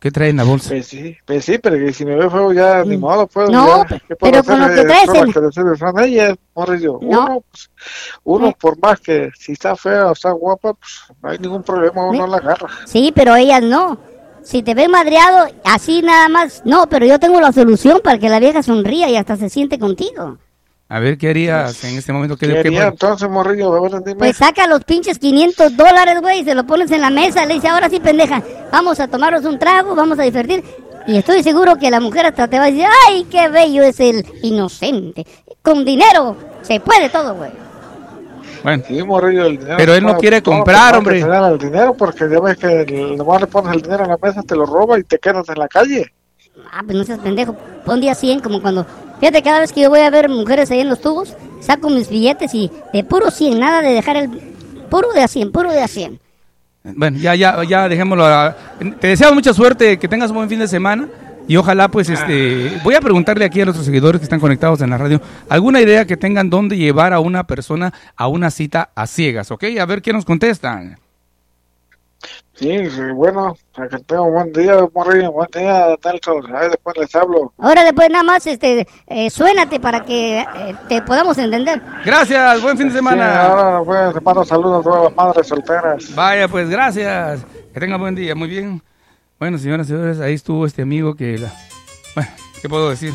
¿Qué 0.00 0.12
trae 0.12 0.28
en 0.28 0.36
la 0.36 0.44
bolsa? 0.44 0.68
Pues 0.70 0.86
sí, 0.86 1.16
pues 1.24 1.44
sí, 1.44 1.58
pero 1.58 1.76
que 1.76 1.92
si 1.92 2.04
me 2.04 2.14
ve 2.14 2.30
feo 2.30 2.52
ya 2.52 2.84
ni 2.84 2.96
modo, 2.96 3.26
pues 3.26 3.48
Mm. 3.48 3.52
No, 3.52 3.84
ya, 3.88 3.98
¿qué 4.06 4.14
puedo 4.16 4.32
pero 4.32 4.44
con 4.44 4.60
lo 4.60 4.68
que 4.68 4.84
traes 4.84 5.78
son 5.78 5.98
ellas, 6.00 6.36
morrillo. 6.54 6.98
No. 7.02 7.08
Uno, 7.24 7.42
pues, 7.50 7.70
uno 8.22 8.46
Eh. 8.48 8.56
por 8.60 8.78
más 8.78 9.00
que 9.00 9.30
si 9.36 9.52
está 9.52 9.74
fea 9.74 10.06
o 10.06 10.12
está 10.12 10.30
guapa, 10.30 10.74
pues 10.74 10.92
no 11.20 11.30
hay 11.30 11.38
ningún 11.38 11.62
problema, 11.64 12.06
uno 12.08 12.26
Eh. 12.26 12.28
la 12.28 12.36
agarra. 12.36 12.68
Sí, 12.86 13.12
pero 13.14 13.34
ellas 13.34 13.62
no. 13.62 13.98
Si 14.42 14.62
te 14.62 14.74
ven 14.74 14.90
madreado, 14.92 15.48
así 15.64 16.00
nada 16.00 16.28
más. 16.28 16.62
No, 16.64 16.88
pero 16.88 17.04
yo 17.04 17.18
tengo 17.18 17.40
la 17.40 17.52
solución 17.52 18.00
para 18.02 18.18
que 18.18 18.28
la 18.28 18.38
vieja 18.38 18.62
sonría 18.62 19.10
y 19.10 19.16
hasta 19.16 19.36
se 19.36 19.50
siente 19.50 19.78
contigo. 19.80 20.38
A 20.90 21.00
ver, 21.00 21.18
¿qué 21.18 21.28
harías 21.28 21.84
en 21.84 21.98
este 21.98 22.12
momento? 22.14 22.36
¿Qué, 22.36 22.46
¿Qué 22.46 22.52
qué- 22.54 22.58
haría 22.60 22.86
entonces, 22.88 23.28
morrillo? 23.28 23.74
A 23.74 23.80
ver, 23.80 24.02
dime. 24.02 24.14
Pues 24.16 24.36
saca 24.38 24.66
los 24.66 24.82
pinches 24.84 25.18
500 25.18 25.76
dólares, 25.76 26.18
güey, 26.22 26.40
y 26.40 26.44
se 26.44 26.54
lo 26.54 26.64
pones 26.66 26.90
en 26.90 27.02
la 27.02 27.10
mesa. 27.10 27.44
Le 27.44 27.54
dice, 27.54 27.68
ahora 27.68 27.90
sí, 27.90 28.00
pendeja, 28.00 28.42
vamos 28.72 28.98
a 28.98 29.06
tomarnos 29.08 29.44
un 29.44 29.58
trago, 29.58 29.94
vamos 29.94 30.18
a 30.18 30.22
divertir. 30.22 30.64
Y 31.06 31.18
estoy 31.18 31.42
seguro 31.42 31.76
que 31.76 31.90
la 31.90 32.00
mujer 32.00 32.26
hasta 32.26 32.48
te 32.48 32.58
va 32.58 32.64
a 32.64 32.70
decir, 32.70 32.86
ay, 33.06 33.26
qué 33.30 33.48
bello 33.50 33.82
es 33.82 34.00
el 34.00 34.24
inocente. 34.42 35.26
Con 35.60 35.84
dinero 35.84 36.36
se 36.62 36.80
puede 36.80 37.10
todo, 37.10 37.34
güey. 37.34 37.50
Bueno, 38.62 38.82
Sí, 38.88 39.02
morrillo, 39.02 39.44
el 39.44 39.58
dinero. 39.58 39.76
Pero 39.76 39.94
él 39.94 40.04
no 40.04 40.16
quiere 40.16 40.42
comprar, 40.42 40.96
hombre. 40.96 41.20
El 41.20 41.58
dinero 41.58 41.94
porque 41.94 42.28
ya 42.30 42.40
ves 42.40 42.56
que 42.56 42.80
el- 42.82 43.16
nomás 43.16 43.42
le 43.42 43.46
pones 43.46 43.74
el 43.74 43.82
dinero 43.82 44.04
en 44.04 44.10
la 44.10 44.18
mesa, 44.20 44.42
te 44.42 44.56
lo 44.56 44.64
roba 44.64 44.98
y 44.98 45.04
te 45.04 45.18
quedas 45.18 45.48
en 45.50 45.58
la 45.58 45.68
calle. 45.68 46.12
Ah, 46.72 46.82
pues 46.84 46.96
no 46.96 47.04
seas 47.04 47.18
pendejo. 47.20 47.56
Pon 47.84 48.00
día 48.00 48.14
100, 48.14 48.40
como 48.40 48.60
cuando... 48.60 48.86
Fíjate, 49.20 49.42
cada 49.42 49.60
vez 49.60 49.72
que 49.72 49.80
yo 49.82 49.90
voy 49.90 50.00
a 50.00 50.10
ver 50.10 50.28
mujeres 50.28 50.70
ahí 50.70 50.80
en 50.80 50.88
los 50.88 51.00
tubos, 51.00 51.34
saco 51.60 51.90
mis 51.90 52.08
billetes 52.08 52.54
y 52.54 52.70
de 52.92 53.02
puro 53.04 53.30
100, 53.30 53.58
nada 53.58 53.80
de 53.82 53.92
dejar 53.94 54.16
el... 54.16 54.30
Puro 54.90 55.12
de 55.12 55.22
a 55.22 55.28
100, 55.28 55.50
puro 55.52 55.70
de 55.72 55.82
a 55.82 55.88
100. 55.88 56.18
bueno, 56.96 57.18
ya, 57.18 57.34
ya, 57.34 57.62
ya 57.64 57.88
dejémoslo. 57.88 58.24
a- 58.24 58.56
Te 59.00 59.08
deseamos 59.08 59.34
mucha 59.34 59.52
suerte, 59.52 59.98
que 59.98 60.08
tengas 60.08 60.30
un 60.30 60.36
buen 60.36 60.48
fin 60.48 60.58
de 60.60 60.68
semana. 60.68 61.08
Y 61.46 61.56
ojalá, 61.56 61.88
pues, 61.88 62.10
este, 62.10 62.78
voy 62.84 62.94
a 62.94 63.00
preguntarle 63.00 63.44
aquí 63.44 63.60
a 63.60 63.64
nuestros 63.64 63.86
seguidores 63.86 64.20
que 64.20 64.24
están 64.24 64.38
conectados 64.38 64.80
en 64.82 64.90
la 64.90 64.98
radio, 64.98 65.20
alguna 65.48 65.80
idea 65.80 66.06
que 66.06 66.16
tengan 66.18 66.50
dónde 66.50 66.76
llevar 66.76 67.14
a 67.14 67.20
una 67.20 67.46
persona 67.46 67.92
a 68.16 68.28
una 68.28 68.50
cita 68.50 68.90
a 68.94 69.06
ciegas, 69.06 69.50
¿ok? 69.50 69.64
A 69.80 69.86
ver 69.86 70.02
qué 70.02 70.12
nos 70.12 70.26
contestan. 70.26 70.98
Sí, 72.58 72.90
sí, 72.90 73.00
bueno, 73.14 73.56
para 73.72 73.88
que 73.88 73.98
tenga 74.00 74.22
un 74.22 74.32
buen 74.34 74.52
día, 74.52 74.74
morrillo, 74.92 75.30
buen 75.30 75.48
día, 75.54 75.96
Nelson. 76.04 76.56
Ahí 76.56 76.68
después 76.68 76.96
les 76.98 77.14
hablo. 77.14 77.52
Ahora 77.56 77.84
después 77.84 78.10
nada 78.10 78.24
más, 78.24 78.44
este, 78.48 78.84
eh, 79.06 79.30
suénate 79.30 79.78
para 79.78 80.00
que 80.04 80.40
eh, 80.40 80.74
te 80.88 81.00
podamos 81.02 81.38
entender. 81.38 81.80
Gracias, 82.04 82.60
buen 82.60 82.76
fin 82.76 82.86
de 82.88 82.92
Sí, 82.92 82.96
semana. 82.98 83.44
ahora 83.46 83.84
pues, 84.12 84.24
mando 84.24 84.44
saludos 84.44 84.80
a 84.80 84.82
todas 84.90 85.04
las 85.04 85.14
madres 85.16 85.46
solteras. 85.46 86.14
Vaya, 86.16 86.48
pues 86.48 86.68
gracias. 86.68 87.44
Que 87.72 87.78
tenga 87.78 87.96
buen 87.96 88.16
día, 88.16 88.34
muy 88.34 88.48
bien. 88.48 88.82
Bueno, 89.38 89.56
señoras 89.58 89.86
y 89.86 89.90
señores, 89.90 90.18
ahí 90.18 90.34
estuvo 90.34 90.66
este 90.66 90.82
amigo 90.82 91.14
que, 91.14 91.38
la... 91.38 91.52
bueno, 92.16 92.30
¿qué 92.60 92.68
puedo 92.68 92.90
decir? 92.90 93.14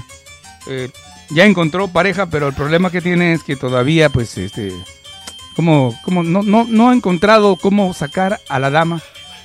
Eh, 0.67 0.89
ya 1.31 1.43
encontró 1.43 1.89
pareja, 1.89 2.27
pero 2.27 2.47
el 2.47 2.53
problema 2.53 2.91
que 2.91 3.01
tiene 3.01 3.33
es 3.33 3.43
que 3.43 3.57
todavía, 3.57 4.07
pues, 4.07 4.37
este, 4.37 4.71
como, 5.57 5.93
como 6.05 6.23
no, 6.23 6.43
no, 6.43 6.65
no 6.65 6.89
ha 6.91 6.93
encontrado 6.93 7.57
cómo 7.57 7.93
sacar 7.93 8.39
a 8.47 8.59
la 8.59 8.69
dama 8.69 9.01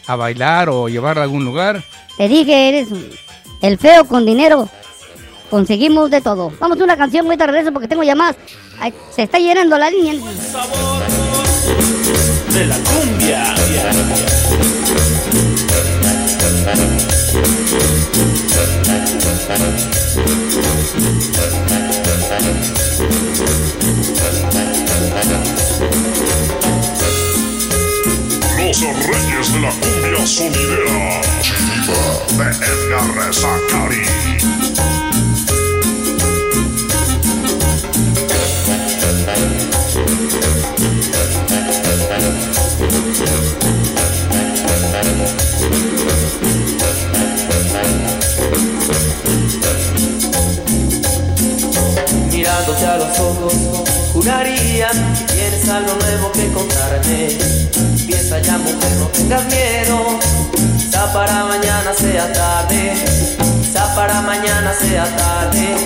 a 0.09 0.17
bailar 0.17 0.71
o 0.71 0.89
llevarla 0.89 1.23
a 1.23 1.25
algún 1.25 1.45
lugar. 1.45 1.85
Te 2.17 2.29
dije, 2.29 2.69
eres 2.69 2.89
el 3.61 3.79
feo 3.79 4.05
con 4.07 4.25
dinero. 4.27 4.69
Conseguimos 5.51 6.11
de 6.11 6.21
todo. 6.21 6.51
Vamos 6.59 6.81
a 6.81 6.85
una 6.85 6.97
canción, 6.97 7.27
ahorita 7.27 7.47
regreso 7.47 7.73
porque 7.73 7.89
tengo 7.89 8.03
llamadas. 8.03 8.37
Ay, 8.81 8.93
se 9.15 9.23
está 9.23 9.39
llenando 9.39 9.79
la 9.79 9.91
línea. 9.91 10.15
de 12.55 12.67
la 12.67 12.77
cumbia. 12.77 13.55
Los 28.81 29.07
Reyes 29.07 29.53
de 29.53 29.61
la 29.61 29.71
Cumbia 29.71 29.98
Sonidera. 30.29 31.23
De 32.37 32.45
Edgar 32.45 33.35
Zacari. 33.35 34.05
Mirándote 52.31 52.87
a 52.87 52.99
los 52.99 53.19
ojos, 53.19 53.55
juraría 54.13 54.91
que 54.91 55.33
tienes 55.33 55.69
algo 55.71 55.95
nuevo 55.95 56.33
que 56.33 56.53
contarme. 56.53 57.98
Piensa 58.09 58.39
ya, 58.39 58.57
mujer, 58.57 58.91
no 58.99 59.07
tengas 59.09 59.45
miedo. 59.45 60.19
Quizá 60.79 61.13
para 61.13 61.45
mañana 61.45 61.93
sea 61.93 62.33
tarde, 62.33 62.95
quizá 63.61 63.95
para 63.95 64.23
mañana 64.23 64.73
sea 64.73 65.05
tarde. 65.15 65.77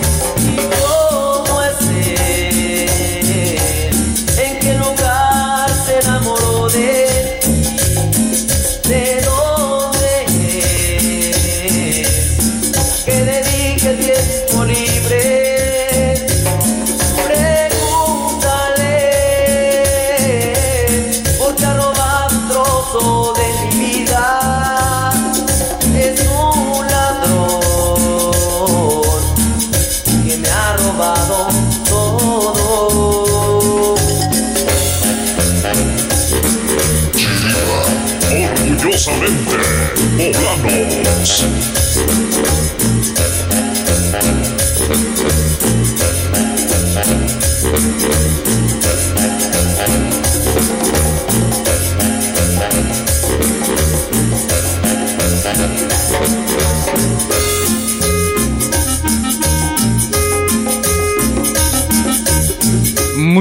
Sessions. 41.25 41.72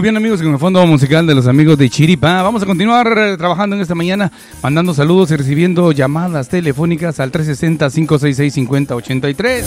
Muy 0.01 0.07
bien 0.07 0.17
amigos, 0.17 0.41
con 0.41 0.51
el 0.51 0.57
fondo 0.57 0.83
musical 0.87 1.27
de 1.27 1.35
los 1.35 1.45
amigos 1.45 1.77
de 1.77 1.87
Chiripa. 1.87 2.41
Vamos 2.41 2.63
a 2.63 2.65
continuar 2.65 3.15
eh, 3.15 3.37
trabajando 3.37 3.75
en 3.75 3.83
esta 3.83 3.93
mañana, 3.93 4.31
mandando 4.63 4.95
saludos 4.95 5.29
y 5.29 5.35
recibiendo 5.35 5.91
llamadas 5.91 6.49
telefónicas 6.49 7.19
al 7.19 7.31
360-566-5083. 7.31 9.63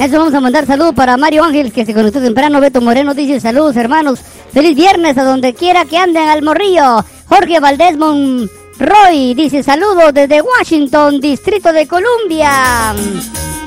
Eso 0.00 0.18
vamos 0.18 0.32
a 0.32 0.40
mandar 0.40 0.64
saludos 0.64 0.94
para 0.94 1.18
Mario 1.18 1.44
Ángel, 1.44 1.70
que 1.70 1.84
se 1.84 1.92
conectó 1.92 2.22
temprano. 2.22 2.62
Beto 2.62 2.80
Moreno 2.80 3.12
dice 3.12 3.40
saludos, 3.40 3.76
hermanos. 3.76 4.20
Feliz 4.54 4.74
viernes 4.74 5.18
a 5.18 5.24
donde 5.24 5.52
quiera 5.52 5.84
que 5.84 5.98
anden 5.98 6.26
al 6.26 6.42
morrillo. 6.42 7.04
Jorge 7.26 7.60
Valdés 7.60 7.98
Monroy 7.98 9.34
dice 9.34 9.62
saludos 9.62 10.14
desde 10.14 10.40
Washington, 10.40 11.20
Distrito 11.20 11.74
de 11.74 11.86
Columbia. 11.86 12.94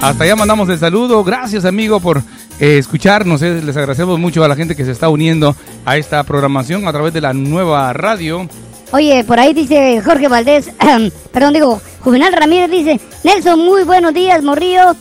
Hasta 0.02 0.24
allá 0.24 0.36
mandamos 0.36 0.68
el 0.70 0.80
saludo. 0.80 1.24
Gracias 1.24 1.64
amigo 1.64 2.00
por 2.00 2.24
eh, 2.60 2.78
escucharnos. 2.78 3.42
eh. 3.42 3.62
Les 3.64 3.76
agradecemos 3.78 4.20
mucho 4.20 4.44
a 4.44 4.48
la 4.48 4.56
gente 4.56 4.76
que 4.76 4.86
se 4.86 4.92
está 4.92 5.10
uniendo 5.10 5.56
a 5.86 5.98
esta 5.98 6.24
programación 6.24 6.88
a 6.88 6.92
través 6.92 7.14
de 7.14 7.22
la 7.22 7.34
nueva 7.34 7.92
radio. 7.94 8.48
Oye, 8.92 9.24
por 9.26 9.40
ahí 9.40 9.54
dice 9.54 10.02
Jorge 10.04 10.28
Valdés, 10.28 10.72
perdón, 11.34 11.54
digo, 11.54 11.82
Juvenal 12.02 12.32
Ramírez 12.34 12.72
dice, 12.72 13.00
Nelson, 13.24 13.60
muy 13.60 13.84
buenos 13.84 14.14
días, 14.14 14.42
morrillo. 14.44 14.96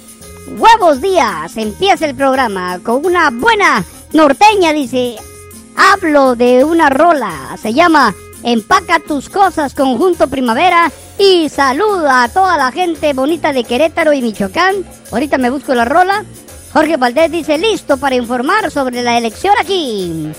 Huevos 0.59 1.01
días, 1.01 1.57
empieza 1.57 2.07
el 2.07 2.15
programa 2.15 2.79
con 2.81 3.05
una 3.05 3.31
buena 3.31 3.85
norteña, 4.13 4.73
dice. 4.73 5.17
Hablo 5.77 6.37
de 6.37 6.65
una 6.65 6.89
rola, 6.89 7.57
se 7.61 7.75
llama 7.75 8.15
Empaca 8.43 8.99
tus 8.99 9.29
cosas, 9.29 9.75
conjunto 9.75 10.29
primavera. 10.29 10.91
Y 11.19 11.49
saluda 11.49 12.23
a 12.25 12.29
toda 12.29 12.57
la 12.57 12.73
gente 12.73 13.13
bonita 13.13 13.53
de 13.53 13.65
Querétaro 13.65 14.13
y 14.13 14.23
Michoacán. 14.23 14.77
Ahorita 15.13 15.37
me 15.37 15.51
busco 15.51 15.75
la 15.75 15.85
rola. 15.85 16.25
Jorge 16.77 16.99
Valdés 16.99 17.33
dice, 17.33 17.57
listo 17.57 17.97
para 17.97 18.17
informar 18.17 18.71
sobre 18.71 19.03
la 19.03 19.17
elección 19.17 19.55
aquí. 19.59 20.31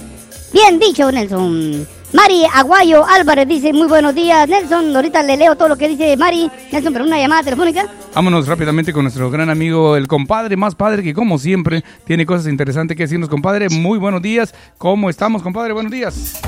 Bien 0.53 0.77
dicho, 0.77 1.11
Nelson. 1.11 1.87
Mari 2.13 2.43
Aguayo 2.53 3.03
Álvarez 3.03 3.47
dice, 3.47 3.73
muy 3.73 3.87
buenos 3.87 4.13
días, 4.13 4.47
Nelson. 4.47 4.95
Ahorita 4.95 5.23
le 5.23 5.35
leo 5.35 5.55
todo 5.55 5.69
lo 5.69 5.77
que 5.77 5.87
dice 5.87 6.15
Mari. 6.15 6.47
Nelson, 6.71 6.93
pero 6.93 7.05
una 7.05 7.17
llamada 7.17 7.41
telefónica. 7.41 7.87
Vámonos 8.13 8.47
rápidamente 8.47 8.93
con 8.93 9.01
nuestro 9.01 9.31
gran 9.31 9.49
amigo, 9.49 9.95
el 9.95 10.07
compadre 10.07 10.55
más 10.55 10.75
padre, 10.75 11.01
que 11.01 11.15
como 11.15 11.39
siempre 11.39 11.83
tiene 12.05 12.23
cosas 12.27 12.45
interesantes 12.45 12.95
que 12.95 13.01
decirnos, 13.05 13.29
compadre. 13.29 13.67
Muy 13.69 13.97
buenos 13.97 14.21
días. 14.21 14.53
¿Cómo 14.77 15.09
estamos, 15.09 15.41
compadre? 15.41 15.73
Buenos 15.73 15.91
días. 15.91 16.39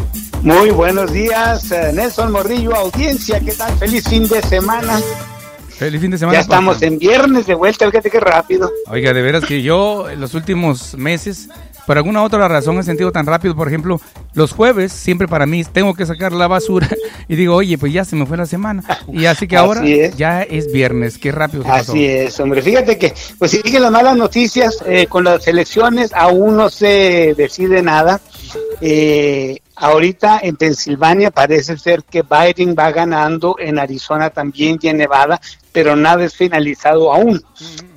Muy 0.44 0.70
buenos 0.70 1.12
días, 1.12 1.72
eh, 1.72 1.92
Nelson 1.96 2.32
Morrillo, 2.32 2.76
audiencia, 2.76 3.40
¿qué 3.40 3.54
tal? 3.54 3.76
Feliz 3.80 4.08
fin 4.08 4.28
de 4.28 4.40
semana. 4.44 5.00
Feliz 5.80 6.02
fin 6.02 6.12
de 6.12 6.18
semana. 6.18 6.38
Ya 6.38 6.42
estamos 6.42 6.76
papá. 6.76 6.88
en 6.88 7.00
viernes 7.00 7.48
de 7.48 7.54
vuelta, 7.54 7.90
fíjate 7.90 8.12
qué 8.12 8.20
rápido. 8.20 8.70
Oiga, 8.88 9.14
de 9.14 9.22
veras 9.22 9.46
que 9.46 9.62
yo 9.62 10.10
en 10.10 10.20
los 10.20 10.34
últimos 10.34 10.98
meses, 10.98 11.48
por 11.90 11.98
alguna 11.98 12.22
otra 12.22 12.48
razón 12.48 12.78
he 12.78 12.84
sentido 12.84 13.12
tan 13.12 13.26
rápido. 13.26 13.56
Por 13.56 13.68
ejemplo, 13.68 14.00
los 14.36 14.52
jueves 14.52 14.92
siempre 14.92 15.28
para 15.28 15.48
mí 15.48 15.64
tengo 15.64 15.96
que 15.96 16.06
sacar 16.06 16.32
la 16.34 16.48
basura 16.48 16.88
y 17.28 17.36
digo, 17.36 17.56
oye, 17.56 17.80
pues 17.80 17.92
ya 17.92 18.06
se 18.06 18.16
me 18.16 18.28
fue 18.28 18.38
la 18.38 18.46
semana. 18.46 18.84
Y 19.12 19.26
así 19.26 19.48
que 19.48 19.58
Así 19.58 19.66
ahora 19.66 19.88
es. 19.88 20.16
ya 20.16 20.44
es 20.44 20.72
viernes. 20.72 21.18
Qué 21.18 21.32
rápido 21.32 21.64
se 21.64 21.70
pasó. 21.70 21.94
Así 21.94 22.06
es, 22.06 22.40
hombre. 22.40 22.62
Fíjate 22.62 23.00
que, 23.00 23.16
pues 23.40 23.50
siguen 23.50 23.82
las 23.82 23.92
malas 23.92 24.16
noticias 24.16 24.78
eh, 24.86 25.08
con 25.08 25.24
las 25.24 25.48
elecciones, 25.48 26.14
aún 26.14 26.58
no 26.58 26.70
se 26.70 27.34
decide 27.36 27.82
nada. 27.82 28.22
Eh, 28.82 29.58
ahorita 29.76 30.42
en 30.44 30.58
Pensilvania 30.58 31.32
parece 31.32 31.76
ser 31.76 32.04
que 32.04 32.22
Biden 32.22 32.76
va 32.78 32.92
ganando, 32.92 33.56
en 33.58 33.80
Arizona 33.80 34.30
también 34.30 34.78
y 34.80 34.90
en 34.90 34.98
Nevada, 34.98 35.42
pero 35.72 35.96
nada 35.96 36.24
es 36.24 36.36
finalizado 36.36 37.12
aún. 37.12 37.44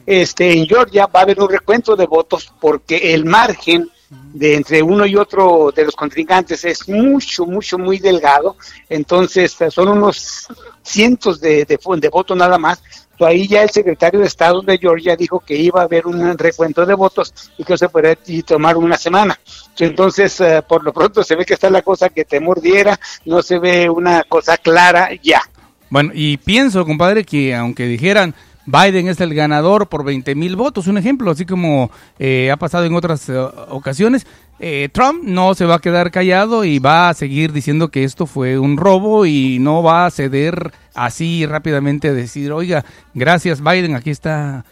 Este, 0.07 0.53
en 0.53 0.67
Georgia 0.67 1.07
va 1.07 1.21
a 1.21 1.23
haber 1.23 1.41
un 1.41 1.49
recuento 1.49 1.97
de 1.97 2.07
votos 2.07 2.53
porque 2.61 3.15
el 3.15 3.25
margen 3.25 3.89
de 4.35 4.57
entre 4.57 4.83
uno 4.83 5.07
y 5.07 5.17
otro 5.17 5.73
de 5.75 5.85
los 5.85 5.97
contrincantes 5.97 6.65
es 6.65 6.89
mucho, 6.89 7.47
mucho, 7.47 7.79
muy 7.79 7.99
delgado. 7.99 8.57
Entonces 8.89 9.57
son 9.71 9.89
unos 9.89 10.49
cientos 10.83 11.41
de, 11.41 11.65
de, 11.65 12.09
votos 12.09 12.37
nada 12.37 12.59
más. 12.59 12.83
So, 13.19 13.27
ahí 13.27 13.47
ya 13.47 13.63
el 13.63 13.71
secretario 13.71 14.21
de 14.21 14.27
Estado 14.27 14.63
de 14.63 14.79
Georgia 14.79 15.17
dijo 15.17 15.41
que 15.41 15.55
iba 15.55 15.81
a 15.81 15.85
haber 15.85 16.07
un 16.07 16.37
recuento 16.37 16.85
de 16.85 16.95
votos 16.95 17.33
y 17.57 17.65
que 17.65 17.77
se 17.79 17.89
podría 17.89 18.17
tomar 18.45 18.77
una 18.77 18.97
semana. 18.97 19.39
Entonces, 19.79 20.41
eh, 20.41 20.63
por 20.67 20.83
lo 20.83 20.93
pronto 20.93 21.23
se 21.23 21.37
ve 21.37 21.45
que 21.45 21.55
está 21.55 21.71
la 21.71 21.83
cosa 21.83 22.09
que 22.09 22.25
te 22.25 22.41
mordiera, 22.41 22.99
no 23.27 23.43
se 23.43 23.59
ve 23.59 23.89
una 23.89 24.25
cosa 24.25 24.57
clara 24.57 25.11
ya. 25.23 25.43
Bueno, 25.91 26.11
y 26.15 26.39
pienso, 26.39 26.87
compadre, 26.87 27.25
que 27.25 27.55
aunque 27.55 27.85
dijeran 27.85 28.35
Biden 28.67 29.09
es 29.09 29.21
el 29.21 29.35
ganador 29.35 29.89
por 29.89 30.05
20 30.05 30.35
mil 30.35 30.57
votos, 30.57 30.87
un 30.87 30.99
ejemplo, 30.99 31.31
así 31.31 31.45
como 31.45 31.91
eh, 32.19 32.51
ha 32.51 32.57
pasado 32.57 32.85
en 32.85 32.95
otras 32.95 33.29
eh, 33.29 33.37
ocasiones, 33.69 34.27
eh, 34.61 34.89
Trump 34.93 35.25
no 35.25 35.55
se 35.55 35.65
va 35.65 35.77
a 35.77 35.81
quedar 35.81 36.13
callado 36.13 36.65
y 36.65 36.79
va 36.79 37.09
a 37.09 37.15
seguir 37.15 37.53
diciendo 37.53 37.89
que 37.89 38.05
esto 38.05 38.27
fue 38.27 38.59
un 38.59 38.77
robo 38.77 39.27
y 39.27 39.59
no 39.59 39.83
va 39.83 40.07
a 40.07 40.11
ceder 40.11 40.73
así 40.95 41.45
rápidamente 41.47 42.09
a 42.09 42.13
decir, 42.13 42.53
oiga, 42.53 42.85
gracias 43.15 43.61
Biden, 43.63 43.97
aquí 43.97 44.11
está. 44.11 44.65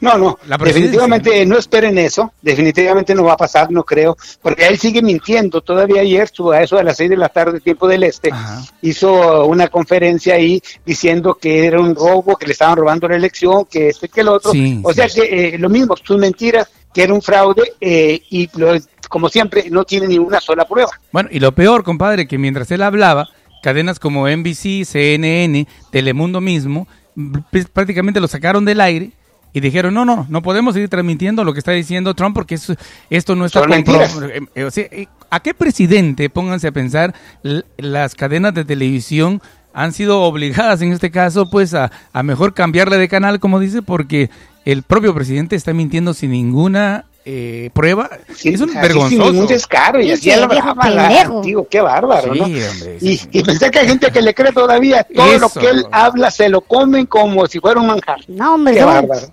No, 0.00 0.18
no, 0.18 0.38
definitivamente 0.64 1.46
no 1.46 1.56
esperen 1.56 1.96
eso, 1.98 2.32
definitivamente 2.42 3.14
no 3.14 3.24
va 3.24 3.32
a 3.32 3.36
pasar, 3.36 3.70
no 3.70 3.82
creo, 3.82 4.16
porque 4.42 4.66
él 4.66 4.78
sigue 4.78 5.00
mintiendo. 5.02 5.60
Todavía 5.62 6.02
ayer, 6.02 6.28
su- 6.32 6.52
a 6.52 6.62
eso 6.62 6.76
de 6.76 6.84
las 6.84 6.96
seis 6.96 7.08
de 7.10 7.16
la 7.16 7.28
tarde, 7.30 7.60
tiempo 7.60 7.88
del 7.88 8.02
este, 8.04 8.30
Ajá. 8.30 8.62
hizo 8.82 9.46
una 9.46 9.68
conferencia 9.68 10.34
ahí 10.34 10.60
diciendo 10.84 11.34
que 11.40 11.66
era 11.66 11.80
un 11.80 11.94
robo, 11.94 12.36
que 12.36 12.46
le 12.46 12.52
estaban 12.52 12.76
robando 12.76 13.08
la 13.08 13.16
elección, 13.16 13.64
que 13.64 13.88
este, 13.88 14.08
que 14.08 14.20
el 14.20 14.28
otro. 14.28 14.52
Sí, 14.52 14.80
o 14.82 14.92
sea 14.92 15.08
sí. 15.08 15.20
que 15.22 15.54
eh, 15.54 15.58
lo 15.58 15.68
mismo, 15.68 15.94
sus 15.96 16.18
mentiras, 16.18 16.68
que 16.92 17.02
era 17.02 17.14
un 17.14 17.22
fraude 17.22 17.72
eh, 17.80 18.20
y 18.30 18.48
lo- 18.58 18.78
como 19.08 19.28
siempre 19.28 19.66
no 19.70 19.84
tiene 19.84 20.08
ni 20.08 20.18
una 20.18 20.40
sola 20.40 20.66
prueba. 20.66 20.90
Bueno, 21.12 21.28
y 21.32 21.38
lo 21.40 21.52
peor, 21.52 21.84
compadre, 21.84 22.26
que 22.26 22.38
mientras 22.38 22.70
él 22.70 22.82
hablaba, 22.82 23.28
cadenas 23.62 23.98
como 23.98 24.28
NBC, 24.28 24.84
CNN, 24.84 25.66
Telemundo 25.90 26.40
mismo, 26.40 26.86
pues, 27.50 27.66
prácticamente 27.68 28.20
lo 28.20 28.28
sacaron 28.28 28.64
del 28.64 28.80
aire 28.80 29.10
y 29.56 29.60
dijeron, 29.60 29.94
no, 29.94 30.04
no, 30.04 30.26
no 30.28 30.42
podemos 30.42 30.74
seguir 30.74 30.90
transmitiendo 30.90 31.42
lo 31.42 31.54
que 31.54 31.60
está 31.60 31.72
diciendo 31.72 32.12
Trump 32.12 32.34
porque 32.34 32.56
eso- 32.56 32.74
esto 33.08 33.34
no 33.34 33.46
está 33.46 33.60
eh, 34.26 34.40
eh, 34.54 34.64
o 34.64 34.70
sea, 34.70 34.84
eh, 34.90 35.06
¿A 35.30 35.40
qué 35.40 35.54
presidente, 35.54 36.28
pónganse 36.28 36.68
a 36.68 36.72
pensar, 36.72 37.14
las 37.78 38.14
cadenas 38.14 38.52
de 38.52 38.66
televisión 38.66 39.40
han 39.72 39.94
sido 39.94 40.20
obligadas 40.22 40.82
en 40.82 40.92
este 40.92 41.10
caso 41.10 41.48
pues 41.48 41.72
a, 41.72 41.90
a 42.12 42.22
mejor 42.22 42.52
cambiarle 42.52 42.98
de 42.98 43.08
canal, 43.08 43.40
como 43.40 43.58
dice, 43.58 43.80
porque 43.80 44.28
el 44.66 44.82
propio 44.82 45.14
presidente 45.14 45.56
está 45.56 45.72
mintiendo 45.72 46.12
sin 46.12 46.32
ninguna 46.32 47.06
eh, 47.28 47.70
prueba? 47.72 48.08
Sí, 48.36 48.50
es 48.50 48.60
un 48.60 48.70
así 48.70 48.78
vergonzoso. 48.78 49.08
Sin 49.24 49.32
ningún 49.32 49.46
descaro, 49.48 50.00
y 50.00 50.12
así 50.12 50.30
la 50.30 50.46
viejo 50.46 50.72
brava, 50.74 51.40
digo, 51.42 51.66
qué 51.68 51.80
bárbaro, 51.80 52.32
Sí, 52.32 52.38
¿no? 52.38 52.44
hombre, 52.44 52.98
y, 53.00 53.16
sí. 53.16 53.28
y 53.32 53.42
pensé 53.42 53.68
que 53.68 53.80
hay 53.80 53.88
gente 53.88 54.12
que 54.12 54.22
le 54.22 54.32
cree 54.32 54.52
todavía, 54.52 55.04
todo 55.12 55.38
lo 55.38 55.48
que 55.50 55.66
él 55.68 55.84
habla 55.90 56.30
se 56.30 56.48
lo 56.48 56.60
comen 56.60 57.06
como 57.06 57.46
si 57.48 57.58
fuera 57.58 57.80
un 57.80 57.88
manjar. 57.88 58.20
No, 58.28 58.54
hombre, 58.54 58.74
Qué 58.74 58.80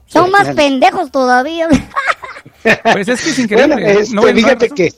son, 0.08 0.32
más 0.32 0.50
pendejos 0.56 1.12
todavía. 1.12 1.68
Pues 2.94 3.08
es 3.10 3.22
que 3.22 3.30
es 3.30 3.40
increíble. 3.40 3.76
Bueno, 3.76 4.00
este, 4.00 4.16
No, 4.16 4.26
hay 4.26 4.34
fíjate 4.34 4.70
que 4.70 4.94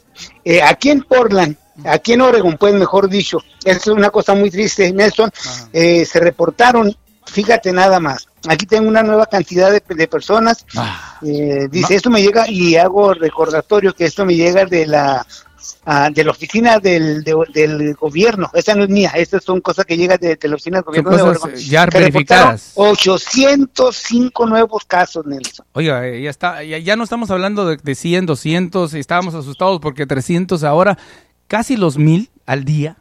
eh, 0.45 0.61
aquí 0.61 0.91
en 0.91 1.01
Portland, 1.01 1.55
aquí 1.83 2.13
en 2.13 2.21
Oregon, 2.21 2.55
pues 2.57 2.73
mejor 2.75 3.09
dicho, 3.09 3.39
es 3.65 3.87
una 3.87 4.09
cosa 4.09 4.35
muy 4.35 4.49
triste, 4.51 4.93
Nelson, 4.93 5.29
eh, 5.73 6.05
se 6.05 6.19
reportaron, 6.19 6.95
fíjate 7.25 7.73
nada 7.73 7.99
más, 7.99 8.27
aquí 8.47 8.65
tengo 8.65 8.87
una 8.87 9.03
nueva 9.03 9.25
cantidad 9.25 9.71
de, 9.71 9.81
de 9.95 10.07
personas, 10.07 10.65
Ah, 10.75 11.17
eh, 11.25 11.67
dice, 11.71 11.95
esto 11.95 12.09
me 12.09 12.21
llega 12.21 12.49
y 12.49 12.75
hago 12.75 13.13
recordatorio 13.13 13.93
que 13.93 14.05
esto 14.05 14.25
me 14.25 14.35
llega 14.35 14.65
de 14.65 14.85
la 14.85 15.25
ah, 15.85 16.09
de 16.13 16.23
la 16.23 16.31
oficina 16.31 16.79
del, 16.79 17.23
de- 17.23 17.35
del 17.53 17.93
gobierno, 17.95 18.49
esa 18.53 18.75
no 18.75 18.83
es 18.83 18.89
mía, 18.89 19.11
estas 19.15 19.43
son 19.43 19.61
cosas 19.61 19.85
que 19.85 19.97
llegan 19.97 20.17
de, 20.19 20.35
de 20.35 20.47
la 20.47 20.55
oficina 20.55 20.77
del 20.77 20.83
gobierno 20.85 21.11
de 21.11 21.17
cosas, 21.17 21.43
Oregon, 21.43 21.59
eh, 21.59 21.63
ya 21.63 21.85
verificadas. 21.87 22.71
805 22.75 24.45
nuevos 24.45 24.85
casos, 24.85 25.25
Nelson. 25.25 25.65
Oiga, 25.73 26.05
eh, 26.07 26.21
ya 26.21 26.29
está, 26.29 26.63
ya, 26.63 26.77
ya 26.77 26.95
no 26.95 27.03
estamos 27.03 27.31
hablando 27.31 27.65
de, 27.65 27.77
de 27.77 27.95
100, 27.95 28.25
200, 28.25 28.93
estábamos 28.93 29.33
asustados 29.35 29.79
porque 29.79 30.05
300 30.05 30.63
ahora, 30.63 30.97
casi 31.47 31.77
los 31.77 31.97
mil 31.97 32.29
al 32.45 32.63
día. 32.63 32.97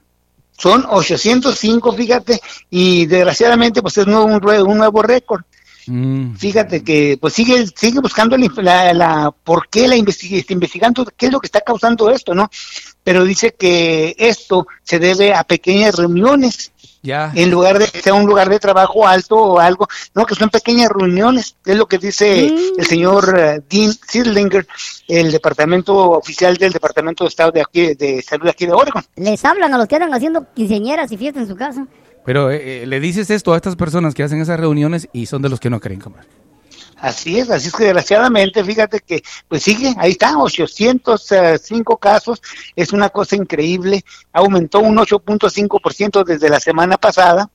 Son 0.57 0.85
805, 0.89 1.93
fíjate, 1.93 2.41
y 2.71 3.07
desgraciadamente 3.07 3.83
pues 3.83 3.99
es 3.99 4.07
nuevo, 4.07 4.25
un, 4.27 4.45
un 4.69 4.79
nuevo 4.79 5.03
récord. 5.03 5.43
Mm. 5.87 6.37
Fíjate 6.37 6.83
que 6.83 7.19
pues 7.21 7.35
sigue 7.35 7.67
sigue 7.77 8.01
buscando 8.01 8.37
la, 8.39 8.49
la, 8.63 8.95
la- 8.95 9.31
por 9.31 9.69
qué 9.69 9.87
la 9.87 9.97
investiga, 9.97 10.39
está 10.39 10.55
investigando 10.55 11.05
qué 11.17 11.27
es 11.27 11.33
lo 11.33 11.41
que 11.41 11.47
está 11.47 11.61
causando 11.61 12.11
esto, 12.11 12.35
¿no? 12.35 12.49
Pero 13.05 13.23
dice 13.25 13.55
que 13.55 14.17
esto 14.19 14.67
se 14.83 14.99
debe 14.99 15.33
a 15.35 15.45
pequeñas 15.45 15.95
reuniones 15.97 16.73
Ya. 17.03 17.31
en 17.35 17.51
lugar 17.51 17.79
de 17.79 17.87
que 17.87 18.01
sea 18.01 18.15
un 18.15 18.27
lugar 18.27 18.49
de 18.49 18.59
trabajo 18.59 19.07
alto 19.07 19.37
o 19.37 19.59
algo, 19.61 19.87
no, 20.15 20.25
que 20.25 20.35
son 20.35 20.49
pequeñas 20.49 20.89
reuniones, 20.91 21.55
es 21.67 21.77
lo 21.77 21.87
que 21.87 21.99
dice 21.99 22.51
Mm. 22.51 22.81
el 22.81 22.87
señor 22.87 23.39
eh, 23.39 23.61
Dean 23.69 23.93
Sidlinger, 23.93 24.67
el 25.09 25.31
departamento 25.31 25.95
oficial 26.13 26.57
del 26.57 26.73
Departamento 26.73 27.25
de 27.25 27.29
Estado 27.29 27.53
de 27.53 27.61
aquí 27.61 27.95
de 27.95 28.23
Salud 28.23 28.45
de 28.45 28.51
aquí 28.51 28.65
de 28.67 28.73
Oregon. 28.73 29.05
Les 29.17 29.45
hablan 29.45 29.75
a 29.75 29.79
los 29.79 29.87
que 29.87 29.97
andan 29.97 30.15
haciendo 30.15 30.47
quinceañeras 30.55 31.13
y 31.13 31.19
fiestas 31.19 31.43
en 31.43 31.49
su 31.51 31.57
casa. 31.57 31.87
Pero 32.25 32.51
eh, 32.51 32.85
eh, 32.85 32.87
le 32.87 33.01
dices 33.01 33.29
esto 33.29 33.53
a 33.53 33.57
estas 33.57 33.77
personas 33.77 34.15
que 34.15 34.23
hacen 34.23 34.41
esas 34.41 34.59
reuniones 34.59 35.09
y 35.13 35.27
son 35.27 35.43
de 35.43 35.51
los 35.51 35.61
que 35.61 35.69
no 35.69 35.79
creen, 35.81 36.01
compadre. 36.01 36.27
Así 37.05 37.39
es, 37.39 37.51
así 37.51 37.69
es 37.69 37.75
que 37.75 37.85
desgraciadamente, 37.85 38.65
fíjate 38.65 38.99
que, 38.99 39.23
pues 39.47 39.63
sigue, 39.63 39.95
ahí 39.99 40.13
está, 40.13 40.39
805 40.39 41.99
casos, 41.99 42.41
es 42.77 42.95
una 42.95 43.11
cosa 43.11 43.37
increíble, 43.37 44.03
aumentó 44.33 44.79
un 44.79 44.97
8.5% 44.97 46.25
desde 46.25 46.49
la 46.49 46.61
semana 46.61 46.97
pasada, 46.97 47.51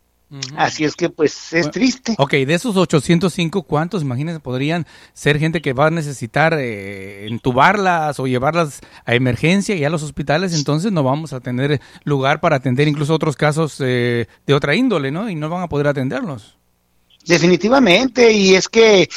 así 0.56 0.84
es 0.84 0.96
que 0.96 1.10
pues 1.10 1.52
es 1.52 1.72
triste. 1.72 2.14
Ok, 2.20 2.34
de 2.34 2.54
esos 2.54 2.78
805, 2.78 3.64
¿cuántos, 3.64 4.04
imagínense, 4.04 4.40
podrían 4.40 4.86
ser 5.14 5.40
gente 5.40 5.64
que 5.64 5.74
va 5.74 5.88
a 5.88 5.90
necesitar 5.90 6.54
eh, 6.54 7.26
entubarlas 7.26 8.20
o 8.20 8.28
llevarlas 8.28 8.82
a 9.04 9.16
emergencia 9.16 9.76
y 9.76 9.84
a 9.84 9.90
los 9.90 10.04
hospitales? 10.04 10.54
Entonces 10.54 10.92
no 10.92 11.02
vamos 11.02 11.34
a 11.34 11.40
tener 11.40 11.82
lugar 12.04 12.40
para 12.40 12.58
atender 12.58 12.88
incluso 12.88 13.16
otros 13.16 13.36
casos 13.36 13.78
eh, 13.80 14.28
de 14.46 14.54
otra 14.54 14.76
índole, 14.76 15.10
¿no? 15.10 15.28
Y 15.28 15.34
no 15.34 15.50
van 15.50 15.64
a 15.64 15.70
poder 15.70 15.88
atenderlos. 15.88 16.59
Definitivamente, 17.26 18.32
y 18.32 18.56
es 18.56 18.68
que 18.68 19.08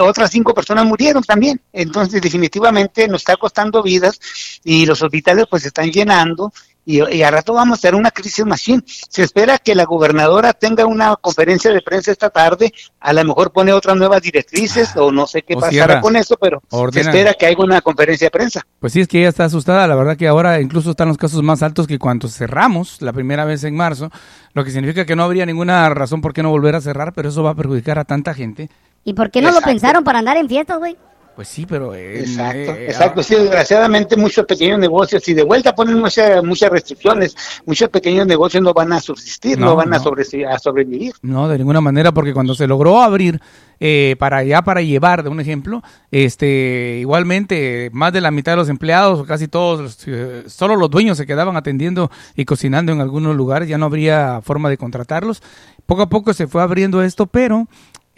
otras 0.00 0.30
cinco 0.30 0.54
personas 0.54 0.86
murieron 0.86 1.22
también. 1.22 1.60
Entonces, 1.72 2.22
definitivamente 2.22 3.06
nos 3.08 3.22
está 3.22 3.36
costando 3.36 3.82
vidas 3.82 4.18
y 4.64 4.86
los 4.86 5.02
hospitales 5.02 5.46
pues 5.50 5.62
se 5.62 5.68
están 5.68 5.90
llenando 5.90 6.52
y, 6.98 7.16
y 7.16 7.22
a 7.22 7.30
rato 7.30 7.52
vamos 7.54 7.78
a 7.78 7.82
tener 7.82 7.94
una 7.94 8.10
crisis 8.10 8.44
machine. 8.44 8.82
Se 8.86 9.22
espera 9.22 9.58
que 9.58 9.74
la 9.74 9.84
gobernadora 9.84 10.52
tenga 10.52 10.86
una 10.86 11.16
conferencia 11.16 11.72
de 11.72 11.80
prensa 11.82 12.10
esta 12.12 12.30
tarde, 12.30 12.72
a 13.00 13.12
lo 13.12 13.24
mejor 13.24 13.52
pone 13.52 13.72
otras 13.72 13.96
nuevas 13.96 14.22
directrices 14.22 14.96
o 14.96 15.10
no 15.12 15.26
sé 15.26 15.42
qué 15.42 15.54
Ah, 15.54 15.60
pasará 15.60 15.70
cierra. 15.70 16.00
con 16.00 16.16
eso, 16.16 16.36
pero 16.40 16.62
Ordena. 16.70 17.04
se 17.04 17.10
espera 17.10 17.34
que 17.34 17.46
haya 17.46 17.56
una 17.58 17.80
conferencia 17.80 18.26
de 18.26 18.30
prensa. 18.30 18.62
Pues 18.78 18.92
sí, 18.92 19.00
es 19.00 19.08
que 19.08 19.20
ella 19.20 19.28
está 19.28 19.44
asustada. 19.44 19.86
La 19.86 19.94
verdad 19.94 20.16
que 20.16 20.28
ahora 20.28 20.60
incluso 20.60 20.90
están 20.90 21.08
los 21.08 21.16
casos 21.18 21.42
más 21.42 21.62
altos 21.62 21.86
que 21.86 21.98
cuando 21.98 22.28
cerramos 22.28 23.00
la 23.02 23.12
primera 23.12 23.44
vez 23.44 23.64
en 23.64 23.76
marzo, 23.76 24.10
lo 24.54 24.64
que 24.64 24.70
significa 24.70 25.04
que 25.04 25.16
no 25.16 25.24
habría 25.24 25.46
ninguna 25.46 25.88
razón 25.90 26.20
por 26.20 26.32
qué 26.32 26.42
no 26.42 26.50
volver 26.50 26.74
a 26.74 26.80
cerrar, 26.80 27.12
pero 27.12 27.28
eso 27.28 27.42
va 27.42 27.50
a 27.50 27.54
perjudicar 27.54 27.98
a 27.98 28.04
tanta 28.04 28.34
gente. 28.34 28.68
¿Y 29.04 29.14
por 29.14 29.30
qué 29.30 29.40
no 29.40 29.48
Exacto. 29.48 29.66
lo 29.68 29.72
pensaron 29.72 30.04
para 30.04 30.18
andar 30.18 30.36
en 30.36 30.48
fiestas, 30.48 30.78
güey? 30.78 30.96
Pues 31.40 31.48
sí, 31.48 31.64
pero... 31.64 31.94
eh, 31.94 32.20
Exacto, 32.20 32.58
eh, 32.74 32.84
exacto. 32.90 33.22
Sí, 33.22 33.34
desgraciadamente 33.34 34.14
muchos 34.14 34.44
pequeños 34.44 34.78
negocios, 34.78 35.26
y 35.26 35.32
de 35.32 35.42
vuelta 35.42 35.74
ponen 35.74 35.98
muchas, 35.98 36.44
muchas 36.44 36.68
restricciones, 36.68 37.34
muchos 37.64 37.88
pequeños 37.88 38.26
negocios 38.26 38.62
no 38.62 38.74
van 38.74 38.92
a 38.92 39.00
subsistir, 39.00 39.58
no, 39.58 39.68
No, 39.68 39.76
van 39.76 39.94
A, 39.94 39.96
no. 39.96 40.02
sobre- 40.04 40.46
a 40.46 40.58
sobrevivir. 40.58 41.14
No, 41.22 41.48
de 41.48 41.56
ninguna 41.56 41.80
manera, 41.80 42.12
porque 42.12 42.34
cuando 42.34 42.54
se 42.54 42.66
logró 42.66 43.00
abrir 43.00 43.40
eh, 43.82 44.16
para 44.18 44.44
ya 44.44 44.60
para 44.60 44.82
llevar, 44.82 45.22
de 45.22 45.30
un 45.30 45.40
ejemplo, 45.40 45.82
este, 46.10 46.98
igualmente 47.00 47.88
más 47.94 48.12
de 48.12 48.20
la 48.20 48.30
mitad 48.30 48.52
de 48.52 48.56
los 48.56 48.68
empleados, 48.68 49.20
o 49.20 49.24
casi 49.24 49.48
todos, 49.48 49.96
eh, 50.06 50.42
solo 50.46 50.76
los 50.76 50.90
dueños 50.90 51.16
se 51.16 51.24
quedaban 51.24 51.56
atendiendo 51.56 52.10
y 52.36 52.44
cocinando 52.44 52.92
en 52.92 53.00
algunos 53.00 53.34
lugares, 53.34 53.66
ya 53.66 53.78
no 53.78 53.86
habría 53.86 54.42
forma 54.42 54.68
de 54.68 54.76
contratarlos. 54.76 55.42
Poco 55.86 56.02
a 56.02 56.08
poco 56.10 56.34
se 56.34 56.46
fue 56.46 56.60
abriendo 56.60 57.02
esto, 57.02 57.26
pero 57.26 57.66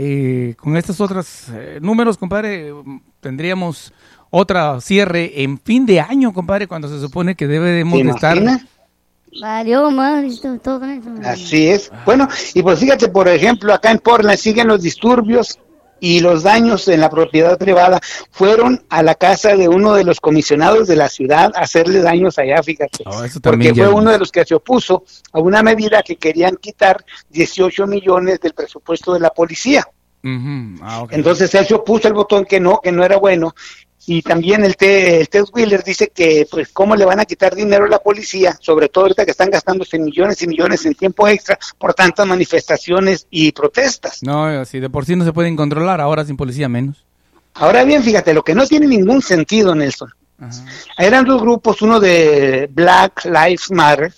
eh, 0.04 0.54
con 0.56 0.76
estos 0.76 1.00
otros 1.00 1.48
eh, 1.52 1.78
números, 1.80 2.18
compadre, 2.18 2.72
tendríamos 3.20 3.92
otra 4.30 4.80
cierre 4.80 5.42
en 5.44 5.60
fin 5.60 5.86
de 5.86 6.00
año, 6.00 6.32
compadre, 6.32 6.66
cuando 6.66 6.88
se 6.88 6.98
supone 7.00 7.36
que 7.36 7.46
debemos 7.46 7.98
¿Te 7.98 8.04
de 8.04 8.10
estar... 8.10 8.42
Valió 9.40 9.90
madre 9.92 10.28
todo, 10.42 10.58
todo 10.58 10.84
eso. 10.84 11.08
Así 11.24 11.68
es. 11.68 11.90
Bueno, 12.04 12.28
y 12.52 12.62
pues 12.62 12.80
fíjate, 12.80 13.08
por 13.08 13.28
ejemplo, 13.28 13.72
acá 13.72 13.90
en 13.92 13.98
Portland 13.98 14.36
siguen 14.36 14.66
los 14.68 14.82
disturbios 14.82 15.58
y 16.02 16.18
los 16.18 16.42
daños 16.42 16.88
en 16.88 16.98
la 16.98 17.08
propiedad 17.08 17.56
privada. 17.56 18.00
Fueron 18.32 18.84
a 18.88 19.04
la 19.04 19.14
casa 19.14 19.54
de 19.54 19.68
uno 19.68 19.94
de 19.94 20.02
los 20.02 20.18
comisionados 20.18 20.88
de 20.88 20.96
la 20.96 21.08
ciudad 21.08 21.52
a 21.54 21.60
hacerle 21.60 22.00
daños 22.00 22.40
allá, 22.40 22.60
fíjate. 22.60 23.04
Oh, 23.06 23.22
Porque 23.40 23.72
fue 23.72 23.86
uno 23.86 24.10
de 24.10 24.18
los 24.18 24.32
que 24.32 24.44
se 24.44 24.56
opuso 24.56 25.04
a 25.32 25.38
una 25.38 25.62
medida 25.62 26.02
que 26.02 26.16
querían 26.16 26.56
quitar 26.56 27.04
18 27.30 27.86
millones 27.86 28.40
del 28.40 28.52
presupuesto 28.52 29.14
de 29.14 29.20
la 29.20 29.30
policía. 29.30 29.86
Ah. 30.82 31.06
Entonces 31.10 31.54
él 31.54 31.66
se 31.66 31.74
opuso 31.74 32.08
al 32.08 32.14
botón 32.14 32.46
que 32.46 32.58
no, 32.58 32.80
que 32.82 32.90
no 32.90 33.04
era 33.04 33.18
bueno. 33.18 33.54
Y 34.06 34.22
también 34.22 34.64
el, 34.64 34.74
el 34.78 35.28
Ted 35.28 35.44
Wheeler 35.52 35.84
dice 35.84 36.10
que, 36.12 36.46
pues, 36.50 36.70
¿cómo 36.72 36.96
le 36.96 37.04
van 37.04 37.20
a 37.20 37.24
quitar 37.24 37.54
dinero 37.54 37.84
a 37.84 37.88
la 37.88 38.00
policía? 38.00 38.56
Sobre 38.60 38.88
todo 38.88 39.04
ahorita 39.04 39.24
que 39.24 39.30
están 39.30 39.50
gastándose 39.50 39.98
millones 39.98 40.42
y 40.42 40.48
millones 40.48 40.84
en 40.86 40.94
tiempo 40.94 41.28
extra 41.28 41.58
por 41.78 41.94
tantas 41.94 42.26
manifestaciones 42.26 43.26
y 43.30 43.52
protestas. 43.52 44.22
No, 44.22 44.64
si 44.64 44.80
de 44.80 44.90
por 44.90 45.06
sí 45.06 45.14
no 45.14 45.24
se 45.24 45.32
pueden 45.32 45.56
controlar, 45.56 46.00
ahora 46.00 46.24
sin 46.24 46.36
policía 46.36 46.68
menos. 46.68 47.04
Ahora 47.54 47.84
bien, 47.84 48.02
fíjate, 48.02 48.34
lo 48.34 48.42
que 48.42 48.54
no 48.54 48.66
tiene 48.66 48.86
ningún 48.86 49.22
sentido, 49.22 49.74
Nelson. 49.74 50.12
Eran 50.98 51.24
dos 51.24 51.40
grupos, 51.40 51.82
uno 51.82 52.00
de 52.00 52.68
Black 52.72 53.24
Lives 53.26 53.70
Matter, 53.70 54.12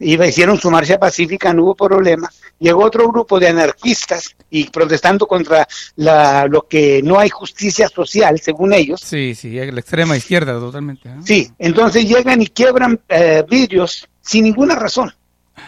iba, 0.00 0.26
hicieron 0.26 0.58
su 0.58 0.70
marcha 0.70 0.98
pacífica, 0.98 1.52
no 1.52 1.64
hubo 1.64 1.74
problema. 1.74 2.30
Llegó 2.58 2.84
otro 2.84 3.08
grupo 3.08 3.38
de 3.38 3.48
anarquistas 3.48 4.34
y 4.50 4.64
protestando 4.70 5.26
contra 5.26 5.66
la, 5.96 6.46
lo 6.46 6.66
que 6.66 7.02
no 7.02 7.18
hay 7.18 7.28
justicia 7.28 7.88
social, 7.88 8.40
según 8.40 8.72
ellos. 8.72 9.00
Sí, 9.04 9.34
sí, 9.34 9.50
la 9.52 9.80
extrema 9.80 10.16
izquierda 10.16 10.54
totalmente. 10.58 11.08
¿no? 11.08 11.24
Sí, 11.24 11.50
entonces 11.58 12.08
llegan 12.08 12.42
y 12.42 12.46
quiebran 12.48 13.00
eh, 13.08 13.44
vidrios 13.48 14.08
sin 14.20 14.44
ninguna 14.44 14.74
razón. 14.74 15.12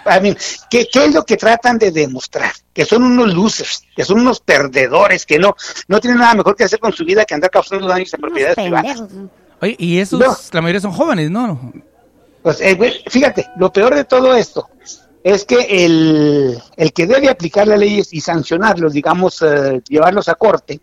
I 0.06 0.20
mean, 0.22 0.36
¿qué, 0.70 0.88
¿Qué 0.90 1.06
es 1.06 1.14
lo 1.14 1.24
que 1.24 1.36
tratan 1.36 1.76
de 1.76 1.90
demostrar? 1.90 2.52
Que 2.72 2.84
son 2.84 3.02
unos 3.02 3.34
losers, 3.34 3.82
que 3.94 4.04
son 4.04 4.20
unos 4.20 4.40
perdedores, 4.40 5.26
que 5.26 5.38
no, 5.38 5.54
no 5.88 6.00
tienen 6.00 6.20
nada 6.20 6.34
mejor 6.34 6.54
que 6.56 6.64
hacer 6.64 6.78
con 6.78 6.92
su 6.92 7.04
vida 7.04 7.24
que 7.24 7.34
andar 7.34 7.50
causando 7.50 7.86
daños 7.88 8.14
en 8.14 8.20
propiedades 8.20 8.54
privadas. 8.56 9.02
Oye, 9.60 9.76
y 9.78 9.98
esos, 9.98 10.18
No. 10.20 10.34
la 10.52 10.60
mayoría 10.62 10.80
son 10.80 10.92
jóvenes, 10.92 11.30
¿no? 11.30 11.72
Pues, 12.42 12.60
eh, 12.60 12.74
güey, 12.74 13.02
fíjate, 13.06 13.46
lo 13.56 13.72
peor 13.72 13.94
de 13.94 14.04
todo 14.04 14.34
esto 14.34 14.68
es 15.22 15.44
que 15.44 15.84
el, 15.84 16.58
el 16.76 16.92
que 16.92 17.06
debe 17.06 17.28
aplicar 17.28 17.68
las 17.68 17.78
leyes 17.78 18.12
y 18.12 18.20
sancionarlos, 18.20 18.92
digamos, 18.92 19.42
eh, 19.42 19.82
llevarlos 19.88 20.28
a 20.28 20.34
corte, 20.34 20.80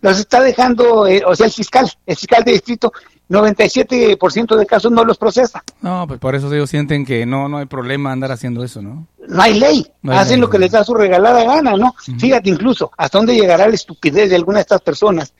los 0.00 0.18
está 0.18 0.40
dejando, 0.40 1.06
eh, 1.06 1.22
o 1.26 1.34
sea, 1.34 1.46
el 1.46 1.52
fiscal, 1.52 1.90
el 2.04 2.16
fiscal 2.16 2.44
de 2.44 2.52
distrito, 2.52 2.92
97% 3.28 4.56
de 4.56 4.66
casos 4.66 4.92
no 4.92 5.04
los 5.04 5.18
procesa. 5.18 5.64
No, 5.80 6.06
pues 6.06 6.20
por 6.20 6.34
eso 6.34 6.52
ellos 6.52 6.70
sienten 6.70 7.04
que 7.04 7.26
no, 7.26 7.48
no 7.48 7.58
hay 7.58 7.66
problema 7.66 8.12
andar 8.12 8.30
haciendo 8.32 8.62
eso, 8.62 8.82
¿no? 8.82 9.06
No 9.28 9.42
hay 9.42 9.58
ley, 9.58 9.86
No 10.02 10.12
hay 10.12 10.18
hacen 10.18 10.34
ley, 10.34 10.40
lo 10.42 10.50
que 10.50 10.58
no. 10.58 10.62
les 10.62 10.72
da 10.72 10.84
su 10.84 10.94
regalada 10.94 11.44
gana, 11.44 11.76
¿no? 11.76 11.94
Fíjate 12.18 12.50
incluso 12.50 12.92
hasta 12.96 13.18
dónde 13.18 13.34
llegará 13.34 13.66
la 13.66 13.74
estupidez 13.74 14.30
de 14.30 14.36
alguna 14.36 14.58
de 14.58 14.62
estas 14.62 14.82
personas. 14.82 15.32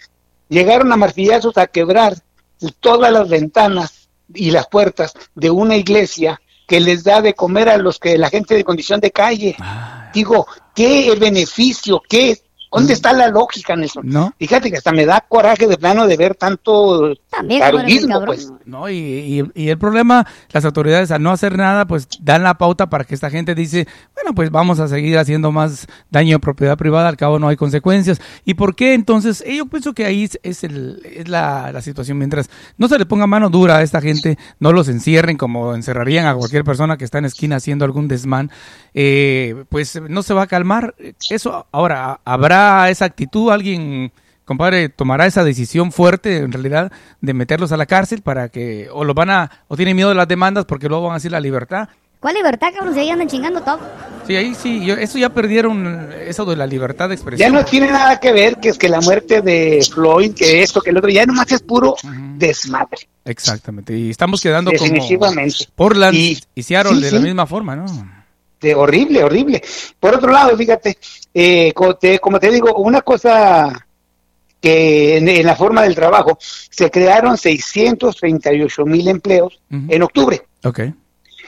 Llegaron 0.48 0.92
a 0.92 0.96
martillazos 0.96 1.56
a 1.58 1.66
quebrar 1.66 2.14
todas 2.80 3.12
las 3.12 3.28
ventanas 3.28 4.05
y 4.34 4.50
las 4.50 4.66
puertas 4.68 5.14
de 5.34 5.50
una 5.50 5.76
iglesia 5.76 6.40
que 6.66 6.80
les 6.80 7.04
da 7.04 7.20
de 7.20 7.34
comer 7.34 7.68
a 7.68 7.76
los 7.76 7.98
que 7.98 8.18
la 8.18 8.28
gente 8.28 8.54
de 8.54 8.64
condición 8.64 9.00
de 9.00 9.12
calle. 9.12 9.56
Ah, 9.60 10.10
Digo, 10.12 10.46
¿qué 10.74 11.14
beneficio? 11.18 12.02
¿Qué? 12.08 12.40
¿Dónde 12.72 12.92
está 12.92 13.12
la 13.12 13.28
lógica, 13.28 13.76
Nelson? 13.76 14.08
No. 14.08 14.34
Fíjate 14.38 14.70
que 14.70 14.76
hasta 14.76 14.92
me 14.92 15.06
da 15.06 15.24
coraje 15.26 15.66
de 15.66 15.78
plano 15.78 16.06
de 16.06 16.16
ver 16.16 16.34
tanto 16.34 17.14
También, 17.36 17.60
taruguismo, 17.60 18.24
pues. 18.24 18.52
No, 18.64 18.88
y, 18.88 18.94
y- 18.96 19.50
y 19.54 19.68
el 19.68 19.78
problema, 19.78 20.26
las 20.52 20.64
autoridades 20.64 21.10
al 21.10 21.22
no 21.22 21.30
hacer 21.30 21.56
nada, 21.56 21.86
pues 21.86 22.08
dan 22.20 22.42
la 22.42 22.54
pauta 22.58 22.88
para 22.88 23.04
que 23.04 23.14
esta 23.14 23.30
gente 23.30 23.54
dice, 23.54 23.86
bueno, 24.14 24.34
pues 24.34 24.50
vamos 24.50 24.80
a 24.80 24.88
seguir 24.88 25.18
haciendo 25.18 25.52
más 25.52 25.86
daño 26.10 26.36
a 26.36 26.38
propiedad 26.38 26.76
privada, 26.76 27.08
al 27.08 27.16
cabo 27.16 27.38
no 27.38 27.48
hay 27.48 27.56
consecuencias. 27.56 28.20
¿Y 28.44 28.54
por 28.54 28.74
qué 28.74 28.94
entonces? 28.94 29.42
Eh, 29.46 29.56
Yo 29.56 29.66
pienso 29.66 29.92
que 29.92 30.04
ahí 30.06 30.24
es, 30.24 30.38
es 30.42 30.64
el, 30.64 31.00
es 31.04 31.28
la, 31.28 31.70
la 31.72 31.82
situación. 31.82 32.18
Mientras 32.18 32.48
no 32.78 32.88
se 32.88 32.98
le 32.98 33.06
ponga 33.06 33.26
mano 33.26 33.50
dura 33.50 33.76
a 33.78 33.82
esta 33.82 34.00
gente, 34.00 34.38
no 34.58 34.72
los 34.72 34.88
encierren 34.88 35.36
como 35.36 35.74
encerrarían 35.74 36.26
a 36.26 36.34
cualquier 36.34 36.64
persona 36.64 36.96
que 36.96 37.04
está 37.04 37.18
en 37.18 37.26
esquina 37.26 37.56
haciendo 37.56 37.84
algún 37.84 38.08
desmán, 38.08 38.50
eh, 38.94 39.64
pues 39.68 40.00
no 40.08 40.22
se 40.22 40.34
va 40.34 40.42
a 40.42 40.46
calmar. 40.46 40.94
Eso, 41.30 41.66
ahora, 41.72 42.20
¿habrá 42.24 42.88
esa 42.90 43.04
actitud? 43.04 43.50
¿Alguien... 43.50 44.12
Compadre, 44.46 44.88
tomará 44.88 45.26
esa 45.26 45.44
decisión 45.44 45.92
fuerte 45.92 46.36
en 46.38 46.52
realidad 46.52 46.90
de 47.20 47.34
meterlos 47.34 47.72
a 47.72 47.76
la 47.76 47.84
cárcel 47.84 48.22
para 48.22 48.48
que 48.48 48.88
o 48.92 49.04
lo 49.04 49.12
van 49.12 49.28
a 49.28 49.50
o 49.68 49.76
tienen 49.76 49.94
miedo 49.96 50.08
de 50.08 50.14
las 50.14 50.28
demandas 50.28 50.64
porque 50.64 50.88
luego 50.88 51.04
van 51.04 51.12
a 51.12 51.16
decir 51.16 51.32
la 51.32 51.40
libertad. 51.40 51.88
¿Cuál 52.20 52.34
libertad, 52.36 52.68
cabrón? 52.74 52.94
Si 52.94 53.00
ahí 53.00 53.10
andan 53.10 53.28
chingando 53.28 53.60
todo. 53.60 53.78
Sí, 54.26 54.34
ahí 54.36 54.54
sí, 54.54 54.84
yo- 54.84 54.94
eso 54.94 55.18
ya 55.18 55.28
perdieron 55.30 56.10
eso 56.26 56.44
de 56.46 56.56
la 56.56 56.66
libertad 56.66 57.08
de 57.08 57.14
Ya 57.16 57.20
expresión. 57.20 57.52
no 57.52 57.64
tiene 57.64 57.88
nada 57.90 58.18
que 58.18 58.32
ver 58.32 58.56
que 58.56 58.70
es 58.70 58.78
que 58.78 58.88
la 58.88 59.00
muerte 59.00 59.42
de 59.42 59.86
Floyd, 59.92 60.32
que 60.34 60.62
esto, 60.62 60.80
que 60.80 60.90
el 60.90 60.96
otro, 60.96 61.10
ya 61.10 61.26
nomás 61.26 61.52
es 61.52 61.60
puro 61.62 61.94
desmadre. 62.36 63.08
Exactamente. 63.24 63.96
Y 63.96 64.10
estamos 64.10 64.40
quedando 64.40 64.70
como 64.72 64.90
Definitivamente. 64.90 65.66
Portland 65.74 66.14
y, 66.16 66.38
Y- 66.54 66.62
Seattle 66.62 66.94
sí, 66.96 67.02
de 67.02 67.08
sí. 67.10 67.14
la 67.16 67.20
misma 67.20 67.46
forma, 67.46 67.76
¿no? 67.76 67.84
de 68.58 68.74
horrible, 68.74 69.22
horrible. 69.22 69.62
Por 70.00 70.14
otro 70.14 70.32
lado, 70.32 70.56
fíjate, 70.56 70.96
eh, 71.34 71.72
como, 71.74 71.94
te, 71.96 72.18
como 72.18 72.40
te 72.40 72.50
digo, 72.50 72.74
una 72.76 73.02
cosa 73.02 73.85
que 74.66 75.16
en, 75.18 75.28
en 75.28 75.46
la 75.46 75.54
forma 75.54 75.82
del 75.82 75.94
trabajo 75.94 76.36
se 76.40 76.90
crearon 76.90 77.36
638 77.38 78.84
mil 78.84 79.06
empleos 79.08 79.60
en 79.70 80.02
octubre, 80.02 80.42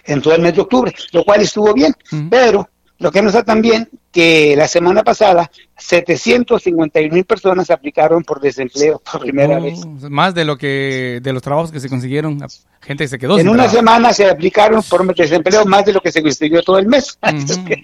en 0.04 0.22
todo 0.22 0.34
el 0.34 0.42
mes 0.42 0.54
de 0.54 0.60
octubre, 0.60 0.94
lo 1.12 1.24
cual 1.24 1.40
estuvo 1.40 1.74
bien, 1.74 1.92
pero 2.30 2.68
lo 3.00 3.10
que 3.10 3.20
no 3.22 3.28
está 3.28 3.44
tan 3.44 3.60
bien 3.62 3.88
que 4.12 4.54
la 4.56 4.66
semana 4.68 5.02
pasada 5.04 5.50
751 5.76 7.14
mil 7.14 7.24
personas 7.24 7.70
aplicaron 7.70 8.24
por 8.24 8.40
desempleo 8.40 9.00
por 9.10 9.20
primera 9.20 9.58
Oh, 9.58 9.62
vez. 9.62 9.78
Más 10.10 10.34
de 10.34 10.44
lo 10.44 10.56
que 10.56 11.20
de 11.22 11.32
los 11.32 11.42
trabajos 11.42 11.70
que 11.70 11.78
se 11.78 11.88
consiguieron, 11.88 12.38
gente 12.80 13.04
que 13.04 13.08
se 13.08 13.18
quedó 13.18 13.34
En 13.34 13.40
sin 13.42 13.48
una 13.50 13.64
trabajo. 13.64 13.76
semana 13.76 14.12
se 14.12 14.26
aplicaron 14.28 14.82
por 14.82 15.14
desempleo 15.14 15.64
más 15.66 15.84
de 15.84 15.92
lo 15.92 16.00
que 16.00 16.10
se 16.10 16.22
consiguió 16.22 16.62
todo 16.62 16.78
el 16.78 16.86
mes. 16.88 17.16
Así 17.22 17.64
que, 17.64 17.82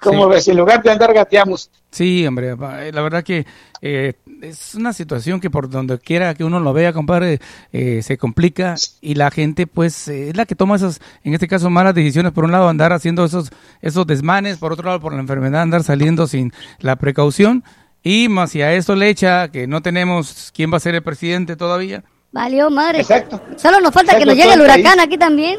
Como 0.00 0.24
Sí. 0.24 0.30
ves, 0.30 0.48
en 0.48 0.56
lugar 0.56 0.82
de 0.82 0.90
andar 0.92 1.12
gateamos. 1.12 1.70
Sí, 1.90 2.26
hombre, 2.26 2.50
eh, 2.52 2.90
la 2.92 3.02
verdad 3.02 3.22
que 3.24 3.44
eh, 3.82 4.14
es 4.42 4.74
una 4.74 4.92
situación 4.92 5.40
que 5.40 5.50
por 5.50 5.68
donde 5.68 5.98
quiera 5.98 6.34
que 6.34 6.44
uno 6.44 6.60
lo 6.60 6.72
vea, 6.72 6.92
compadre, 6.92 7.40
eh, 7.72 8.02
se 8.02 8.18
complica 8.18 8.76
y 9.00 9.14
la 9.14 9.30
gente, 9.30 9.66
pues, 9.66 10.08
eh, 10.08 10.30
es 10.30 10.36
la 10.36 10.46
que 10.46 10.54
toma 10.54 10.76
esas, 10.76 11.00
en 11.24 11.34
este 11.34 11.48
caso, 11.48 11.70
malas 11.70 11.94
decisiones. 11.94 12.32
Por 12.32 12.44
un 12.44 12.52
lado, 12.52 12.68
andar 12.68 12.92
haciendo 12.92 13.24
esos, 13.24 13.50
esos 13.80 14.06
desmanes, 14.06 14.58
por 14.58 14.72
otro 14.72 14.86
lado, 14.86 15.00
por 15.00 15.12
la 15.12 15.20
enfermedad, 15.20 15.62
andar 15.62 15.82
saliendo 15.82 16.26
sin 16.26 16.52
la 16.80 16.96
precaución. 16.96 17.64
Y 18.02 18.28
más 18.28 18.52
si 18.52 18.62
a 18.62 18.72
esto 18.74 18.94
le 18.94 19.08
echa 19.08 19.48
que 19.48 19.66
no 19.66 19.82
tenemos 19.82 20.52
quién 20.54 20.72
va 20.72 20.76
a 20.76 20.80
ser 20.80 20.94
el 20.94 21.02
presidente 21.02 21.56
todavía. 21.56 22.04
Valió 22.30 22.70
madre. 22.70 23.00
Exacto. 23.00 23.40
Solo 23.56 23.80
nos 23.80 23.92
falta 23.92 24.18
que 24.18 24.26
nos 24.26 24.36
llegue 24.36 24.52
el 24.52 24.60
huracán 24.60 25.00
aquí 25.00 25.18
también. 25.18 25.58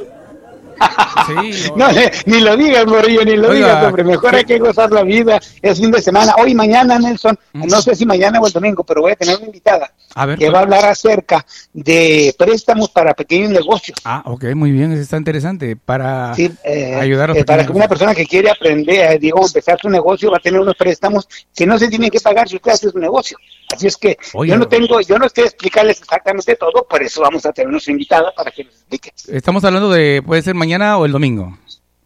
Sí, 1.28 1.72
No, 1.76 1.90
eh, 1.90 2.12
ni 2.26 2.42
lo 2.42 2.56
digas, 2.58 2.86
Morillo, 2.86 3.24
ni 3.26 3.36
lo 3.36 3.50
Oiga, 3.50 3.68
digas, 3.68 3.86
hombre. 3.86 4.04
Mejor 4.04 4.36
hay 4.36 4.44
que 4.44 4.60
gozar 4.60 4.92
la 4.92 5.04
vida. 5.04 5.40
Es 5.62 5.80
fin 5.80 5.92
de 5.92 6.02
semana. 6.02 6.34
Hoy, 6.40 6.56
mañana, 6.56 6.98
Nelson. 7.00 7.38
No 7.54 7.82
sé 7.82 7.96
si 7.96 8.06
mañana 8.06 8.40
o 8.40 8.48
el 8.48 8.54
domingo, 8.54 8.84
pero 8.84 9.02
voy 9.02 9.12
a 9.12 9.16
tener 9.16 9.38
una 9.38 9.46
invitada 9.48 9.92
A 10.16 10.26
ver, 10.26 10.38
que 10.38 10.46
pues. 10.46 10.54
va 10.54 10.60
a 10.60 10.62
hablar 10.64 10.86
acerca 10.86 11.46
de 11.74 12.34
préstamos 12.38 12.90
para 12.90 13.14
pequeños 13.14 13.52
negocios. 13.52 14.00
Ah, 14.06 14.24
ok, 14.26 14.46
muy 14.56 14.72
bien, 14.72 14.92
eso 14.92 15.02
está 15.02 15.18
interesante 15.18 15.76
para 15.76 16.34
Sí, 16.36 16.52
eh, 16.64 16.96
ayudar 16.96 17.32
a 17.32 17.34
eh, 17.38 17.44
para 17.44 17.66
que 17.66 17.72
una 17.72 17.88
persona 17.88 18.16
que 18.16 18.26
quiere 18.26 18.50
aprender, 18.50 19.20
digo, 19.20 19.46
empezar 19.46 19.78
su 19.82 19.90
negocio 19.90 20.32
va 20.32 20.38
a 20.38 20.42
tener 20.42 20.60
unos 20.60 20.76
préstamos 20.76 21.28
que 21.56 21.66
no 21.66 21.78
se 21.78 21.88
tienen 21.90 22.10
que 22.10 22.20
pagar 22.20 22.48
si 22.48 22.56
usted 22.56 22.72
hace 22.72 22.90
su 22.90 23.00
negocio. 23.00 23.38
Así 23.74 23.88
es 23.88 23.98
que 23.98 24.18
Oye, 24.34 24.52
yo 24.52 24.58
no 24.58 24.68
tengo, 24.68 25.00
yo 25.02 25.18
no 25.20 25.26
estoy 25.28 25.44
explicarles 25.46 26.00
exactamente 26.02 26.56
todo, 26.56 26.86
por 26.90 27.02
eso 27.04 27.22
vamos 27.22 27.46
a 27.46 27.52
tener 27.54 27.70
nuestra 27.72 27.92
invitada 27.92 28.32
para 28.36 28.52
que 28.52 28.64
nos 28.64 28.74
explique. 28.74 29.12
Estamos 29.28 29.64
hablando 29.64 29.90
de, 29.90 30.22
puede 30.26 30.42
ser 30.42 30.56
mañana 30.56 30.98
o 30.98 31.06
el 31.06 31.12
domingo. 31.12 31.58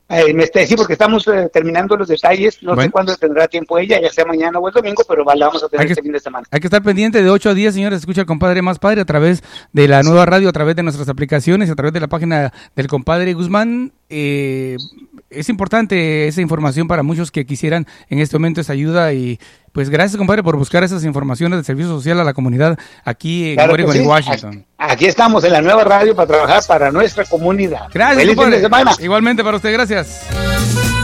Eh, 0.10 0.34
me 0.34 0.44
está 0.44 0.64
sí, 0.68 0.76
porque 0.76 0.94
estamos 0.94 1.26
eh, 1.30 1.50
terminando 1.52 1.96
los 1.96 2.08
detalles, 2.10 2.62
no 2.62 2.76
Bueno. 2.76 2.84
sé 2.84 2.92
cuándo 2.92 3.16
tendrá 3.16 3.48
tiempo 3.48 3.80
ella, 3.80 4.00
ya 4.00 4.12
sea 4.12 4.26
mañana 4.26 4.60
o 4.60 4.68
el 4.68 4.74
domingo, 4.74 5.02
pero 5.08 5.24
la 5.24 5.48
vamos 5.48 5.64
a 5.64 5.70
tener 5.70 5.88
que- 5.88 5.94
este 5.94 6.04
fin 6.04 6.12
de 6.12 6.20
semana. 6.20 6.46
Hay 6.52 6.60
que 6.60 6.68
estar 6.68 6.84
pendiente 6.84 7.24
de 7.24 7.30
8 7.30 7.50
a 7.50 7.54
10, 7.54 7.74
señores. 7.74 8.00
Escucha 8.00 8.22
al 8.22 8.28
compadre 8.28 8.62
más 8.62 8.78
padre 8.78 9.02
a 9.02 9.06
través 9.06 9.42
de 9.72 9.88
la 9.88 10.04
nueva 10.04 10.26
radio, 10.26 10.50
a 10.50 10.52
través 10.52 10.76
de 10.76 10.84
nuestras 10.84 11.08
aplicaciones, 11.10 11.70
a 11.72 11.76
través 11.76 11.94
de 11.94 12.02
la 12.02 12.08
página 12.08 12.54
del 12.76 12.88
compadre 12.88 13.34
Guzmán. 13.34 13.94
Eh, 14.10 14.78
es 15.36 15.50
importante 15.50 16.28
esa 16.28 16.42
información 16.42 16.88
para 16.88 17.04
muchos 17.04 17.32
que 17.32 17.46
quisieran 17.46 17.88
en 18.10 18.20
este 18.20 18.38
momento 18.38 18.62
esa 18.62 18.74
ayuda. 18.74 19.14
Y 19.14 19.40
pues 19.72 19.90
gracias, 19.90 20.18
compadre, 20.18 20.44
por 20.44 20.58
buscar 20.58 20.84
esas 20.84 21.04
informaciones 21.04 21.58
del 21.58 21.66
servicio 21.66 21.92
social 21.92 22.20
a 22.20 22.24
la 22.24 22.34
comunidad 22.34 22.78
aquí 23.04 23.50
en 23.50 23.56
Claro 23.56 23.76
y. 23.78 24.00
Washington. 24.06 24.66
Aquí 24.78 25.06
estamos 25.06 25.44
en 25.44 25.54
la 25.54 25.62
nueva 25.62 25.84
radio 25.84 26.16
para 26.16 26.28
trabajar 26.28 26.62
para 26.68 26.92
nuestra 26.92 27.26
comunidad. 27.26 27.88
Gracias, 27.94 28.18
Feliz 28.18 28.30
fin 28.30 28.36
compadre. 28.36 28.58
de 28.58 28.64
semana. 28.64 28.92
Igualmente 29.00 29.44
para 29.44 29.58
usted, 29.58 29.74
gracias. 29.74 31.03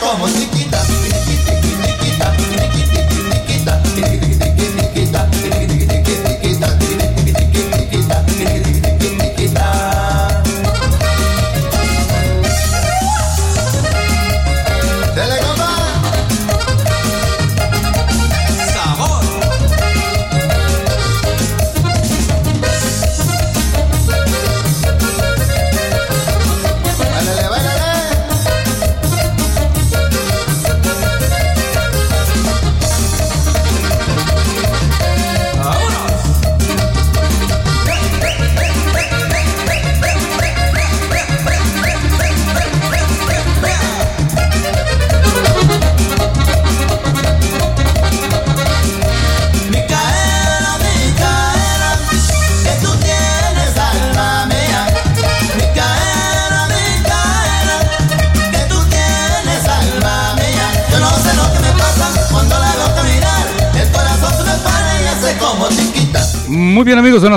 Como 0.00 0.28
chiquita. 0.28 0.59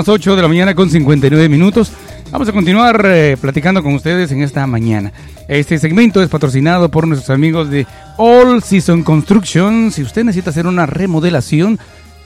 Las 0.04 0.08
8 0.10 0.36
de 0.36 0.42
la 0.42 0.48
mañana 0.48 0.74
con 0.74 0.90
59 0.90 1.48
minutos. 1.48 1.90
Vamos 2.30 2.46
a 2.46 2.52
continuar 2.52 3.06
eh, 3.06 3.38
platicando 3.40 3.82
con 3.82 3.94
ustedes 3.94 4.30
en 4.32 4.42
esta 4.42 4.66
mañana. 4.66 5.14
Este 5.48 5.78
segmento 5.78 6.22
es 6.22 6.28
patrocinado 6.28 6.90
por 6.90 7.08
nuestros 7.08 7.30
amigos 7.30 7.70
de 7.70 7.86
All 8.18 8.62
Season 8.62 9.02
Construction. 9.02 9.90
Si 9.90 10.02
usted 10.02 10.24
necesita 10.24 10.50
hacer 10.50 10.66
una 10.66 10.84
remodelación, 10.84 11.78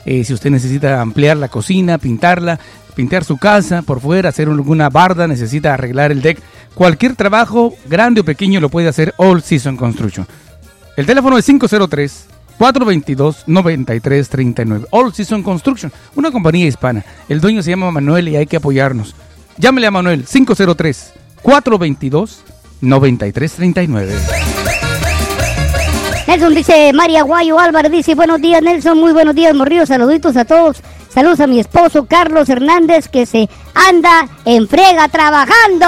eh, 0.03 0.25
si 0.25 0.33
usted 0.33 0.49
necesita 0.49 0.99
ampliar 0.99 1.37
la 1.37 1.47
cocina, 1.47 1.97
pintarla, 1.97 2.59
pintar 2.95 3.23
su 3.23 3.37
casa 3.37 3.81
por 3.81 4.01
fuera, 4.01 4.27
hacer 4.27 4.49
alguna 4.49 4.89
barda, 4.89 5.25
necesita 5.25 5.73
arreglar 5.73 6.11
el 6.11 6.21
deck, 6.21 6.41
cualquier 6.73 7.15
trabajo, 7.15 7.75
grande 7.87 8.19
o 8.19 8.25
pequeño, 8.25 8.59
lo 8.59 8.67
puede 8.67 8.89
hacer 8.89 9.13
All 9.15 9.41
Season 9.41 9.77
Construction. 9.77 10.27
El 10.97 11.05
teléfono 11.05 11.37
es 11.37 11.45
503 11.45 12.25
422 12.59 13.45
9339. 13.47 14.87
All 14.91 15.13
Season 15.13 15.41
Construction, 15.41 15.91
una 16.15 16.29
compañía 16.29 16.67
hispana. 16.67 17.05
El 17.29 17.39
dueño 17.39 17.63
se 17.63 17.69
llama 17.69 17.89
Manuel 17.89 18.27
y 18.27 18.35
hay 18.35 18.45
que 18.45 18.57
apoyarnos. 18.57 19.15
Llámele 19.57 19.87
a 19.87 19.91
Manuel 19.91 20.25
503 20.25 21.13
422 21.41 22.43
9339. 22.81 24.13
Nelson 26.27 26.53
dice, 26.53 26.91
María 26.93 27.23
Guayo 27.23 27.57
Álvarez 27.59 27.91
dice, 27.91 28.13
buenos 28.13 28.39
días 28.41 28.61
Nelson, 28.61 28.99
muy 28.99 29.13
buenos 29.13 29.33
días 29.33 29.55
Morrillo, 29.55 29.85
saluditos 29.85 30.35
a 30.35 30.45
todos. 30.45 30.83
Saludos 31.11 31.39
a 31.39 31.47
mi 31.47 31.59
esposo 31.59 32.05
Carlos 32.05 32.49
Hernández 32.49 33.07
que 33.07 33.25
se 33.25 33.49
anda 33.73 34.27
en 34.45 34.67
frega 34.67 35.07
trabajando. 35.07 35.87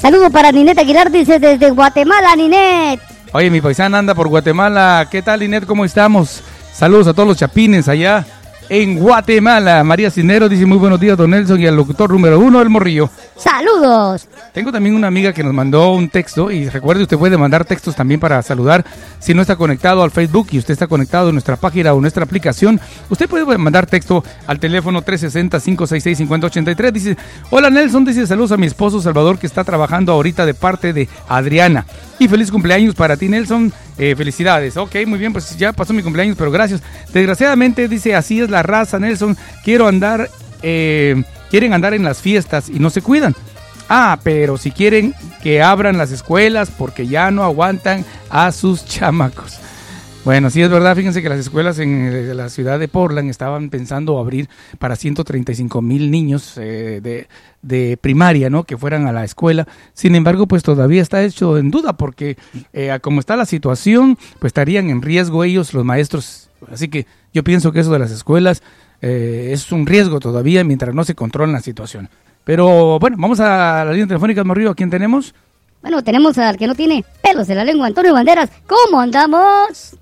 Saludo 0.00 0.30
para 0.30 0.50
Ninet 0.50 0.78
Aguilar, 0.78 1.10
dice 1.10 1.38
desde 1.38 1.70
Guatemala, 1.70 2.34
Ninet. 2.34 3.09
Oye, 3.32 3.48
mi 3.48 3.60
paisana 3.60 3.98
anda 3.98 4.12
por 4.14 4.26
Guatemala. 4.26 5.06
¿Qué 5.08 5.22
tal, 5.22 5.44
Inet? 5.44 5.64
¿Cómo 5.64 5.84
estamos? 5.84 6.42
Saludos 6.72 7.06
a 7.06 7.14
todos 7.14 7.28
los 7.28 7.36
chapines 7.36 7.86
allá 7.86 8.26
en 8.68 8.98
Guatemala. 8.98 9.84
María 9.84 10.10
Cinero 10.10 10.48
dice 10.48 10.66
muy 10.66 10.78
buenos 10.78 10.98
días, 10.98 11.16
don 11.16 11.30
Nelson, 11.30 11.60
y 11.60 11.66
al 11.68 11.76
locutor 11.76 12.10
número 12.10 12.40
uno, 12.40 12.60
el 12.60 12.68
morrillo. 12.70 13.08
Saludos. 13.36 14.26
Tengo 14.52 14.72
también 14.72 14.96
una 14.96 15.06
amiga 15.06 15.32
que 15.32 15.44
nos 15.44 15.54
mandó 15.54 15.92
un 15.92 16.08
texto 16.08 16.50
y 16.50 16.68
recuerde 16.68 17.04
usted 17.04 17.18
puede 17.18 17.38
mandar 17.38 17.64
textos 17.64 17.94
también 17.94 18.18
para 18.18 18.42
saludar 18.42 18.84
si 19.20 19.32
no 19.32 19.42
está 19.42 19.54
conectado 19.54 20.02
al 20.02 20.10
Facebook 20.10 20.48
y 20.50 20.58
usted 20.58 20.72
está 20.72 20.88
conectado 20.88 21.28
en 21.28 21.36
nuestra 21.36 21.54
página 21.54 21.92
o 21.94 22.00
nuestra 22.00 22.24
aplicación. 22.24 22.80
Usted 23.10 23.28
puede 23.28 23.58
mandar 23.58 23.86
texto 23.86 24.24
al 24.48 24.58
teléfono 24.58 25.04
360-566-5083. 25.04 26.90
Dice, 26.90 27.16
hola 27.50 27.70
Nelson, 27.70 28.04
dice 28.04 28.26
saludos 28.26 28.50
a 28.50 28.56
mi 28.56 28.66
esposo 28.66 29.00
Salvador 29.00 29.38
que 29.38 29.46
está 29.46 29.62
trabajando 29.62 30.10
ahorita 30.12 30.46
de 30.46 30.54
parte 30.54 30.92
de 30.92 31.08
Adriana. 31.28 31.86
Y 32.20 32.28
feliz 32.28 32.50
cumpleaños 32.50 32.94
para 32.94 33.16
ti, 33.16 33.30
Nelson. 33.30 33.72
Eh, 33.96 34.14
felicidades. 34.14 34.76
Ok, 34.76 34.94
muy 35.06 35.18
bien, 35.18 35.32
pues 35.32 35.56
ya 35.56 35.72
pasó 35.72 35.94
mi 35.94 36.02
cumpleaños, 36.02 36.36
pero 36.36 36.50
gracias. 36.50 36.82
Desgraciadamente, 37.14 37.88
dice, 37.88 38.14
así 38.14 38.40
es 38.40 38.50
la 38.50 38.62
raza, 38.62 38.98
Nelson. 38.98 39.38
Quiero 39.64 39.88
andar, 39.88 40.28
eh, 40.60 41.22
quieren 41.50 41.72
andar 41.72 41.94
en 41.94 42.04
las 42.04 42.20
fiestas 42.20 42.68
y 42.68 42.78
no 42.78 42.90
se 42.90 43.00
cuidan. 43.00 43.34
Ah, 43.88 44.18
pero 44.22 44.58
si 44.58 44.70
quieren 44.70 45.14
que 45.42 45.62
abran 45.62 45.96
las 45.96 46.12
escuelas 46.12 46.70
porque 46.70 47.06
ya 47.06 47.30
no 47.30 47.42
aguantan 47.42 48.04
a 48.28 48.52
sus 48.52 48.84
chamacos. 48.84 49.58
Bueno, 50.22 50.50
sí 50.50 50.60
es 50.60 50.68
verdad, 50.68 50.94
fíjense 50.94 51.22
que 51.22 51.30
las 51.30 51.38
escuelas 51.38 51.78
en 51.78 52.06
eh, 52.12 52.34
la 52.34 52.50
ciudad 52.50 52.78
de 52.78 52.88
Portland 52.88 53.30
estaban 53.30 53.70
pensando 53.70 54.18
abrir 54.18 54.50
para 54.78 54.94
135 54.94 55.80
mil 55.80 56.10
niños 56.10 56.58
eh, 56.58 57.00
de, 57.02 57.26
de 57.62 57.96
primaria, 57.96 58.50
¿no? 58.50 58.64
Que 58.64 58.76
fueran 58.76 59.06
a 59.06 59.12
la 59.12 59.24
escuela. 59.24 59.66
Sin 59.94 60.14
embargo, 60.14 60.46
pues 60.46 60.62
todavía 60.62 61.00
está 61.00 61.22
hecho 61.22 61.56
en 61.56 61.70
duda 61.70 61.94
porque 61.94 62.36
eh, 62.74 62.98
como 63.00 63.20
está 63.20 63.34
la 63.34 63.46
situación, 63.46 64.18
pues 64.38 64.50
estarían 64.50 64.90
en 64.90 65.00
riesgo 65.00 65.42
ellos, 65.42 65.72
los 65.72 65.86
maestros. 65.86 66.50
Así 66.70 66.88
que 66.88 67.06
yo 67.32 67.42
pienso 67.42 67.72
que 67.72 67.80
eso 67.80 67.90
de 67.90 67.98
las 67.98 68.10
escuelas 68.10 68.62
eh, 69.00 69.50
es 69.52 69.72
un 69.72 69.86
riesgo 69.86 70.20
todavía 70.20 70.64
mientras 70.64 70.94
no 70.94 71.04
se 71.04 71.14
controla 71.14 71.52
la 71.52 71.60
situación. 71.60 72.10
Pero 72.44 72.98
bueno, 72.98 73.16
vamos 73.18 73.40
a 73.40 73.84
la 73.84 73.92
línea 73.92 74.06
telefónica, 74.06 74.44
Morrillo, 74.44 74.70
¿a 74.70 74.74
quién 74.74 74.90
tenemos? 74.90 75.34
Bueno, 75.80 76.04
tenemos 76.04 76.36
al 76.36 76.58
que 76.58 76.66
no 76.66 76.74
tiene 76.74 77.04
pelos 77.22 77.48
en 77.48 77.56
la 77.56 77.64
lengua, 77.64 77.86
Antonio 77.86 78.12
Banderas. 78.12 78.50
¿Cómo 78.66 79.00
andamos? 79.00 79.96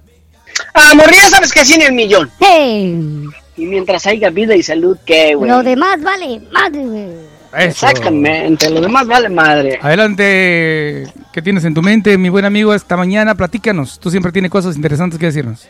Ah, 0.75 0.93
morría, 0.95 1.23
sabes 1.29 1.53
que 1.53 1.65
sí 1.65 1.75
en 1.75 1.83
el 1.83 1.93
millón. 1.93 2.31
¡Hey! 2.41 3.25
Y 3.57 3.67
mientras 3.67 4.07
haya 4.07 4.31
vida 4.31 4.55
y 4.55 4.63
salud, 4.63 4.97
¿qué, 5.05 5.35
güey? 5.35 5.51
Lo 5.51 5.63
demás 5.63 6.01
vale 6.03 6.41
madre, 6.53 6.85
güey. 6.85 7.09
Eso. 7.57 7.87
Exactamente, 7.89 8.69
lo 8.71 8.81
demás 8.81 9.07
vale 9.07 9.29
madre. 9.31 9.79
Adelante, 9.81 11.07
¿qué 11.33 11.41
tienes 11.43 11.65
en 11.65 11.73
tu 11.75 11.83
mente, 11.83 12.19
mi 12.19 12.29
buen 12.29 12.45
amigo, 12.45 12.75
esta 12.75 12.97
mañana? 12.97 13.35
Platícanos, 13.35 13.99
tú 13.99 14.11
siempre 14.11 14.33
tienes 14.33 14.51
cosas 14.51 14.77
interesantes 14.77 15.19
que 15.19 15.27
decirnos. 15.27 15.67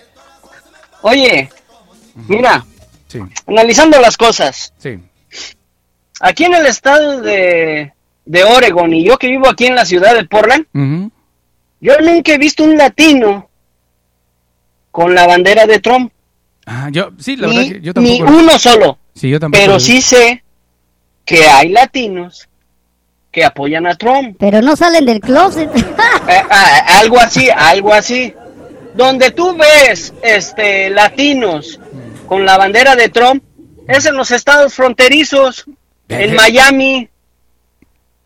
Oye, 1.02 1.48
mira, 2.26 2.64
Sí, 3.06 3.20
analizando 3.46 3.98
las 4.00 4.16
cosas, 4.18 4.74
sí. 4.76 4.98
aquí 6.20 6.44
en 6.44 6.54
el 6.54 6.66
estado 6.66 7.22
de, 7.22 7.92
de 8.26 8.44
Oregon 8.44 8.92
y 8.92 9.04
yo 9.04 9.16
que 9.16 9.28
vivo 9.28 9.48
aquí 9.48 9.64
en 9.66 9.76
la 9.76 9.86
ciudad 9.86 10.14
de 10.14 10.24
Portland, 10.24 10.66
yo 11.80 11.92
nunca 12.02 12.32
he 12.34 12.38
visto 12.38 12.64
un 12.64 12.76
latino 12.76 13.47
con 14.90 15.14
la 15.14 15.26
bandera 15.26 15.66
de 15.66 15.78
Trump. 15.80 16.12
Ah, 16.66 16.88
yo, 16.92 17.10
sí, 17.18 17.36
la 17.36 17.48
Ni, 17.48 17.56
verdad 17.56 17.72
que 17.72 17.80
yo 17.80 17.92
ni 18.00 18.18
tampoco. 18.18 18.38
uno 18.38 18.58
solo. 18.58 18.98
Sí, 19.14 19.30
yo 19.30 19.40
tampoco. 19.40 19.60
Pero 19.60 19.74
lo- 19.74 19.80
sí 19.80 20.00
sé 20.00 20.42
que 21.24 21.46
hay 21.46 21.70
latinos 21.70 22.48
que 23.30 23.44
apoyan 23.44 23.86
a 23.86 23.94
Trump. 23.94 24.36
Pero 24.38 24.60
no 24.62 24.74
salen 24.76 25.04
del 25.06 25.20
closet. 25.20 25.70
Eh, 25.76 25.84
ah, 26.50 26.98
algo 27.00 27.18
así, 27.18 27.48
algo 27.54 27.92
así. 27.92 28.34
Donde 28.94 29.30
tú 29.30 29.56
ves 29.56 30.12
este 30.22 30.90
latinos 30.90 31.78
con 32.26 32.44
la 32.44 32.56
bandera 32.58 32.96
de 32.96 33.08
Trump 33.08 33.42
es 33.86 34.06
en 34.06 34.16
los 34.16 34.30
estados 34.30 34.74
fronterizos, 34.74 35.64
en 36.08 36.34
Miami, 36.34 37.08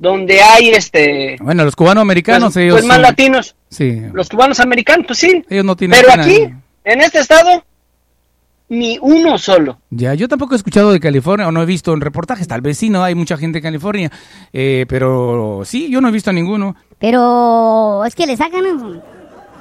donde 0.02 0.42
hay 0.42 0.70
este 0.70 1.36
Bueno, 1.40 1.64
los 1.64 1.76
cubanoamericanos, 1.76 2.52
pues, 2.54 2.64
ellos. 2.64 2.74
pues 2.74 2.84
más 2.84 2.96
son- 2.96 3.02
latinos, 3.02 3.54
Sí, 3.68 4.02
los 4.12 4.28
cubanos 4.28 4.58
americanos, 4.60 5.06
pues 5.06 5.18
sí. 5.20 5.44
ellos 5.48 5.64
no 5.64 5.76
tienen. 5.76 5.98
Pero 6.00 6.10
pena. 6.10 6.24
aquí, 6.24 6.52
en 6.84 7.00
este 7.00 7.20
estado, 7.20 7.64
ni 8.68 8.98
uno 9.00 9.38
solo. 9.38 9.78
Ya, 9.90 10.14
yo 10.14 10.26
tampoco 10.28 10.54
he 10.54 10.56
escuchado 10.56 10.92
de 10.92 10.98
California 11.00 11.46
o 11.46 11.52
no 11.52 11.62
he 11.62 11.66
visto 11.66 11.92
en 11.94 12.00
reportajes. 12.00 12.48
Tal 12.48 12.62
vez 12.62 12.78
sí, 12.78 12.90
no 12.90 13.04
hay 13.04 13.14
mucha 13.14 13.36
gente 13.36 13.58
en 13.58 13.62
California. 13.62 14.10
eh, 14.52 14.86
pero 14.88 15.62
sí, 15.64 15.88
yo 15.88 16.00
no 16.00 16.08
he 16.08 16.12
visto 16.12 16.30
a 16.30 16.32
ninguno. 16.32 16.74
Pero 16.98 18.04
es 18.04 18.14
que 18.14 18.26
le 18.26 18.36
sacan. 18.36 19.00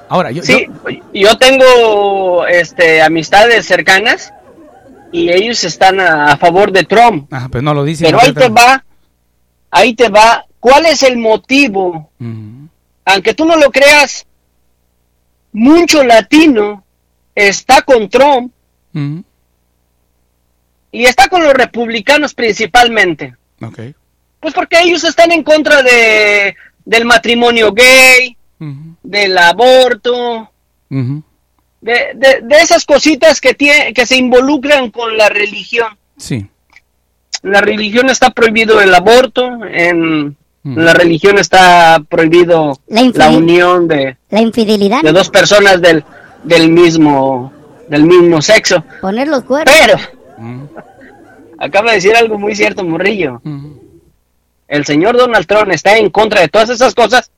Ahora, 0.08 0.30
yo. 0.32 0.42
Sí, 0.42 0.66
yo- 0.66 1.00
yo 1.14 1.38
tengo 1.38 2.46
este 2.46 3.00
amistades 3.00 3.64
cercanas 3.66 4.32
y 5.12 5.30
ellos 5.30 5.62
están 5.64 6.00
a, 6.00 6.32
a 6.32 6.36
favor 6.36 6.72
de 6.72 6.84
Trump. 6.84 7.28
ah, 7.32 7.48
pues 7.50 7.62
no 7.62 7.72
lo 7.74 7.84
dicen. 7.84 8.06
Pero 8.06 8.20
ahí 8.20 8.32
te 8.32 8.48
va, 8.48 8.84
ahí 9.72 9.94
te 9.94 10.08
va. 10.08 10.46
¿Cuál 10.60 10.86
es 10.86 11.02
el 11.02 11.18
motivo? 11.18 12.12
Aunque 13.04 13.34
tú 13.34 13.44
no 13.44 13.56
lo 13.56 13.72
creas, 13.72 14.24
mucho 15.50 16.04
latino 16.04 16.84
está 17.34 17.82
con 17.82 18.08
Trump 18.08 18.52
y 20.92 21.04
está 21.04 21.26
con 21.28 21.42
los 21.42 21.54
republicanos 21.54 22.32
principalmente. 22.34 23.34
Ok. 23.60 23.80
Pues 24.38 24.54
porque 24.54 24.80
ellos 24.80 25.02
están 25.02 25.32
en 25.32 25.42
contra 25.42 25.82
de 25.82 26.54
del 26.84 27.04
matrimonio 27.04 27.72
gay, 27.72 28.36
del 29.02 29.38
aborto, 29.38 30.50
de, 30.88 32.12
de, 32.14 32.40
de 32.42 32.56
esas 32.60 32.84
cositas 32.84 33.40
que 33.40 33.54
tiene, 33.54 33.92
que 33.92 34.06
se 34.06 34.16
involucran 34.16 34.90
con 34.90 35.16
la 35.16 35.28
religión. 35.28 35.96
Sí. 36.16 36.46
En 37.42 37.52
la 37.52 37.60
religión 37.60 38.08
está 38.10 38.30
prohibido 38.30 38.80
el 38.80 38.94
aborto, 38.94 39.48
en 39.66 40.36
Mm. 40.64 40.78
la 40.78 40.94
religión 40.94 41.38
está 41.38 42.00
prohibido 42.08 42.78
La 42.86 43.30
unión 43.30 43.88
de, 43.88 44.16
La 44.30 44.40
infidelidad. 44.40 45.02
de 45.02 45.10
dos 45.10 45.28
personas 45.28 45.80
del, 45.82 46.04
del 46.44 46.70
mismo 46.70 47.52
del 47.88 48.04
mismo 48.04 48.40
sexo. 48.40 48.84
Poner 49.00 49.26
los 49.26 49.42
cuernos. 49.42 49.74
Pero 49.76 49.98
Ujú. 50.38 50.68
acaba 51.58 51.90
de 51.90 51.96
decir 51.96 52.14
algo 52.16 52.38
muy 52.38 52.54
cierto, 52.54 52.84
Morrillo. 52.84 53.40
Ujú. 53.44 53.80
El 54.68 54.84
señor 54.86 55.16
Donald 55.16 55.46
Trump 55.46 55.70
está 55.72 55.96
en 55.96 56.10
contra 56.10 56.40
de 56.40 56.48
todas 56.48 56.70
esas 56.70 56.94
cosas, 56.94 57.28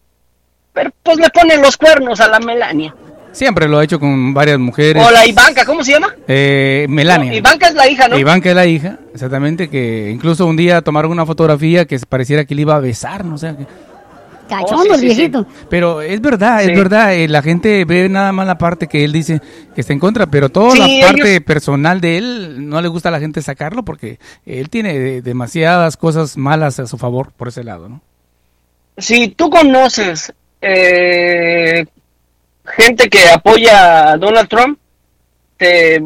pero 0.74 0.90
pues 1.02 1.16
le 1.16 1.30
pone 1.30 1.56
los 1.56 1.76
cuernos 1.78 2.20
a 2.20 2.28
la 2.28 2.40
Melania. 2.40 2.94
Siempre 3.34 3.68
lo 3.68 3.78
ha 3.78 3.84
hecho 3.84 4.00
con 4.00 4.32
varias 4.32 4.58
mujeres. 4.58 5.04
O 5.04 5.10
la 5.10 5.26
Ivanka, 5.26 5.64
¿cómo 5.66 5.84
se 5.84 5.92
llama? 5.92 6.14
Eh, 6.26 6.86
Melania. 6.88 7.30
No, 7.32 7.36
Ivanka 7.36 7.68
es 7.68 7.74
la 7.74 7.88
hija, 7.90 8.08
¿no? 8.08 8.40
Que 8.40 8.48
es 8.50 8.54
la 8.54 8.64
hija, 8.66 8.98
exactamente, 9.12 9.68
que 9.68 10.10
incluso 10.10 10.46
un 10.46 10.56
día 10.56 10.80
tomaron 10.82 11.10
una 11.10 11.26
fotografía 11.26 11.84
que 11.84 11.98
pareciera 12.08 12.44
que 12.44 12.54
le 12.54 12.62
iba 12.62 12.76
a 12.76 12.80
besar, 12.80 13.24
no 13.24 13.36
sé. 13.36 13.54
Cachondo 14.48 14.76
Oh, 14.76 14.82
sí, 14.84 14.90
el 14.92 15.00
sí, 15.00 15.06
viejito. 15.06 15.46
Pero 15.70 16.02
es 16.02 16.20
verdad, 16.20 16.60
Sí. 16.62 16.70
es 16.70 16.76
verdad, 16.78 17.14
eh, 17.14 17.26
la 17.28 17.40
gente 17.40 17.84
ve 17.86 18.08
nada 18.10 18.30
más 18.30 18.46
la 18.46 18.58
parte 18.58 18.86
que 18.88 19.02
él 19.02 19.10
dice 19.10 19.40
que 19.74 19.80
está 19.80 19.94
en 19.94 19.98
contra, 19.98 20.26
pero 20.26 20.50
toda 20.50 20.72
Sí, 20.72 21.00
la 21.00 21.06
parte 21.08 21.30
ellos- 21.36 21.44
personal 21.44 22.00
de 22.02 22.18
él 22.18 22.68
no 22.68 22.80
le 22.82 22.88
gusta 22.88 23.08
a 23.08 23.12
la 23.12 23.20
gente 23.20 23.40
sacarlo 23.40 23.84
porque 23.86 24.18
él 24.44 24.68
tiene 24.68 24.98
de- 24.98 25.22
demasiadas 25.22 25.96
cosas 25.96 26.36
malas 26.36 26.78
a 26.78 26.86
su 26.86 26.98
favor 26.98 27.32
por 27.36 27.48
ese 27.48 27.64
lado, 27.64 27.88
¿no? 27.88 28.00
Si 28.98 29.28
tú 29.28 29.48
conoces 29.50 30.32
eh, 30.66 31.84
gente 32.64 33.08
que 33.10 33.28
apoya 33.30 34.12
a 34.12 34.16
Donald 34.16 34.48
Trump, 34.48 34.78
te, 35.56 36.02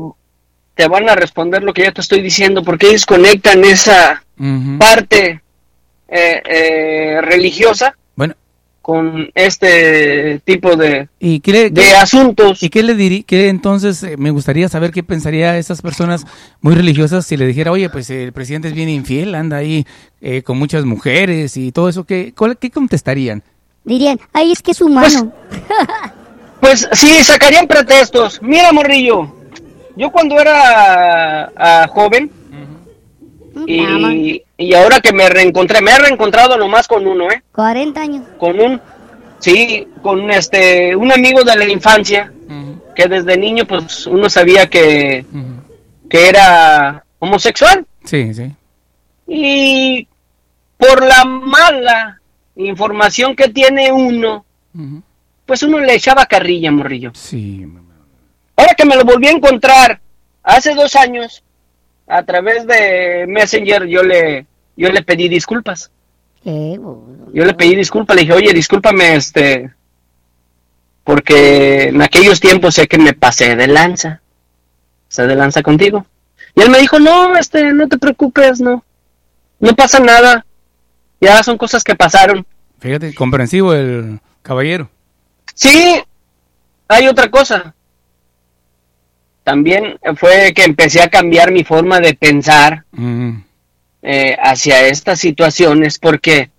te 0.75 0.89
van 0.89 1.09
a 1.09 1.15
responder 1.15 1.63
lo 1.63 1.73
que 1.73 1.83
ya 1.83 1.93
te 1.93 2.01
estoy 2.01 2.21
diciendo, 2.21 2.63
porque 2.63 2.89
ellos 2.89 3.07
conectan 3.07 3.65
esa 3.65 4.23
parte 4.79 5.41
eh, 6.09 6.43
eh, 6.49 7.21
religiosa 7.23 7.97
Bueno, 8.15 8.35
con 8.81 9.31
este 9.35 10.41
tipo 10.45 10.77
de, 10.77 11.09
¿y 11.19 11.41
qué 11.41 11.53
le, 11.53 11.71
de 11.71 11.83
qué- 11.83 11.95
asuntos. 11.97 12.63
¿Y 12.63 12.71
qué 12.71 12.83
le 12.83 12.95
diría? 12.95 13.23
Que 13.27 13.49
entonces 13.49 14.03
eh, 14.03 14.17
me 14.17 14.31
gustaría 14.31 14.69
saber 14.69 14.91
qué 14.93 15.03
pensaría 15.03 15.59
esas 15.59 15.83
personas 15.83 16.25
muy 16.61 16.75
religiosas 16.75 17.27
si 17.27 17.37
le 17.37 17.47
dijera, 17.47 17.73
oye, 17.73 17.91
pues 17.91 18.09
el 18.11 18.33
presidente 18.33 18.69
es 18.69 18.75
bien 18.75 18.89
infiel, 18.89 19.35
anda 19.35 19.57
ahí 19.59 19.87
eh, 20.21 20.43
con 20.43 20.59
muchas 20.59 20.85
mujeres 20.85 21.57
y 21.57 21.73
todo 21.73 21.89
eso. 21.89 22.05
¿Qué, 22.05 22.33
cuál- 22.37 22.57
qué 22.59 22.71
contestarían? 22.71 23.43
Dirían, 23.85 24.19
ay, 24.33 24.53
es 24.53 24.63
que 24.63 24.71
es 24.73 24.81
humano. 24.81 25.33
Pues 25.51 25.61
sí, 26.93 27.23
sacarían 27.25 27.67
pretextos. 27.67 28.41
Mira, 28.43 28.73
morrillo, 28.73 29.33
yo 29.97 30.11
cuando 30.11 30.39
era 30.41 31.51
ah, 31.57 31.87
joven 31.89 32.31
y, 33.67 34.43
y 34.57 34.75
ahora 34.75 35.01
que 35.01 35.13
me 35.13 35.29
reencontré, 35.29 35.81
me 35.81 35.91
he 35.91 35.99
reencontrado 35.99 36.57
nomás 36.57 36.87
con 36.87 37.07
uno, 37.07 37.31
¿eh? 37.31 37.43
40 37.53 38.01
años. 38.01 38.25
Con 38.39 38.61
un, 38.61 38.81
sí, 39.39 39.87
con 40.03 40.31
este, 40.31 40.95
un 40.95 41.13
amigo 41.13 41.43
de 41.45 41.57
la 41.57 41.69
infancia 41.69 42.33
que 42.95 43.07
desde 43.07 43.37
niño 43.37 43.65
pues 43.65 44.07
uno 44.09 44.29
sabía 44.29 44.69
que, 44.69 45.25
que 46.11 46.29
era 46.29 47.05
homosexual 47.21 47.87
Sí, 48.05 48.35
sí. 48.35 48.51
y 49.29 50.09
por 50.77 51.05
la 51.07 51.25
mala 51.25 52.21
información 52.57 53.37
que 53.37 53.49
tiene 53.51 53.93
uno. 53.93 54.45
Pues 55.49 55.63
uno 55.63 55.79
le 55.79 55.95
echaba 55.95 56.27
carrilla, 56.27 56.71
morrillo. 56.71 57.11
Sí. 57.15 57.67
Ahora 58.55 58.75
que 58.75 58.85
me 58.85 58.97
lo 58.97 59.05
volví 59.05 59.29
a 59.29 59.31
encontrar 59.31 59.99
hace 60.43 60.75
dos 60.75 60.95
años, 60.95 61.43
a 62.07 62.23
través 62.23 62.67
de 62.67 63.25
Messenger, 63.27 63.87
yo 63.87 64.03
le, 64.03 64.45
yo 64.77 64.91
le 64.91 65.03
pedí 65.03 65.27
disculpas. 65.31 65.91
Qué 66.45 66.77
bueno. 66.79 67.31
Yo 67.33 67.47
le 67.47 67.55
pedí 67.55 67.75
disculpas, 67.75 68.15
le 68.15 68.23
dije, 68.23 68.35
oye, 68.35 68.53
discúlpame, 68.53 69.17
este, 69.17 69.73
porque 71.03 71.85
en 71.85 72.03
aquellos 72.03 72.41
tiempos 72.41 72.75
sé 72.75 72.87
que 72.87 72.99
me 72.99 73.15
pasé 73.15 73.57
de 73.57 73.69
lanza. 73.69 74.21
Se 75.09 75.27
de 75.27 75.35
lanza 75.35 75.63
contigo. 75.63 76.05
Y 76.55 76.61
él 76.61 76.69
me 76.69 76.79
dijo, 76.79 76.99
no, 76.99 77.39
este, 77.39 77.73
no 77.73 77.89
te 77.89 77.97
preocupes, 77.97 78.61
no. 78.61 78.85
No 79.61 79.75
pasa 79.75 79.99
nada. 79.99 80.45
Ya 81.23 81.43
son 81.43 81.57
cosas 81.57 81.83
que 81.83 81.95
pasaron. 81.95 82.45
Fíjate, 82.81 83.15
comprensivo 83.15 83.73
el 83.73 84.21
caballero. 84.43 84.91
Sí, 85.55 86.03
hay 86.89 87.07
otra 87.09 87.31
cosa. 87.31 87.75
También 89.45 89.99
fue 90.17 90.53
que 90.55 90.65
empecé 90.65 91.01
a 91.01 91.09
cambiar 91.09 91.51
mi 91.51 91.65
forma 91.65 92.01
de 92.01 92.15
pensar 92.15 92.85
Mm, 92.93 93.43
eh, 94.03 94.37
hacia 94.41 94.87
estas 94.87 95.19
situaciones 95.19 95.99
porque 95.99 96.51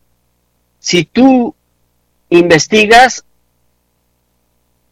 si 0.80 1.06
tú 1.06 1.56
investigas 2.30 3.24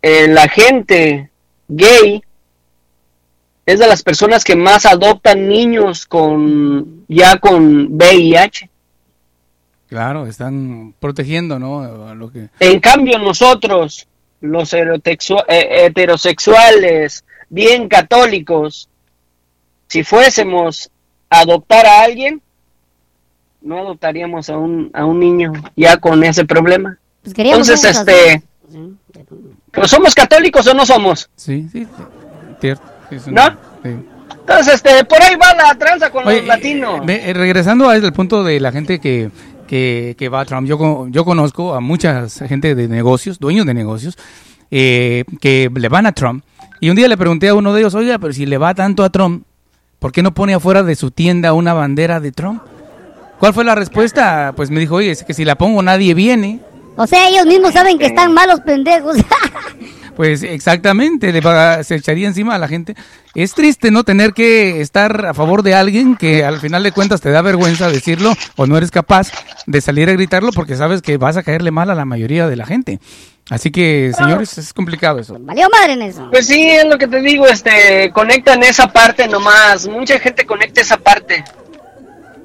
eh, 0.01 0.27
la 0.27 0.47
gente 0.47 1.29
gay 1.67 2.21
es 3.65 3.79
de 3.79 3.87
las 3.87 4.01
personas 4.01 4.43
que 4.43 4.55
más 4.55 4.85
adoptan 4.85 5.47
niños 5.47 6.05
con 6.05 7.05
ya 7.07 7.37
con 7.37 7.87
VIH. 7.91 8.69
Claro, 9.87 10.27
están 10.27 10.93
protegiendo, 10.99 11.59
¿no? 11.59 12.13
Lo 12.15 12.31
que... 12.31 12.49
En 12.59 12.79
cambio 12.79 13.17
nosotros, 13.19 14.07
los 14.41 14.73
eh, 14.73 14.85
heterosexuales, 15.47 17.23
bien 17.49 17.87
católicos, 17.87 18.89
si 19.87 20.03
fuésemos 20.03 20.89
a 21.29 21.39
adoptar 21.41 21.85
a 21.85 22.01
alguien, 22.01 22.41
no 23.61 23.79
adoptaríamos 23.79 24.49
a 24.49 24.57
un, 24.57 24.91
a 24.93 25.05
un 25.05 25.19
niño 25.19 25.53
ya 25.75 25.97
con 25.97 26.23
ese 26.23 26.45
problema. 26.45 26.97
Pues 27.23 27.37
Entonces, 27.37 27.83
este, 27.83 28.41
¿pero 29.71 29.87
somos 29.87 30.15
católicos 30.15 30.65
o 30.67 30.73
no 30.73 30.85
somos? 30.85 31.29
Sí, 31.35 31.67
sí, 31.71 31.87
cierto. 32.59 32.83
sí, 33.09 33.31
¿No? 33.31 33.49
sí. 33.83 33.89
Entonces, 34.47 34.75
este, 34.75 35.03
por 35.03 35.21
ahí 35.21 35.35
va 35.35 35.53
la 35.53 35.75
tranza 35.75 36.09
con 36.09 36.25
Oye, 36.25 36.37
los 36.37 36.47
latinos. 36.47 37.05
Ve, 37.05 37.29
eh, 37.29 37.33
regresando 37.33 37.89
al 37.89 38.13
punto 38.13 38.45
de 38.45 38.61
la 38.61 38.71
gente 38.71 38.99
que, 38.99 39.29
que, 39.67 40.15
que 40.17 40.29
va 40.29 40.41
a 40.41 40.45
Trump, 40.45 40.67
yo, 40.67 41.07
yo 41.09 41.25
conozco 41.25 41.73
a 41.73 41.79
mucha 41.79 42.27
gente 42.29 42.73
de 42.73 42.87
negocios, 42.87 43.39
dueños 43.39 43.65
de 43.65 43.73
negocios, 43.73 44.17
eh, 44.71 45.23
que 45.39 45.69
le 45.73 45.89
van 45.89 46.05
a 46.05 46.11
Trump. 46.11 46.43
Y 46.79 46.89
un 46.89 46.95
día 46.95 47.07
le 47.07 47.17
pregunté 47.17 47.49
a 47.49 47.55
uno 47.55 47.73
de 47.73 47.81
ellos, 47.81 47.95
oiga, 47.95 48.17
pero 48.19 48.33
si 48.33 48.45
le 48.45 48.57
va 48.57 48.73
tanto 48.73 49.03
a 49.03 49.09
Trump, 49.09 49.43
¿por 49.99 50.11
qué 50.11 50.23
no 50.23 50.33
pone 50.33 50.53
afuera 50.53 50.83
de 50.83 50.95
su 50.95 51.11
tienda 51.11 51.53
una 51.53 51.73
bandera 51.73 52.19
de 52.19 52.31
Trump? 52.31 52.61
¿Cuál 53.39 53.53
fue 53.53 53.63
la 53.63 53.75
respuesta? 53.75 54.53
Pues 54.55 54.71
me 54.71 54.79
dijo, 54.79 54.95
oye, 54.95 55.11
es 55.11 55.23
que 55.23 55.33
si 55.33 55.45
la 55.45 55.55
pongo 55.55 55.81
nadie 55.83 56.13
viene. 56.13 56.59
O 56.95 57.05
sea, 57.05 57.29
ellos 57.29 57.45
mismos 57.45 57.73
saben 57.73 57.99
que 57.99 58.07
están 58.07 58.33
malos 58.33 58.61
pendejos. 58.61 59.17
Pues 60.17 60.41
exactamente, 60.41 61.31
le 61.31 61.41
va- 61.41 61.83
se 61.83 61.93
echaría 61.95 62.27
encima 62.27 62.55
a 62.55 62.57
la 62.57 62.67
gente. 62.67 62.95
Es 63.35 63.53
triste 63.53 63.91
no 63.91 64.03
tener 64.03 64.33
que 64.33 64.81
estar 64.81 65.27
a 65.27 65.33
favor 65.35 65.61
de 65.61 65.75
alguien 65.75 66.15
que 66.17 66.43
al 66.43 66.59
final 66.59 66.81
de 66.81 66.91
cuentas 66.91 67.21
te 67.21 67.29
da 67.29 67.43
vergüenza 67.43 67.87
decirlo 67.87 68.33
o 68.55 68.65
no 68.65 68.75
eres 68.77 68.89
capaz 68.89 69.31
de 69.67 69.79
salir 69.79 70.09
a 70.09 70.13
gritarlo 70.13 70.51
porque 70.53 70.75
sabes 70.75 71.03
que 71.03 71.17
vas 71.17 71.37
a 71.37 71.43
caerle 71.43 71.69
mal 71.69 71.91
a 71.91 71.95
la 71.95 72.03
mayoría 72.03 72.47
de 72.47 72.55
la 72.55 72.65
gente. 72.65 72.99
Así 73.51 73.69
que, 73.71 74.11
señores, 74.17 74.57
es 74.57 74.73
complicado 74.73 75.19
eso. 75.19 75.37
Valió 75.39 75.69
madre 75.69 75.93
en 75.93 76.01
eso. 76.01 76.27
Pues 76.31 76.47
sí, 76.47 76.67
es 76.67 76.85
lo 76.85 76.97
que 76.97 77.07
te 77.07 77.21
digo, 77.21 77.45
este, 77.47 78.11
conectan 78.11 78.63
esa 78.63 78.91
parte 78.91 79.27
nomás, 79.27 79.87
mucha 79.87 80.19
gente 80.19 80.45
conecta 80.47 80.81
esa 80.81 80.97
parte, 80.97 81.43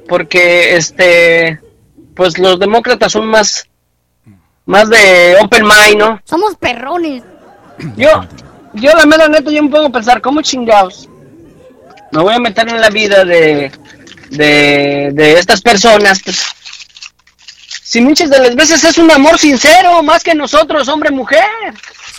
porque, 0.08 0.76
este, 0.76 1.58
pues 2.14 2.38
los 2.38 2.58
demócratas 2.60 3.10
son 3.12 3.26
más, 3.28 3.66
más 4.66 4.90
de 4.90 5.36
open 5.42 5.64
mind, 5.64 5.98
¿no? 5.98 6.20
Somos 6.24 6.54
perrones. 6.56 7.22
Yo, 7.96 8.24
yo 8.74 8.90
la 8.94 9.04
mera 9.06 9.28
neta, 9.28 9.50
yo 9.50 9.62
me 9.62 9.68
pongo 9.70 9.86
a 9.86 9.90
pensar, 9.92 10.20
¿cómo 10.20 10.40
chingados? 10.42 11.08
Me 12.12 12.22
voy 12.22 12.34
a 12.34 12.38
meter 12.38 12.68
en 12.68 12.80
la 12.80 12.88
vida 12.90 13.24
de, 13.24 13.70
de, 14.30 15.10
de 15.12 15.32
estas 15.38 15.60
personas, 15.60 16.20
pues, 16.22 16.42
si 17.82 18.00
muchas 18.00 18.30
de 18.30 18.38
las 18.38 18.54
veces 18.56 18.82
es 18.84 18.96
un 18.98 19.10
amor 19.10 19.38
sincero, 19.38 20.02
más 20.02 20.22
que 20.24 20.34
nosotros, 20.34 20.88
hombre-mujer, 20.88 21.44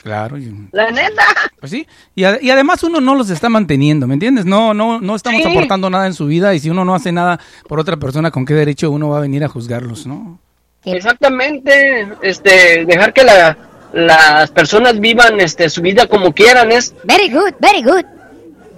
Claro. 0.04 0.38
y- 0.38 0.68
la 0.72 0.92
neta. 0.92 1.24
Pues 1.60 1.72
sí. 1.72 1.88
Y, 2.14 2.24
a- 2.26 2.38
y 2.42 2.52
además 2.52 2.84
uno 2.84 3.00
no 3.02 3.16
los 3.16 3.30
está 3.32 3.50
manteniendo, 3.50 4.06
¿me 4.06 4.14
entiendes? 4.16 4.46
No, 4.46 4.74
no, 4.74 5.00
no 5.02 5.16
estamos 5.16 5.42
Sí. 5.42 5.50
aportando 5.50 5.90
nada 5.90 6.06
en 6.08 6.14
su 6.14 6.26
vida 6.28 6.54
y 6.54 6.60
si 6.60 6.70
uno 6.70 6.84
no 6.86 6.94
hace 6.94 7.12
nada 7.12 7.40
por 7.68 7.80
otra 7.80 7.98
persona, 7.98 8.30
¿con 8.30 8.46
qué 8.46 8.54
derecho 8.54 8.92
uno 8.92 9.10
va 9.10 9.18
a 9.18 9.22
venir 9.22 9.44
a 9.44 9.48
juzgarlos, 9.48 10.06
no? 10.06 10.40
Exactamente, 10.86 12.08
este, 12.22 12.86
dejar 12.86 13.14
que 13.14 13.24
la, 13.24 13.58
las 13.94 14.52
personas 14.52 15.00
vivan 15.00 15.40
este, 15.40 15.70
su 15.70 15.82
vida 15.82 16.08
como 16.08 16.34
quieran 16.34 16.72
es... 16.72 16.94
Very 17.04 17.30
good, 17.30 17.54
very 17.60 17.82
good. 17.84 18.04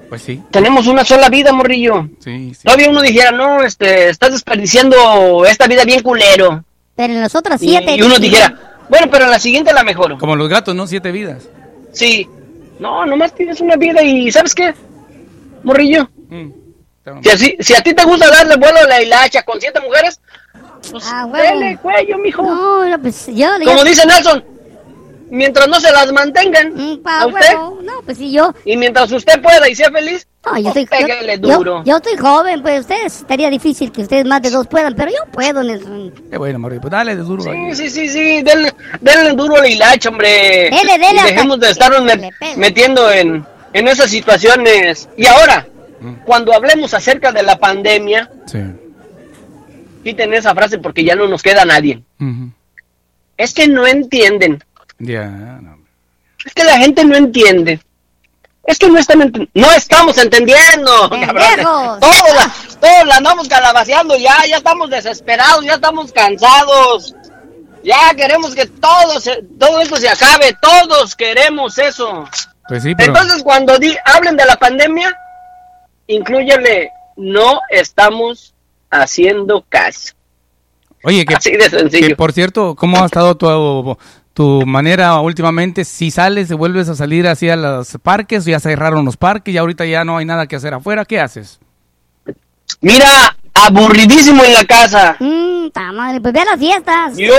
Pues 0.09 0.21
sí, 0.21 0.41
Tenemos 0.51 0.85
una 0.87 1.03
sola 1.03 1.29
vida, 1.29 1.51
morrillo. 1.51 2.07
sí, 2.19 2.53
sí. 2.53 2.63
Todavía 2.63 2.89
uno 2.89 3.01
dijera, 3.01 3.31
no, 3.31 3.63
este, 3.63 4.09
estás 4.09 4.31
desperdiciando 4.33 5.45
esta 5.45 5.67
vida 5.67 5.83
bien 5.83 6.01
culero. 6.03 6.63
Pero 6.95 7.13
en 7.13 7.21
las 7.21 7.33
otras 7.35 7.59
siete. 7.59 7.95
y 7.95 8.01
uno 8.01 8.19
dijera, 8.19 8.53
bueno, 8.87 9.07
pero 9.09 9.25
en 9.25 9.31
la 9.31 9.39
siguiente 9.39 9.73
la 9.73 9.83
mejoro. 9.83 10.17
Como 10.19 10.35
los 10.35 10.47
gatos, 10.47 10.75
¿no? 10.75 10.85
Siete 10.85 11.11
vidas. 11.11 11.49
Sí. 11.91 12.29
No, 12.79 13.05
nomás 13.05 13.33
tienes 13.33 13.59
una 13.61 13.75
vida 13.77 14.03
y 14.03 14.31
¿sabes 14.31 14.53
qué? 14.53 14.73
Morrillo, 15.63 16.09
Mm, 16.29 16.49
si, 17.21 17.29
así, 17.29 17.55
si 17.59 17.73
a 17.75 17.81
ti 17.81 17.93
te 17.93 18.03
gusta 18.03 18.29
darle 18.29 18.55
vuelo 18.57 18.79
a 18.79 18.87
la 18.87 19.01
hilacha 19.01 19.43
con 19.43 19.59
siete 19.61 19.79
mujeres, 19.79 20.19
pues 20.91 21.03
Ah, 21.07 21.27
cuello, 21.81 22.17
mijo. 22.17 22.41
No, 22.43 22.83
no, 22.85 22.99
pues 23.01 23.27
yo. 23.27 23.47
Como 23.63 23.77
yo- 23.77 23.83
dice 23.83 24.05
Nelson, 24.07 24.43
mientras 25.29 25.67
no 25.67 25.79
se 25.79 25.91
las 25.91 26.11
mantengan 26.11 26.73
Mm, 26.73 27.01
pa' 27.01 27.21
a 27.21 27.27
usted. 27.27 27.53
No, 27.83 28.01
pues 28.05 28.17
si 28.17 28.31
yo. 28.31 28.53
y 28.65 28.77
mientras 28.77 29.11
usted 29.11 29.41
pueda 29.41 29.67
y 29.69 29.75
sea 29.75 29.89
feliz, 29.91 30.27
No, 30.45 30.57
yo 30.59 30.67
estoy. 30.69 30.85
pégale 30.85 31.39
yo, 31.39 31.57
duro. 31.57 31.79
yo, 31.79 31.83
yo 31.85 31.97
estoy 31.97 32.17
joven, 32.17 32.61
pues 32.61 32.81
ustedes 32.81 33.17
estaría 33.21 33.49
difícil 33.49 33.91
que 33.91 34.01
ustedes 34.01 34.25
más 34.25 34.41
de 34.41 34.49
dos 34.51 34.67
puedan, 34.67 34.93
pero 34.95 35.09
yo 35.11 35.31
puedo, 35.31 35.63
Nelson. 35.63 36.13
Qué 36.29 36.37
bueno, 36.37 36.59
Mario. 36.59 36.81
Pues 36.81 36.91
dale 36.91 37.15
de 37.15 37.23
duro. 37.23 37.49
ahí. 37.51 37.73
Sí, 37.75 37.89
sí, 37.89 38.07
sí, 38.07 38.09
sí, 38.09 38.43
denle, 38.43 38.73
denle 39.01 39.33
duro 39.33 39.55
a 39.55 39.59
la 39.59 39.67
hilacha, 39.67 40.09
hombre. 40.09 40.69
Dele, 40.69 40.97
dele 40.99 41.23
dejemos 41.23 41.59
de 41.59 41.69
estarnos 41.71 42.01
met- 42.01 42.31
metiendo 42.57 43.11
en, 43.11 43.45
en 43.73 43.87
esas 43.87 44.09
situaciones. 44.11 45.09
Y 45.17 45.25
ahora, 45.25 45.65
cuando 46.25 46.53
hablemos 46.53 46.93
acerca 46.93 47.31
de 47.31 47.41
la 47.43 47.57
pandemia, 47.57 48.29
Sí. 48.45 48.59
quiten 50.03 50.33
esa 50.35 50.53
frase 50.53 50.77
porque 50.77 51.03
ya 51.03 51.15
no 51.15 51.27
nos 51.27 51.41
queda 51.41 51.65
nadie. 51.65 52.03
Es 53.37 53.53
que 53.53 53.67
no 53.67 53.85
entienden. 53.87 54.63
Ya, 54.99 55.25
no. 55.27 55.77
Es 56.45 56.53
que 56.53 56.63
la 56.63 56.77
gente 56.77 57.03
no 57.05 57.15
entiende. 57.15 57.79
Es 58.63 58.79
que 58.79 58.89
no 58.89 58.97
están 58.97 59.19
enten- 59.21 59.49
no 59.53 59.71
estamos 59.73 60.17
entendiendo. 60.17 61.09
Todos 61.09 62.33
la, 62.35 62.51
todos 62.79 63.05
la 63.07 63.15
andamos 63.17 63.47
calabaceando 63.47 64.17
ya, 64.17 64.45
ya 64.47 64.57
estamos 64.57 64.89
desesperados, 64.89 65.63
ya 65.65 65.75
estamos 65.75 66.11
cansados. 66.11 67.13
Ya 67.83 68.13
queremos 68.15 68.55
que 68.55 68.65
todo 68.65 69.19
se- 69.19 69.43
todo 69.59 69.79
esto 69.81 69.97
se 69.97 70.09
acabe, 70.09 70.55
todos 70.59 71.15
queremos 71.15 71.77
eso. 71.77 72.27
Pues 72.67 72.81
sí, 72.81 72.95
pero. 72.95 73.13
Entonces 73.13 73.43
cuando 73.43 73.77
di- 73.77 73.95
hablen 74.05 74.35
de 74.35 74.45
la 74.45 74.55
pandemia, 74.55 75.15
incluyele 76.07 76.89
no 77.17 77.59
estamos 77.69 78.53
haciendo 78.89 79.63
caso. 79.69 80.13
Oye, 81.03 81.23
que, 81.25 81.35
Así 81.35 81.51
de 81.51 81.69
sencillo. 81.69 82.07
que 82.07 82.15
por 82.15 82.33
cierto, 82.33 82.75
¿cómo 82.75 83.01
ha 83.03 83.05
estado 83.05 83.35
tu, 83.37 83.95
tu 84.35 84.65
manera 84.65 85.19
últimamente? 85.21 85.85
Si 85.85 86.11
sales, 86.11 86.51
vuelves 86.51 86.89
a 86.89 86.95
salir 86.95 87.25
hacia 87.25 87.55
los 87.55 87.97
parques, 88.03 88.43
ya 88.45 88.59
cerraron 88.59 89.05
los 89.05 89.15
parques, 89.17 89.55
y 89.55 89.57
ahorita 89.57 89.85
ya 89.85 90.03
no 90.03 90.17
hay 90.17 90.25
nada 90.25 90.45
que 90.45 90.57
hacer 90.57 90.73
afuera, 90.73 91.05
¿qué 91.05 91.21
haces? 91.21 91.59
Mira, 92.81 93.35
aburridísimo 93.53 94.43
en 94.43 94.53
la 94.53 94.65
casa. 94.65 95.15
Mmm, 95.19 95.69
madre, 95.93 96.19
pues 96.19 96.33
ve 96.33 96.41
a 96.41 96.45
las 96.45 96.59
fiestas. 96.59 97.17
Yo, 97.17 97.33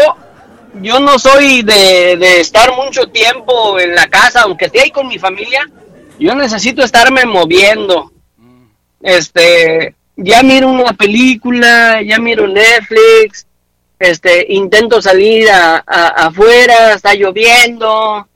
yo 0.81 0.99
no 0.99 1.19
soy 1.19 1.63
de, 1.63 2.17
de 2.17 2.41
estar 2.41 2.75
mucho 2.75 3.07
tiempo 3.09 3.79
en 3.79 3.95
la 3.95 4.07
casa, 4.09 4.43
aunque 4.43 4.65
esté 4.65 4.81
ahí 4.81 4.91
con 4.91 5.07
mi 5.07 5.19
familia. 5.19 5.69
Yo 6.19 6.35
necesito 6.35 6.83
estarme 6.83 7.27
moviendo. 7.27 8.11
Este, 9.03 9.95
ya 10.17 10.43
miro 10.43 10.69
una 10.69 10.95
película, 10.95 12.01
ya 12.03 12.19
miro 12.19 12.49
Netflix. 12.49 13.47
Este, 13.99 14.47
intento 14.53 15.01
salir 15.01 15.49
a, 15.51 15.77
a- 15.87 16.27
afuera, 16.27 16.93
está 16.95 17.15
lloviendo. 17.15 18.27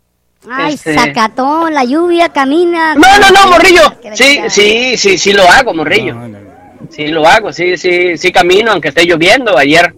Ay, 0.51 0.75
este- 0.75 0.95
sacatón, 0.95 1.75
la 1.75 1.85
lluvia, 1.85 2.31
camina. 2.31 2.95
No, 2.95 3.19
no, 3.19 3.31
no, 3.31 3.47
morrillo. 3.51 3.93
Sí, 4.15 4.41
sí, 4.49 4.97
sí, 4.97 5.19
sí 5.19 5.33
lo 5.33 5.43
hago, 5.49 5.75
morrillo. 5.75 6.15
No, 6.15 6.29
no, 6.29 6.39
no. 6.41 6.51
Sí, 6.91 7.09
lo 7.09 7.27
hago, 7.27 7.53
sí, 7.53 7.77
sí, 7.77 8.17
sí 8.17 8.33
camino, 8.33 8.73
aunque 8.73 8.89
esté 8.89 9.05
lloviendo. 9.05 9.57
Ayer, 9.59 9.95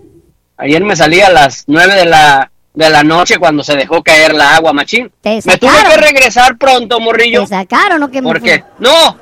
ayer 0.56 0.82
me 0.82 0.96
salí 0.96 1.20
a 1.20 1.30
las 1.30 1.64
nueve 1.68 1.94
de 1.94 2.06
la, 2.06 2.50
de 2.74 2.90
la 2.90 3.04
noche 3.04 3.38
cuando 3.38 3.62
se 3.62 3.76
dejó 3.76 4.02
caer 4.02 4.34
la 4.34 4.56
agua, 4.56 4.72
machín. 4.72 5.10
Te 5.20 5.38
Me 5.44 5.58
tuve 5.58 5.70
que 5.88 5.96
regresar 5.96 6.58
pronto, 6.58 6.98
morrillo. 6.98 7.42
Te 7.42 7.46
sacaron, 7.48 8.00
¿no? 8.00 8.10
Que 8.10 8.20
me 8.20 8.26
¿Por 8.28 8.42
qué? 8.42 8.64
No, 8.80 9.16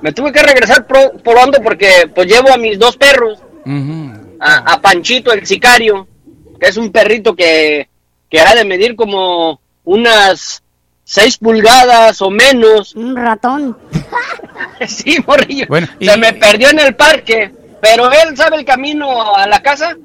me 0.00 0.12
tuve 0.12 0.30
que 0.32 0.42
regresar 0.42 0.86
pro- 0.86 1.12
pronto 1.22 1.60
porque 1.62 2.08
pues 2.14 2.28
llevo 2.28 2.52
a 2.52 2.56
mis 2.58 2.78
dos 2.78 2.96
perros, 2.96 3.38
Ujú. 3.66 4.12
A, 4.44 4.72
a 4.74 4.80
Panchito 4.80 5.32
el 5.32 5.46
sicario, 5.46 6.06
que 6.60 6.68
es 6.68 6.76
un 6.76 6.90
perrito 6.92 7.34
que, 7.34 7.88
que 8.30 8.40
ha 8.40 8.54
de 8.54 8.64
medir 8.64 8.94
como 8.96 9.60
unas 9.84 10.62
seis 11.04 11.36
pulgadas 11.38 12.20
o 12.22 12.30
menos. 12.30 12.94
Un 12.94 13.16
ratón. 13.16 13.76
Sí, 14.86 15.16
morrillo. 15.26 15.66
Bueno, 15.68 15.86
y- 15.98 16.06
Se 16.08 16.16
me 16.16 16.32
perdió 16.32 16.68
en 16.70 16.78
el 16.80 16.94
parque, 16.94 17.52
pero 17.80 18.10
él 18.10 18.36
sabe 18.36 18.56
el 18.56 18.64
camino 18.64 19.34
a 19.34 19.46
la 19.46 19.60
casa. 19.62 19.96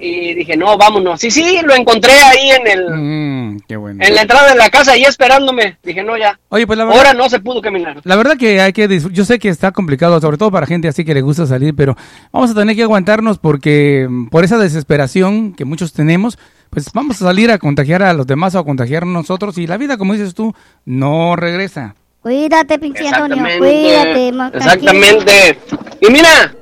Y 0.00 0.34
dije, 0.34 0.56
no, 0.56 0.76
vámonos. 0.78 1.20
Sí, 1.20 1.30
sí, 1.30 1.58
lo 1.64 1.74
encontré 1.74 2.12
ahí 2.12 2.50
en 2.50 2.66
el 2.66 2.90
Mm, 2.90 3.60
qué 3.68 3.76
bueno. 3.76 4.04
en 4.04 4.14
la 4.14 4.22
entrada 4.22 4.50
de 4.50 4.56
la 4.56 4.68
casa, 4.70 4.92
ahí 4.92 5.04
esperándome. 5.04 5.76
Dije, 5.82 6.02
no, 6.02 6.16
ya. 6.16 6.38
Oye, 6.48 6.66
pues 6.66 6.78
la 6.78 6.84
verdad, 6.84 6.98
Ahora 6.98 7.14
no 7.14 7.28
se 7.28 7.40
pudo 7.40 7.60
caminar. 7.60 8.00
la 8.04 8.16
verdad 8.16 8.36
que 8.36 8.60
hay 8.60 8.72
que 8.72 9.00
yo 9.12 9.24
sé 9.24 9.38
que 9.38 9.48
está 9.48 9.72
complicado, 9.72 10.20
sobre 10.20 10.36
todo 10.38 10.50
para 10.50 10.66
gente 10.66 10.88
así 10.88 11.04
que 11.04 11.14
le 11.14 11.20
gusta 11.22 11.46
salir, 11.46 11.74
pero 11.74 11.96
vamos 12.32 12.50
a 12.50 12.54
tener 12.54 12.74
que 12.76 12.82
aguantarnos 12.82 13.38
porque 13.38 14.06
mm, 14.08 14.28
por 14.28 14.44
esa 14.44 14.58
desesperación 14.58 15.52
que 15.54 15.64
muchos 15.64 15.92
tenemos, 15.92 16.38
pues 16.70 16.92
vamos 16.92 17.20
a 17.22 17.24
salir 17.26 17.50
a 17.50 17.58
contagiar 17.58 18.02
a 18.02 18.12
los 18.12 18.26
demás 18.26 18.54
o 18.54 18.58
a 18.58 18.64
contagiarnos 18.64 19.12
nosotros 19.12 19.56
y 19.58 19.66
la 19.66 19.76
vida, 19.78 19.96
como 19.96 20.12
dices 20.12 20.34
tú, 20.34 20.54
no 20.84 21.34
regresa. 21.36 21.94
Cuídate, 22.20 22.78
pinche 22.78 23.06
Antonio, 23.08 23.42
cuídate. 23.58 24.32
Exactamente. 24.56 25.58
Y 26.00 26.10
mira, 26.10 26.54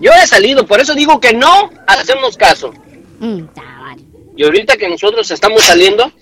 yo 0.00 0.10
he 0.12 0.26
salido, 0.26 0.66
por 0.66 0.80
eso 0.80 0.94
digo 0.94 1.20
que 1.20 1.32
no 1.32 1.70
hacemos 1.86 2.36
caso. 2.36 2.72
Mm, 3.20 3.42
Y 4.36 4.44
ahorita 4.44 4.76
que 4.76 4.88
nosotros 4.88 5.30
estamos 5.30 5.62
saliendo, 5.64 6.12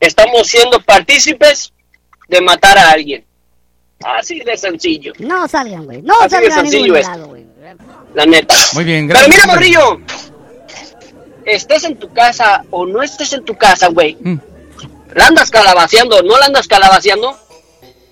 estamos 0.00 0.46
siendo 0.46 0.80
partícipes 0.80 1.72
de 2.28 2.40
matar 2.40 2.78
a 2.78 2.90
alguien. 2.90 3.24
Así 4.04 4.40
de 4.40 4.56
sencillo, 4.56 5.12
No 5.18 5.48
salgan, 5.48 5.84
güey. 5.84 6.02
No 6.02 6.14
Así 6.20 6.24
de 6.24 6.30
salgan 6.30 6.52
a 6.52 6.54
sencillo 6.62 6.82
ningún 6.84 6.98
esto. 6.98 7.10
lado, 7.12 7.26
güey. 7.28 7.46
la 8.14 8.26
neta. 8.26 8.54
Muy 8.74 8.84
bien, 8.84 9.06
Pero 9.08 9.18
gracias. 9.20 9.36
mira, 9.36 9.46
morrillo, 9.54 10.00
estés 11.44 11.84
en 11.84 11.96
tu 11.98 12.12
casa 12.12 12.64
o 12.70 12.86
no 12.86 13.02
estés 13.02 13.32
en 13.32 13.44
tu 13.44 13.56
casa, 13.56 13.88
güey, 13.88 14.16
Mm. 14.20 14.36
la 15.14 15.26
andas 15.26 15.50
calabaceando, 15.50 16.22
no 16.22 16.38
la 16.38 16.46
andas 16.46 16.66
calabaceando, 16.68 17.36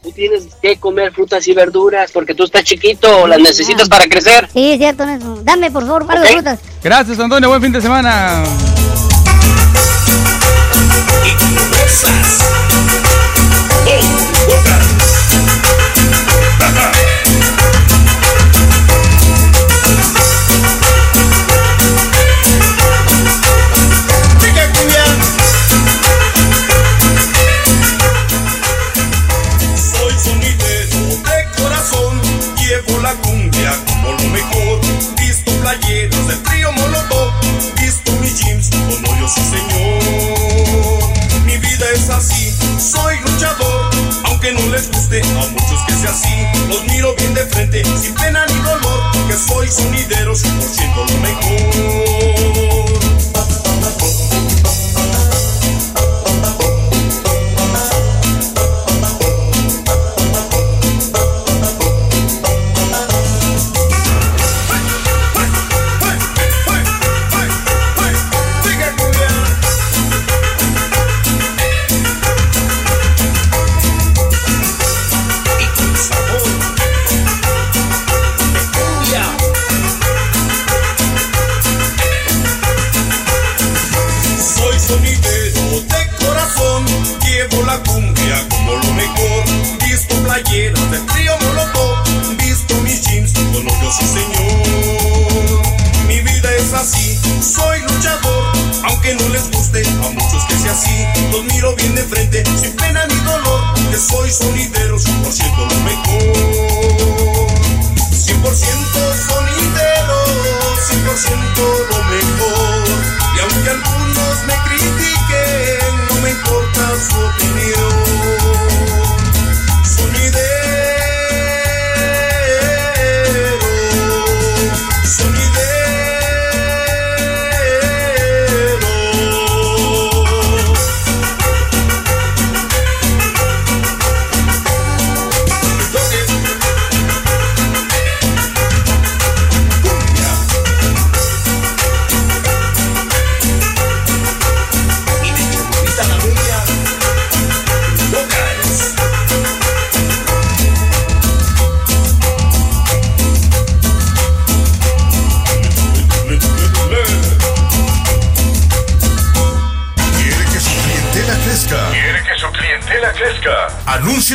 tú 0.06 0.12
tienes 0.12 0.46
que 0.62 0.76
comer 0.78 1.12
frutas 1.12 1.46
y 1.48 1.52
verduras 1.52 2.12
porque 2.12 2.32
tú 2.32 2.44
estás 2.44 2.62
chiquito, 2.62 3.26
las 3.26 3.40
necesitas 3.40 3.88
para 3.88 4.04
crecer. 4.06 4.48
Sí, 4.52 4.70
es 4.72 4.78
cierto, 4.78 5.04
Nelson. 5.04 5.44
Dame, 5.44 5.68
por 5.72 5.84
favor, 5.84 6.06
par 6.06 6.20
de 6.20 6.26
Ok. 6.26 6.32
frutas. 6.34 6.60
Gracias, 6.80 7.18
Antonio, 7.18 7.48
buen 7.48 7.60
fin 7.60 7.72
de 7.72 7.80
semana. 7.80 8.44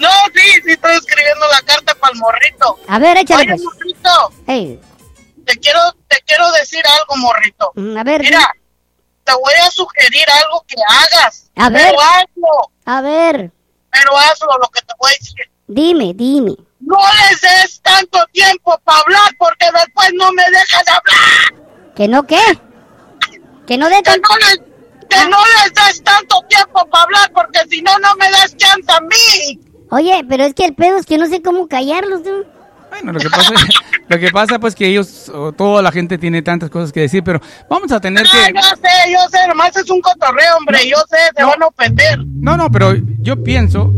no, 0.00 0.08
sí, 0.34 0.40
sí 0.64 0.72
estoy 0.72 0.96
escribiendo 0.96 1.46
la 1.48 1.60
carta 1.62 1.94
para 1.94 2.12
el 2.12 2.18
morrito. 2.18 2.78
A 2.88 2.98
ver, 2.98 3.16
échale 3.18 3.42
Oye, 3.42 3.50
pues. 3.52 3.62
morrito, 3.62 4.32
Ey, 4.48 4.80
te 5.46 5.56
quiero, 5.58 5.78
te 6.08 6.20
quiero 6.26 6.50
decir 6.52 6.82
algo, 6.86 7.16
morrito. 7.16 7.72
mm, 7.76 7.96
a 7.96 8.04
ver, 8.04 8.20
Mira, 8.22 8.52
te 9.24 9.32
voy 9.32 9.54
a 9.64 9.70
sugerir 9.70 10.24
algo 10.44 10.64
que 10.66 10.74
hagas. 10.88 11.50
A 11.56 11.68
ver. 11.70 11.86
Pero 11.90 12.00
hazlo, 12.00 12.70
a 12.86 13.00
ver, 13.00 13.50
pero 13.90 14.16
hazlo 14.18 14.58
lo 14.60 14.68
que 14.70 14.80
te 14.80 14.94
voy 14.98 15.12
a 15.12 15.16
decir. 15.18 15.50
Dime, 15.72 16.12
dime. 16.14 16.56
No 16.80 16.98
les 16.98 17.40
des 17.40 17.80
tanto 17.80 18.18
tiempo 18.32 18.78
para 18.84 18.98
hablar 19.00 19.30
porque 19.38 19.66
después 19.72 20.10
no 20.14 20.32
me 20.32 20.42
dejas 20.44 20.84
hablar. 20.88 21.64
¿Que 21.94 22.08
no 22.08 22.26
qué? 22.26 22.40
¿Que 23.66 23.78
no 23.78 23.88
de 23.88 24.02
Que 24.02 24.18
no 24.18 24.36
les, 24.38 24.58
que 25.08 25.28
no 25.28 25.38
les 25.58 25.74
des 25.74 26.02
tanto 26.02 26.40
tiempo 26.48 26.84
para 26.90 27.04
hablar 27.04 27.32
porque 27.32 27.60
si 27.70 27.82
no, 27.82 27.96
no 27.98 28.14
me 28.16 28.30
das 28.30 28.56
chance 28.56 28.90
a 28.90 29.00
mí. 29.00 29.60
Oye, 29.90 30.24
pero 30.28 30.44
es 30.44 30.54
que 30.54 30.64
el 30.64 30.74
pedo 30.74 30.96
es 30.96 31.06
que 31.06 31.18
no 31.18 31.26
sé 31.26 31.42
cómo 31.42 31.68
callarlos. 31.68 32.22
¿no? 32.22 32.44
Bueno, 32.92 33.10
lo 33.10 33.20
que 33.20 33.30
pasa, 33.30 33.54
lo 34.08 34.18
que 34.18 34.30
pasa 34.30 34.58
pues 34.58 34.74
que 34.74 34.86
ellos, 34.86 35.30
o 35.30 35.50
toda 35.52 35.80
la 35.80 35.90
gente 35.90 36.18
tiene 36.18 36.42
tantas 36.42 36.68
cosas 36.68 36.92
que 36.92 37.00
decir, 37.00 37.24
pero 37.24 37.40
vamos 37.70 37.90
a 37.90 37.98
tener 38.00 38.26
Ah, 38.26 38.30
que... 38.30 38.52
yo 38.52 38.60
sé, 38.60 39.12
yo 39.12 39.18
sé, 39.30 39.48
nomás 39.48 39.74
es 39.74 39.88
un 39.88 39.98
cotorreo, 40.02 40.58
hombre, 40.58 40.86
yo 40.86 40.98
sé, 41.08 41.16
se 41.34 41.42
van 41.42 41.62
a 41.62 41.66
ofender. 41.68 42.18
No, 42.26 42.54
no, 42.58 42.70
pero 42.70 42.94
yo 43.20 43.42
pienso, 43.42 43.90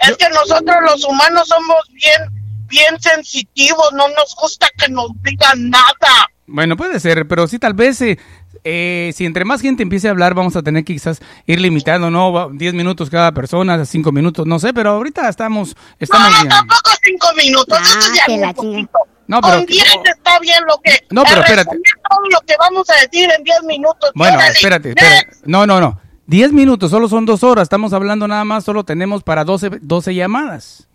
Es 0.00 0.16
que 0.16 0.28
nosotros 0.30 0.76
los 0.82 1.04
humanos 1.04 1.46
somos 1.46 1.76
bien, 1.92 2.42
bien 2.66 3.00
sensitivos, 3.00 3.92
no 3.92 4.08
nos 4.08 4.34
gusta 4.34 4.66
que 4.76 4.88
nos 4.88 5.10
digan 5.22 5.70
nada. 5.70 6.28
Bueno, 6.50 6.76
puede 6.76 7.00
ser, 7.00 7.26
pero 7.28 7.46
sí 7.48 7.58
tal 7.58 7.74
vez 7.74 8.00
eh, 8.02 8.18
eh, 8.64 9.12
si 9.14 9.24
entre 9.24 9.44
más 9.44 9.60
gente 9.60 9.82
empiece 9.82 10.08
a 10.08 10.10
hablar 10.10 10.34
vamos 10.34 10.56
a 10.56 10.62
tener 10.62 10.84
que 10.84 10.92
quizás 10.94 11.20
ir 11.46 11.60
limitando, 11.60 12.10
¿no? 12.10 12.32
Va- 12.32 12.48
10 12.52 12.74
minutos 12.74 13.08
cada 13.10 13.32
persona, 13.32 13.84
5 13.84 14.12
minutos, 14.12 14.46
no 14.46 14.58
sé, 14.58 14.72
pero 14.74 14.90
ahorita 14.90 15.28
estamos, 15.28 15.76
estamos 15.98 16.30
no, 16.30 16.36
bien. 16.38 16.48
tampoco 16.48 16.90
cinco 17.02 17.26
minutos, 17.36 17.78
Ah, 17.80 17.82
eso 17.82 17.98
es 17.98 18.12
ya 18.26 18.36
la 18.36 18.52
poquito. 18.52 18.98
No, 19.26 19.40
pero- 19.40 19.56
Con 19.58 19.66
diez 19.66 19.84
está 20.04 20.38
bien 20.40 20.58
lo 20.66 20.76
que... 20.82 20.98
No, 21.10 21.22
pero 21.22 21.40
espérate. 21.42 21.70
todo 22.10 22.20
lo 22.32 22.40
que 22.40 22.54
vamos 22.58 22.90
a 22.90 22.94
decir 23.00 23.30
en 23.36 23.44
diez 23.44 23.62
minutos. 23.62 24.10
Bueno, 24.14 24.36
Órale, 24.36 24.52
espérate, 24.52 24.88
espérate. 24.90 25.36
No, 25.44 25.66
no, 25.66 25.80
no. 25.80 26.00
10 26.26 26.52
minutos, 26.52 26.90
solo 26.90 27.08
son 27.08 27.26
2 27.26 27.42
horas. 27.44 27.62
Estamos 27.64 27.92
hablando 27.92 28.26
nada 28.26 28.44
más, 28.44 28.64
solo 28.64 28.84
tenemos 28.84 29.22
para 29.22 29.44
12, 29.44 29.70
12 29.82 30.14
llamadas. 30.16 30.88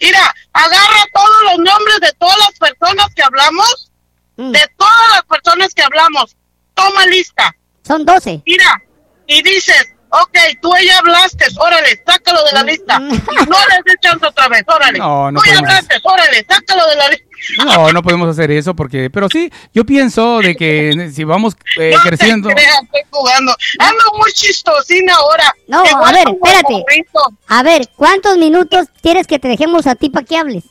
Mira, 0.00 0.34
agarra 0.52 1.04
todos 1.14 1.42
los 1.44 1.58
nombres 1.58 2.00
de 2.00 2.12
todas 2.18 2.36
las 2.38 2.58
personas 2.70 3.06
que 3.14 3.22
hablamos, 3.22 3.92
Mm. 4.36 4.50
de 4.52 4.60
todas 4.76 5.10
las 5.12 5.22
personas 5.24 5.74
que 5.74 5.82
hablamos. 5.82 6.36
Toma 6.74 7.06
lista. 7.06 7.54
Son 7.86 8.04
12. 8.04 8.42
Mira, 8.44 8.82
y 9.26 9.42
dices, 9.42 9.88
ok, 10.10 10.36
tú 10.60 10.70
ya 10.84 10.98
hablaste, 10.98 11.46
órale, 11.58 12.02
sácalo 12.06 12.44
de 12.44 12.52
la 12.52 12.62
lista. 12.62 12.98
No 12.98 13.56
les 13.68 13.84
des 13.84 13.96
chance 14.00 14.26
otra 14.26 14.48
vez, 14.48 14.62
órale. 14.66 14.98
No, 14.98 15.30
no 15.32 15.40
tú 15.40 15.46
ya 15.46 15.52
podemos. 15.54 15.70
hablaste, 15.70 15.96
órale, 16.02 16.46
sácalo 16.48 16.86
de 16.88 16.96
la 16.96 17.08
lista. 17.08 17.24
No, 17.64 17.92
no 17.92 18.02
podemos 18.02 18.28
hacer 18.30 18.50
eso 18.50 18.74
porque, 18.74 19.08
pero 19.10 19.28
sí, 19.28 19.50
yo 19.72 19.84
pienso 19.84 20.38
de 20.40 20.56
que 20.56 21.10
si 21.14 21.22
vamos 21.22 21.54
eh, 21.78 21.92
no 21.96 22.00
creciendo. 22.02 22.48
te 22.48 22.54
creas, 22.54 22.82
estoy 22.82 23.02
jugando. 23.10 23.54
Ando 23.78 24.04
muy 24.18 24.32
chistosina 24.32 25.14
ahora. 25.14 25.54
No, 25.68 25.80
a 25.84 26.12
ver, 26.12 26.28
espérate. 26.28 26.72
morrito. 26.72 27.20
A 27.48 27.62
ver, 27.62 27.88
¿cuántos 27.94 28.36
minutos 28.38 28.88
quieres 29.02 29.26
que 29.26 29.38
te 29.38 29.48
dejemos 29.48 29.86
a 29.86 29.94
ti 29.94 30.10
para 30.10 30.26
que 30.26 30.36
hables? 30.36 30.64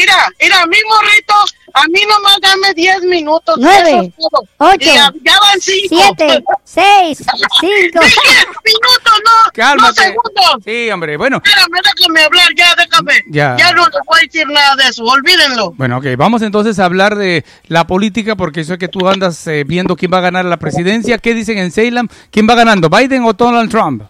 Mira, 0.00 0.32
mira, 0.40 0.62
a 0.62 0.66
mí, 0.66 0.76
morrito, 0.88 1.34
a 1.74 1.84
mí 1.88 2.00
nomás 2.08 2.38
dame 2.40 2.72
10 2.74 3.02
minutos. 3.02 3.56
Nueve, 3.58 3.90
eso 3.90 4.00
es 4.00 4.14
todo. 4.16 4.48
ocho, 4.56 4.76
Y 4.80 4.84
ya, 4.86 5.12
ya 5.22 5.40
van 5.40 5.60
5. 5.60 5.88
Siete, 5.88 6.44
seis, 6.64 7.18
cinco. 7.18 8.00
10 8.00 8.46
minutos, 8.64 9.20
no. 9.24 9.50
Cálmate. 9.52 9.86
No 9.86 9.92
segundos. 10.02 10.64
Sí, 10.64 10.90
hombre, 10.90 11.18
bueno. 11.18 11.36
Espérame, 11.44 11.80
déjame 11.84 12.24
hablar, 12.24 12.48
ya, 12.56 12.74
déjame. 12.76 13.12
Ya. 13.28 13.56
Ya 13.58 13.72
no 13.72 13.84
les 13.84 14.00
voy 14.06 14.18
a 14.18 14.22
decir 14.22 14.46
nada 14.48 14.76
de 14.76 14.88
eso, 14.88 15.04
olvídenlo. 15.04 15.72
Bueno, 15.72 15.98
ok, 15.98 16.06
vamos 16.16 16.40
entonces 16.40 16.78
a 16.78 16.86
hablar 16.86 17.14
de 17.16 17.44
la 17.68 17.86
política 17.86 18.36
porque 18.36 18.64
sé 18.64 18.78
que 18.78 18.88
tú 18.88 19.06
andas 19.06 19.46
eh, 19.48 19.64
viendo 19.66 19.96
quién 19.96 20.10
va 20.14 20.18
a 20.18 20.22
ganar 20.22 20.46
la 20.46 20.56
presidencia. 20.56 21.18
¿Qué 21.18 21.34
dicen 21.34 21.58
en 21.58 21.72
Salem? 21.72 22.08
¿Quién 22.30 22.48
va 22.48 22.54
ganando, 22.54 22.88
Biden 22.88 23.22
o 23.24 23.34
Donald 23.34 23.70
Trump? 23.70 24.04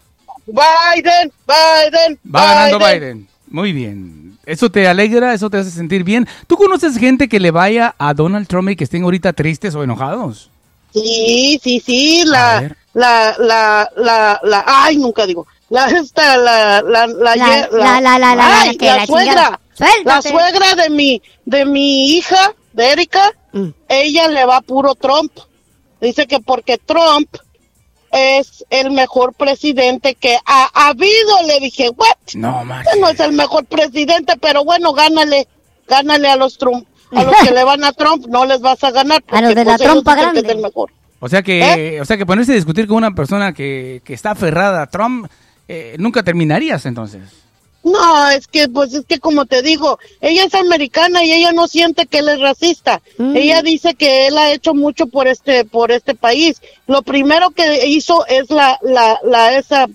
Biden, 0.46 1.32
Biden, 1.48 2.18
Va 2.32 2.54
ganando 2.54 2.78
Biden. 2.78 3.28
Muy 3.48 3.72
bien. 3.72 4.29
¿Eso 4.50 4.70
te 4.70 4.86
alegra? 4.88 5.32
¿Eso 5.34 5.48
te 5.48 5.58
hace 5.58 5.70
sentir 5.70 6.02
bien? 6.04 6.26
¿Tú 6.46 6.56
conoces 6.56 6.96
gente 6.98 7.28
que 7.28 7.38
le 7.40 7.50
vaya 7.50 7.94
a 7.98 8.14
Donald 8.14 8.46
Trump 8.48 8.70
y 8.70 8.76
que 8.76 8.84
estén 8.84 9.02
ahorita 9.04 9.32
tristes 9.32 9.74
o 9.74 9.82
enojados? 9.82 10.50
Sí, 10.92 11.60
sí, 11.62 11.80
sí, 11.84 12.24
la, 12.26 12.74
la, 12.94 13.34
la, 13.38 13.88
la, 13.96 14.40
la, 14.42 14.64
ay, 14.66 14.96
nunca 14.96 15.24
digo, 15.26 15.46
la, 15.68 15.86
esta, 15.86 16.36
la, 16.36 16.82
la, 16.82 17.06
la, 17.06 17.36
La- 17.36 17.68
la- 17.70 18.00
la- 18.00 18.18
la- 18.18 18.34
la- 18.34 18.60
ay, 18.62 18.76
la 18.80 18.96
la 18.96 19.06
suegra, 19.06 19.60
la 20.04 20.20
suegra 20.20 20.74
de 20.74 20.90
mi, 20.90 21.22
de 21.44 21.64
mi 21.64 22.16
hija, 22.16 22.52
de 22.72 22.90
Erika, 22.92 23.32
Mm. 23.52 23.68
ella 23.88 24.28
le 24.28 24.44
va 24.44 24.60
puro 24.60 24.94
Trump. 24.94 25.32
Dice 26.00 26.26
que 26.28 26.38
porque 26.40 26.78
Trump 26.78 27.28
es 28.12 28.64
el 28.70 28.90
mejor 28.90 29.34
presidente 29.34 30.14
que 30.14 30.36
ha 30.44 30.88
habido. 30.88 31.42
Le 31.46 31.60
dije, 31.60 31.90
what? 31.90 32.16
No, 32.34 32.62
Este 32.84 33.00
no 33.00 33.08
es 33.08 33.20
el 33.20 33.32
mejor 33.32 33.64
presidente, 33.66 34.34
pero 34.40 34.64
bueno, 34.64 34.92
gánale, 34.92 35.46
gánale 35.88 36.28
a 36.28 36.36
los 36.36 36.58
Trump. 36.58 36.86
A 37.12 37.24
los 37.24 37.34
que 37.36 37.50
le 37.54 37.64
van 37.64 37.84
a 37.84 37.92
Trump 37.92 38.26
no 38.26 38.44
les 38.44 38.60
vas 38.60 38.82
a 38.84 38.90
ganar. 38.90 39.22
A 39.28 39.40
los 39.40 39.50
porque, 39.50 39.54
de 39.54 39.64
la 39.64 39.76
pues, 39.76 39.88
trompa 39.88 40.14
grande. 40.14 40.40
es 40.40 40.48
el 40.48 40.58
mejor. 40.58 40.90
O 41.20 41.28
sea 41.28 41.42
que, 41.42 41.98
o 42.00 42.04
sea 42.04 42.16
que 42.16 42.24
ponerse 42.24 42.52
a 42.52 42.54
discutir 42.54 42.86
con 42.86 42.96
una 42.96 43.14
persona 43.14 43.52
que, 43.52 44.00
que 44.04 44.14
está 44.14 44.30
aferrada 44.30 44.82
a 44.82 44.86
Trump, 44.86 45.26
eh, 45.68 45.96
nunca 45.98 46.22
terminarías 46.22 46.86
entonces. 46.86 47.22
No, 47.82 48.28
es 48.30 48.46
que, 48.46 48.68
pues 48.68 48.92
es 48.92 49.04
que 49.06 49.18
como 49.18 49.46
te 49.46 49.62
digo, 49.62 49.98
ella 50.20 50.44
es 50.44 50.54
americana 50.54 51.24
y 51.24 51.32
ella 51.32 51.52
no 51.52 51.66
siente 51.66 52.06
que 52.06 52.18
él 52.18 52.28
es 52.28 52.40
racista. 52.40 53.00
Mm. 53.16 53.36
Ella 53.36 53.62
dice 53.62 53.94
que 53.94 54.26
él 54.26 54.36
ha 54.36 54.52
hecho 54.52 54.74
mucho 54.74 55.06
por 55.06 55.26
este, 55.28 55.64
por 55.64 55.90
este 55.90 56.14
país. 56.14 56.60
Lo 56.86 57.00
primero 57.02 57.50
que 57.50 57.86
hizo 57.86 58.26
es 58.26 58.50
la, 58.50 58.78
la, 58.82 59.18
la, 59.24 59.56
esa, 59.56 59.86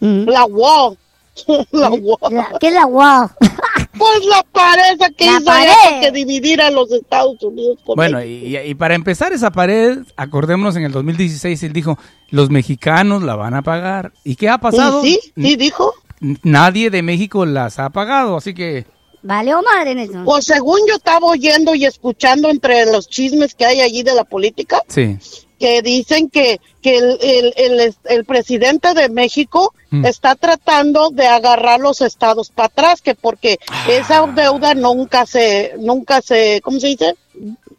Mm. 0.00 0.28
la 0.28 0.44
wall. 0.44 0.96
la 1.72 1.90
wall. 1.90 2.18
La- 2.32 2.52
¿Qué 2.60 2.68
es 2.68 2.74
la 2.74 2.86
wow? 2.86 3.28
Pues 3.98 4.24
la 4.26 4.44
pared 4.52 4.82
esa 4.94 5.10
que 5.10 5.26
La 5.26 5.32
hizo 5.38 5.44
pared. 5.44 6.00
que 6.00 6.12
dividir 6.12 6.60
a 6.62 6.70
los 6.70 6.92
Estados 6.92 7.42
Unidos. 7.42 7.78
con 7.84 7.96
Bueno, 7.96 8.22
y, 8.22 8.56
y 8.56 8.74
para 8.76 8.94
empezar 8.94 9.32
esa 9.32 9.50
pared, 9.50 9.98
acordémonos 10.16 10.76
en 10.76 10.84
el 10.84 10.92
2016, 10.92 11.60
él 11.64 11.72
dijo, 11.72 11.98
los 12.30 12.48
mexicanos 12.48 13.24
la 13.24 13.34
van 13.34 13.54
a 13.54 13.62
pagar. 13.62 14.12
¿Y 14.22 14.36
qué 14.36 14.48
ha 14.48 14.58
pasado? 14.58 15.02
Sí, 15.02 15.18
sí, 15.22 15.32
sí 15.36 15.56
dijo. 15.56 15.94
Nadie 16.42 16.90
de 16.90 17.02
México 17.02 17.44
las 17.46 17.78
ha 17.78 17.90
pagado, 17.90 18.36
así 18.36 18.54
que... 18.54 18.86
Valió 19.22 19.60
madre, 19.62 19.94
Nelson. 19.94 20.24
Pues 20.24 20.44
según 20.44 20.78
yo 20.88 20.94
estaba 20.96 21.26
oyendo 21.26 21.74
y 21.74 21.84
escuchando 21.84 22.48
entre 22.50 22.86
los 22.86 23.08
chismes 23.08 23.54
que 23.54 23.66
hay 23.66 23.80
allí 23.80 24.02
de 24.02 24.14
la 24.14 24.24
política, 24.24 24.80
Sí. 24.88 25.18
que 25.58 25.82
dicen 25.82 26.30
que, 26.30 26.60
que 26.82 26.98
el, 26.98 27.18
el, 27.20 27.52
el, 27.56 27.94
el 28.04 28.24
presidente 28.24 28.94
de 28.94 29.08
México 29.08 29.72
Mm. 29.90 30.04
está 30.04 30.34
tratando 30.34 31.08
de 31.08 31.26
agarrar 31.26 31.80
los 31.80 32.02
estados 32.02 32.50
para 32.50 32.66
atrás, 32.66 33.00
que 33.00 33.14
porque 33.14 33.58
esa 33.88 34.26
deuda 34.26 34.74
nunca 34.74 35.24
se, 35.24 35.72
nunca 35.78 36.20
se, 36.20 36.60
¿cómo 36.62 36.78
se 36.78 36.88
dice? 36.88 37.14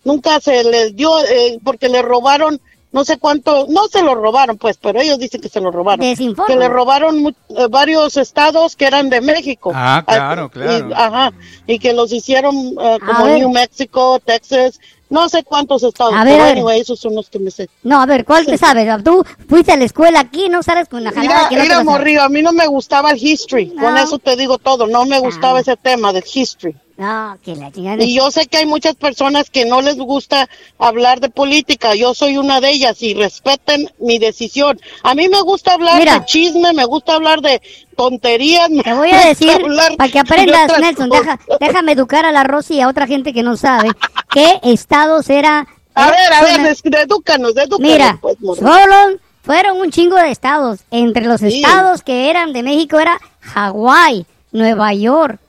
Nunca 0.03 0.39
se 0.39 0.63
les 0.63 0.95
dio, 0.95 1.11
eh, 1.25 1.59
porque 1.63 1.87
le 1.87 2.01
robaron, 2.01 2.59
no 2.91 3.05
sé 3.05 3.17
cuánto, 3.17 3.67
no 3.69 3.87
se 3.87 4.01
lo 4.01 4.15
robaron 4.15 4.57
pues, 4.57 4.77
pero 4.77 4.99
ellos 4.99 5.19
dicen 5.19 5.41
que 5.41 5.49
se 5.49 5.61
lo 5.61 5.71
robaron. 5.71 6.05
Desinforma. 6.05 6.47
Que 6.53 6.59
le 6.59 6.67
robaron 6.67 7.21
mu- 7.21 7.29
eh, 7.49 7.67
varios 7.69 8.17
estados 8.17 8.75
que 8.75 8.85
eran 8.85 9.09
de 9.09 9.21
México. 9.21 9.71
Ah, 9.75 10.03
claro, 10.07 10.45
y- 10.47 10.49
claro. 10.49 10.89
ajá, 10.95 11.31
y 11.67 11.77
que 11.79 11.93
los 11.93 12.11
hicieron 12.11 12.55
eh, 12.81 12.97
A 13.01 13.05
como 13.05 13.25
ver. 13.25 13.37
New 13.39 13.49
Mexico, 13.51 14.19
Texas, 14.25 14.79
no 15.09 15.27
sé 15.29 15.43
cuántos 15.43 15.81
estados, 15.83 16.13
A 16.13 16.23
ver, 16.23 16.33
pero 16.33 16.43
a 16.43 16.45
ver. 16.47 16.57
anyway, 16.57 16.79
esos 16.81 16.99
son 16.99 17.15
los 17.15 17.29
que 17.29 17.39
me 17.39 17.49
sé. 17.51 17.67
No, 17.83 18.01
a 18.01 18.05
ver, 18.05 18.25
¿cuál 18.25 18.45
te 18.45 18.57
sabes? 18.57 18.87
Tú 19.03 19.23
fuiste 19.47 19.71
a 19.71 19.77
la 19.77 19.85
escuela 19.85 20.19
aquí, 20.19 20.49
no 20.49 20.61
sabes 20.63 20.87
con 20.87 21.03
la 21.03 21.11
jalada 21.11 21.47
Mira, 21.47 21.49
que 21.49 21.55
no 21.57 21.61
mira, 21.63 21.83
morrillo, 21.83 22.21
a 22.23 22.29
mí 22.29 22.41
no 22.41 22.51
me 22.53 22.67
gustaba 22.67 23.11
el 23.11 23.17
history, 23.23 23.69
con 23.71 23.97
Ah. 23.97 24.03
eso 24.03 24.19
te 24.19 24.35
digo 24.35 24.57
todo, 24.57 24.87
no 24.87 25.05
me 25.05 25.19
gustaba 25.19 25.59
ese 25.59 25.75
tema 25.77 26.11
del 26.13 26.23
history. 26.31 26.75
No, 26.99 27.37
que 27.41 27.55
la 27.55 27.71
chingada. 27.71 28.03
Y 28.03 28.13
yo 28.13 28.29
sé 28.29 28.45
que 28.47 28.57
hay 28.57 28.65
muchas 28.65 28.93
personas 28.95 29.49
que 29.49 29.63
no 29.63 29.81
les 29.81 29.95
gusta 29.95 30.49
hablar 30.77 31.21
de 31.21 31.29
política, 31.29 31.95
yo 31.95 32.13
soy 32.13 32.37
una 32.37 32.59
de 32.59 32.71
ellas 32.71 33.01
y 33.01 33.13
respeten 33.13 33.89
mi 33.99 34.19
decisión. 34.19 34.77
A 35.03 35.15
mí 35.15 35.29
me 35.29 35.39
gusta 35.41 35.75
hablar 35.75 35.97
Mira. 35.97 36.19
de 36.19 36.25
chisme, 36.25 36.73
me 36.73 36.83
gusta 36.83 37.15
hablar 37.15 37.39
de 37.39 37.61
tonterías. 37.95 38.67
Te 38.83 38.93
voy 38.93 39.11
a 39.11 39.27
decir, 39.27 39.49
para 39.97 40.11
que 40.11 40.19
aprendas, 40.19 40.77
Nelson, 40.77 41.09
deja, 41.09 41.39
déjame 41.61 41.93
educar 41.93 42.25
a 42.25 42.33
la 42.33 42.43
Rosy 42.43 42.75
y 42.75 42.81
a 42.81 42.89
otra 42.89 43.07
gente 43.07 43.31
que 43.31 43.43
no 43.43 43.55
sabe 43.55 43.91
qué 44.29 44.59
estados 44.63 45.29
era... 45.29 45.67
A 45.95 46.09
era- 46.09 46.11
ver, 46.17 46.33
a 46.33 46.41
ver, 46.65 46.77
edúcanos, 47.01 47.51
edúcanos. 47.55 47.79
Mira, 47.79 48.17
pues, 48.21 48.35
solo 48.41 49.17
fueron 49.41 49.77
un 49.79 49.89
chingo 49.89 50.17
de 50.17 50.31
estados. 50.31 50.81
Entre 50.91 51.25
los 51.25 51.41
estados 51.41 52.01
que 52.03 52.29
eran 52.29 52.51
de 52.51 52.61
México 52.61 52.99
era 52.99 53.21
Hawái, 53.39 54.25
Nueva 54.51 54.93
York, 54.93 55.39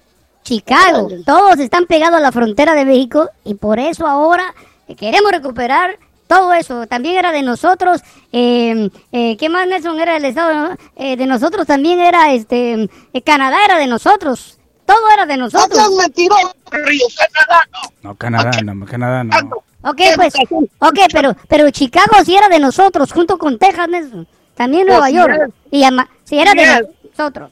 Chicago. 0.54 1.08
Todos 1.24 1.60
están 1.60 1.86
pegados 1.86 2.16
a 2.18 2.20
la 2.20 2.32
frontera 2.32 2.74
de 2.74 2.84
México 2.84 3.30
y 3.44 3.54
por 3.54 3.78
eso 3.78 4.06
ahora 4.06 4.52
queremos 4.98 5.30
recuperar 5.30 5.96
todo 6.26 6.52
eso. 6.54 6.86
También 6.88 7.16
era 7.16 7.30
de 7.30 7.42
nosotros. 7.42 8.00
Eh, 8.32 8.90
eh, 9.12 9.36
¿Qué 9.36 9.48
más, 9.48 9.68
Nelson? 9.68 10.00
Era 10.00 10.16
el 10.16 10.24
estado 10.24 10.52
no? 10.52 10.76
Eh, 10.96 11.16
de 11.16 11.26
nosotros. 11.26 11.68
También 11.68 12.00
era 12.00 12.32
este 12.32 12.88
eh, 13.12 13.22
Canadá 13.22 13.64
era 13.64 13.78
de 13.78 13.86
nosotros. 13.86 14.58
Todo 14.86 15.08
era 15.14 15.24
de 15.24 15.36
nosotros. 15.36 15.88
No 15.88 15.96
mentiroso, 15.96 16.52
Río, 16.72 17.06
Canadá, 17.16 17.62
no. 17.72 17.78
No, 18.10 18.14
Canadá, 18.16 18.50
no, 18.62 18.86
Canadá 18.86 19.22
no. 19.22 19.36
Ok, 19.82 20.00
pues, 20.16 20.34
ok, 20.80 20.98
pero, 21.12 21.36
pero 21.48 21.70
Chicago 21.70 22.16
sí 22.24 22.34
era 22.36 22.48
de 22.48 22.58
nosotros, 22.58 23.12
junto 23.12 23.38
con 23.38 23.56
Texas, 23.56 23.88
Nelson. 23.88 24.26
También 24.54 24.86
Nueva 24.88 25.02
Pues, 25.02 25.14
York. 25.14 25.52
Y 25.70 25.84
ama- 25.84 26.08
sí 26.24 26.40
era 26.40 26.54
de 26.54 26.88
nosotros. 27.16 27.50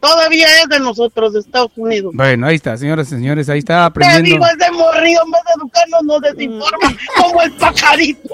Todavía 0.00 0.46
es 0.62 0.68
de 0.70 0.80
nosotros, 0.80 1.34
de 1.34 1.40
Estados 1.40 1.70
Unidos. 1.76 2.12
Bueno, 2.14 2.46
ahí 2.46 2.56
está, 2.56 2.76
señoras 2.76 3.08
y 3.08 3.10
señores, 3.10 3.48
ahí 3.50 3.58
está 3.58 3.90
Te 3.92 4.00
digo, 4.00 4.08
aprendiendo. 4.08 4.46
ese 4.46 4.72
morrillo 4.72 5.20
en 5.24 5.30
vez 5.30 5.40
de 5.44 5.52
educarnos 5.60 6.02
nos 6.04 6.20
desinforma 6.22 6.96
como 7.16 7.42
el 7.42 7.52
pajarito. 7.52 8.28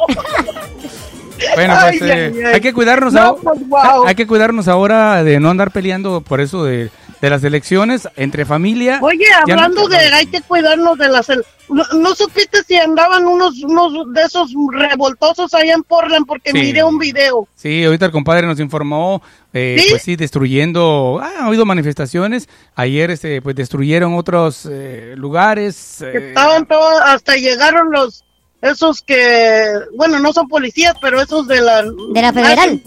Bueno, 1.55 1.75
pues 1.83 2.03
Ay, 2.03 2.09
eh, 2.11 2.33
ay, 2.35 2.43
ay. 2.45 2.53
hay 2.55 2.61
que 2.61 2.73
cuidarnos 2.73 3.13
No, 3.13 3.21
ahora. 3.21 3.41
pues, 3.43 3.69
wow. 3.69 4.07
Hay 4.07 4.15
que 4.15 4.27
cuidarnos 4.27 4.69
ahora 4.69 5.23
de 5.23 5.39
no 5.41 5.51
andar 5.51 5.71
peleando 5.71 6.21
por 6.23 6.41
eso 6.41 6.65
de, 6.65 6.91
de 7.27 7.31
las 7.31 7.43
elecciones 7.43 8.09
entre 8.15 8.45
familia. 8.45 9.01
Oye, 9.03 9.25
Ya 9.49 9.55
no- 9.57 9.63
hablando 9.63 9.89
de 9.89 9.97
hay 9.97 10.27
que 10.27 10.41
cuidarnos 10.43 10.97
de 10.97 11.09
las... 11.09 11.29
¿No, 11.69 11.83
no 11.99 12.15
supiste 12.15 12.63
si 12.63 12.77
andaban 12.77 13.27
unos, 13.27 13.61
unos 13.65 14.13
de 14.15 14.23
esos 14.23 14.53
revoltosos 14.73 15.53
allá 15.53 15.75
en 15.75 15.83
Portland? 15.83 16.25
Porque 16.25 16.53
Sí. 16.53 16.59
miré 16.59 16.85
un 16.85 16.97
video. 16.99 17.49
Sí, 17.57 17.85
ahorita 17.85 18.07
el 18.07 18.13
compadre 18.13 18.47
nos 18.47 18.61
informó, 18.61 19.21
eh, 19.53 19.77
¿Sí? 19.81 19.87
pues 19.91 20.03
sí, 20.03 20.15
destruyendo, 20.15 21.19
ah, 21.21 21.33
ha 21.41 21.47
habido 21.47 21.67
manifestaciones. 21.67 22.49
Ayer, 22.77 23.11
este, 23.11 23.43
pues 23.43 23.57
destruyeron 23.57 24.15
otros 24.15 24.69
eh, 24.71 25.15
lugares. 25.17 25.97
Que 25.99 26.19
eh, 26.19 26.29
estaban 26.29 26.67
todos, 26.67 27.01
hasta 27.05 27.35
llegaron 27.35 27.91
los... 27.91 28.23
Esos 28.71 29.03
que, 29.03 29.65
bueno, 29.97 30.19
no 30.19 30.33
son 30.33 30.49
policías, 30.49 30.95
pero 31.01 31.21
esos 31.21 31.47
de 31.47 31.61
la... 31.61 31.83
De 31.83 32.23
la 32.23 32.33
federal. 32.33 32.83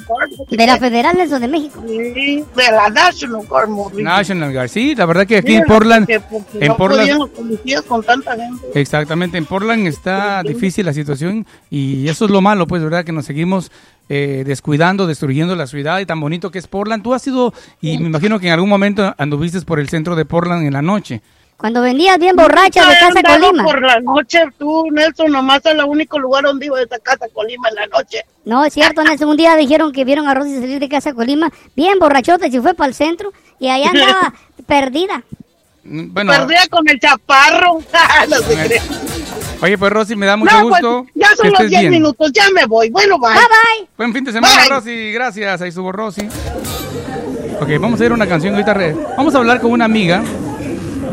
De 0.50 0.66
la 0.66 0.78
federal, 0.78 1.18
Nelson, 1.18 1.42
de 1.42 1.48
México. 1.48 1.84
Sí, 1.88 2.44
de 2.56 2.72
la 2.72 2.90
National 2.90 3.46
Guard. 3.48 3.70
National 3.96 4.54
Guard. 4.54 4.70
Sí, 4.70 4.96
la 4.96 5.06
verdad 5.06 5.26
que 5.26 5.38
aquí 5.38 5.50
Sí, 5.50 5.56
en 5.56 5.64
Portland, 5.64 6.08
que 6.08 6.20
porque 6.20 6.60
en 6.60 6.68
no 6.68 6.78
Portland, 6.78 7.10
los 7.12 7.30
policías 7.30 7.82
con 7.84 8.04
tanta 8.04 8.36
gente. 8.36 8.68
Exactamente, 8.76 9.38
en 9.38 9.46
Portland 9.46 9.88
está 9.88 10.44
difícil 10.44 10.86
la 10.86 10.94
situación 10.94 11.46
y 11.70 12.08
eso 12.08 12.26
es 12.26 12.32
lo 12.32 12.42
malo, 12.42 12.68
pues, 12.68 12.84
¿verdad? 12.84 13.04
Que 13.04 13.12
nos 13.12 13.26
seguimos 13.26 13.72
eh, 14.10 14.44
descuidando, 14.46 15.08
destruyendo 15.08 15.56
la 15.56 15.68
ciudad 15.68 16.00
y 16.00 16.06
tan 16.06 16.20
bonito 16.20 16.52
que 16.52 16.60
es 16.60 16.68
Portland. 16.68 17.04
Tú 17.04 17.14
has 17.14 17.26
ido, 17.28 17.54
y 17.82 17.98
me 18.00 18.08
imagino 18.08 18.40
que 18.40 18.48
en 18.48 18.54
algún 18.54 18.70
momento 18.70 19.14
anduviste 19.18 19.62
por 19.62 19.80
el 19.80 19.90
centro 19.90 20.16
de 20.16 20.26
Portland 20.26 20.66
en 20.66 20.74
la 20.74 20.82
noche. 20.82 21.22
Cuando 21.60 21.82
vendías 21.82 22.18
bien 22.18 22.38
borracha 22.38 22.88
de 22.88 22.96
Casa 22.96 23.22
Colima. 23.22 23.64
Por 23.66 23.82
la 23.82 24.00
noche, 24.00 24.40
tú, 24.58 24.86
Nelson, 24.92 25.30
nomás 25.32 25.58
es 25.66 25.74
el 25.74 25.84
único 25.84 26.18
lugar 26.18 26.46
donde 26.46 26.68
iba 26.68 26.78
de 26.78 26.86
esa 26.86 26.98
Casa 27.00 27.26
Colima 27.34 27.68
en 27.68 27.76
la 27.76 27.88
noche. 27.88 28.24
No, 28.46 28.64
es 28.64 28.74
cierto, 28.74 29.04
Nelson. 29.04 29.28
Un 29.30 29.36
día 29.38 29.56
dijeron 29.58 29.92
que 29.92 30.06
vieron 30.06 30.28
a 30.30 30.34
Rosy 30.34 30.56
salir 30.56 30.80
de 30.80 30.88
Casa 30.88 31.14
Colima 31.14 31.52
bien 31.76 32.00
borrachota 32.00 32.48
y 32.48 32.52
se 32.52 32.62
fue 32.62 32.74
para 32.76 32.88
el 32.88 32.94
centro 32.96 33.34
y 33.60 33.68
allá 33.68 33.90
andaba 33.90 34.34
perdida. 34.68 35.22
Mm, 35.84 36.14
Bueno, 36.14 36.32
Perdía 36.32 36.62
con 36.70 36.88
el 36.88 36.98
chaparro. 36.98 37.80
no 38.30 38.38
se 38.38 38.54
cree. 38.68 38.82
oye, 39.62 39.78
pues 39.78 39.92
Rosy, 39.92 40.16
me 40.16 40.28
da 40.28 40.38
mucho 40.38 40.56
No, 40.62 40.70
pues, 40.70 40.82
gusto. 40.82 41.08
ya 41.14 41.28
que 41.32 41.36
son 41.36 41.48
los 41.48 41.60
estés 41.60 41.70
10 41.72 41.80
bien. 41.82 41.92
minutos, 41.92 42.32
ya 42.34 42.46
me 42.56 42.66
voy. 42.68 42.90
Bueno, 42.90 43.20
bye. 43.20 43.32
Bye 43.34 43.40
bye. 43.42 43.88
Buen 43.98 44.14
fin 44.14 44.24
de 44.24 44.32
semana, 44.32 44.56
Bye. 44.62 44.70
Rosy. 44.70 45.12
Gracias. 45.12 45.62
Ahí 45.62 45.70
estuvo 45.70 45.92
Rosy. 45.92 46.26
Ok, 47.60 47.68
vamos 47.82 48.00
a 48.00 48.06
ir 48.06 48.12
a 48.12 48.14
una 48.14 48.28
canción 48.28 48.54
ahorita. 48.56 48.74
Vamos 49.18 49.36
a 49.36 49.40
hablar 49.40 49.60
con 49.60 49.72
una 49.74 49.84
amiga 49.84 50.24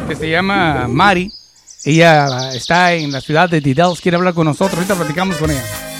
que 0.07 0.17
se 0.17 0.31
llama 0.31 0.87
Mari. 0.89 1.33
Ella 1.85 2.53
está 2.55 2.95
en 2.95 3.13
la 3.13 3.21
ciudad 3.21 3.49
de 3.49 3.61
Didels. 3.61 4.01
Quiere 4.01 4.17
hablar 4.17 4.35
con 4.35 4.47
nosotros. 4.47 4.75
Ahorita 4.75 4.95
platicamos 4.95 5.37
con 5.37 5.51
ella. 5.51 5.96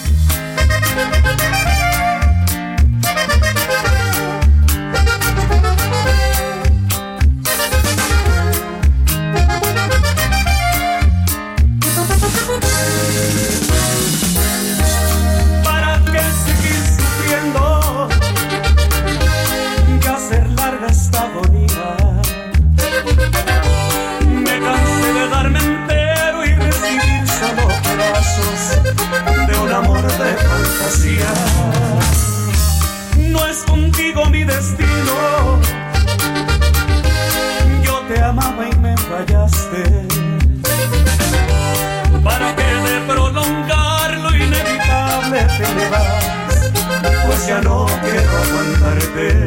Ya 47.47 47.61
no 47.61 47.87
quiero 48.03 48.31
aguantarte. 48.43 49.46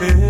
Me 0.00 0.29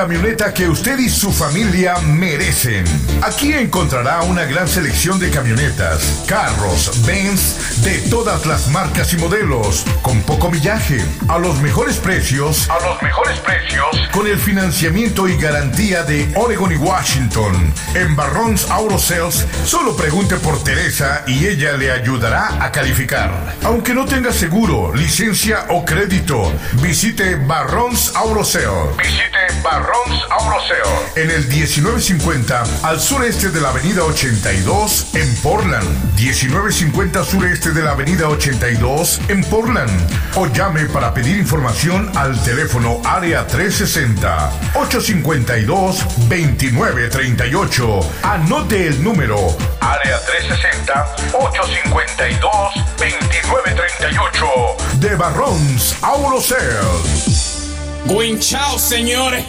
camioneta 0.00 0.54
que 0.54 0.66
usted 0.66 0.98
y 0.98 1.10
su 1.10 1.30
familia 1.30 1.94
merecen. 1.98 2.86
Aquí 3.22 3.52
encontrará 3.52 4.22
una 4.22 4.46
gran 4.46 4.66
selección 4.66 5.18
de 5.18 5.28
camionetas, 5.28 6.24
carros, 6.26 7.04
Benz 7.04 7.82
de 7.82 7.98
todas 8.08 8.46
las 8.46 8.68
marcas 8.68 9.12
y 9.12 9.18
modelos, 9.18 9.84
con 10.00 10.22
poco 10.22 10.50
millaje, 10.50 11.04
a 11.28 11.38
los 11.38 11.60
mejores 11.60 11.98
precios, 11.98 12.70
a 12.70 12.80
los 12.80 13.02
mejores 13.02 13.38
precios, 13.40 13.84
con 14.10 14.26
el 14.26 14.38
financiamiento 14.38 15.28
y 15.28 15.36
garantía 15.36 16.02
de 16.02 16.32
Oregon 16.34 16.72
y 16.72 16.76
Washington. 16.76 17.74
En 17.92 18.16
Barrons 18.16 18.70
Auto 18.70 18.98
Sales, 18.98 19.46
solo 19.66 19.94
pregunte 19.94 20.36
por 20.36 20.64
Teresa 20.64 21.24
y 21.26 21.46
ella 21.46 21.76
le 21.76 21.90
ayudará 21.90 22.64
a 22.64 22.72
calificar. 22.72 23.54
Aunque 23.64 23.92
no 23.92 24.06
tenga 24.06 24.32
seguro, 24.32 24.94
licencia 24.94 25.66
o 25.68 25.84
crédito, 25.84 26.50
visite 26.80 27.36
Barrons 27.36 28.12
Auto 28.16 28.42
Sale. 28.44 29.29
Barrons 29.62 30.24
Sale. 30.68 31.22
En 31.22 31.30
el 31.30 31.46
1950 31.46 32.62
al 32.82 33.00
sureste 33.00 33.50
de 33.50 33.60
la 33.60 33.70
avenida 33.70 34.04
82 34.04 35.14
en 35.14 35.34
Portland. 35.36 35.86
1950 36.16 37.24
sureste 37.24 37.70
de 37.72 37.82
la 37.82 37.92
avenida 37.92 38.28
82 38.28 39.20
en 39.28 39.42
Portland. 39.44 39.90
O 40.36 40.46
llame 40.46 40.86
para 40.86 41.12
pedir 41.12 41.36
información 41.36 42.10
al 42.16 42.40
teléfono 42.42 43.00
área 43.04 43.46
360 43.46 44.50
852 44.74 46.28
2938. 46.28 48.00
Anote 48.22 48.86
el 48.86 49.02
número 49.02 49.36
área 49.80 50.18
360 50.24 51.16
852 51.32 52.74
2938 52.98 55.00
de 55.00 55.16
Barrons 55.16 55.96
Sales. 56.40 57.74
Buen 58.06 58.38
chao, 58.38 58.78
señores. 58.78 59.44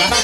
Kenapa? 0.00 0.20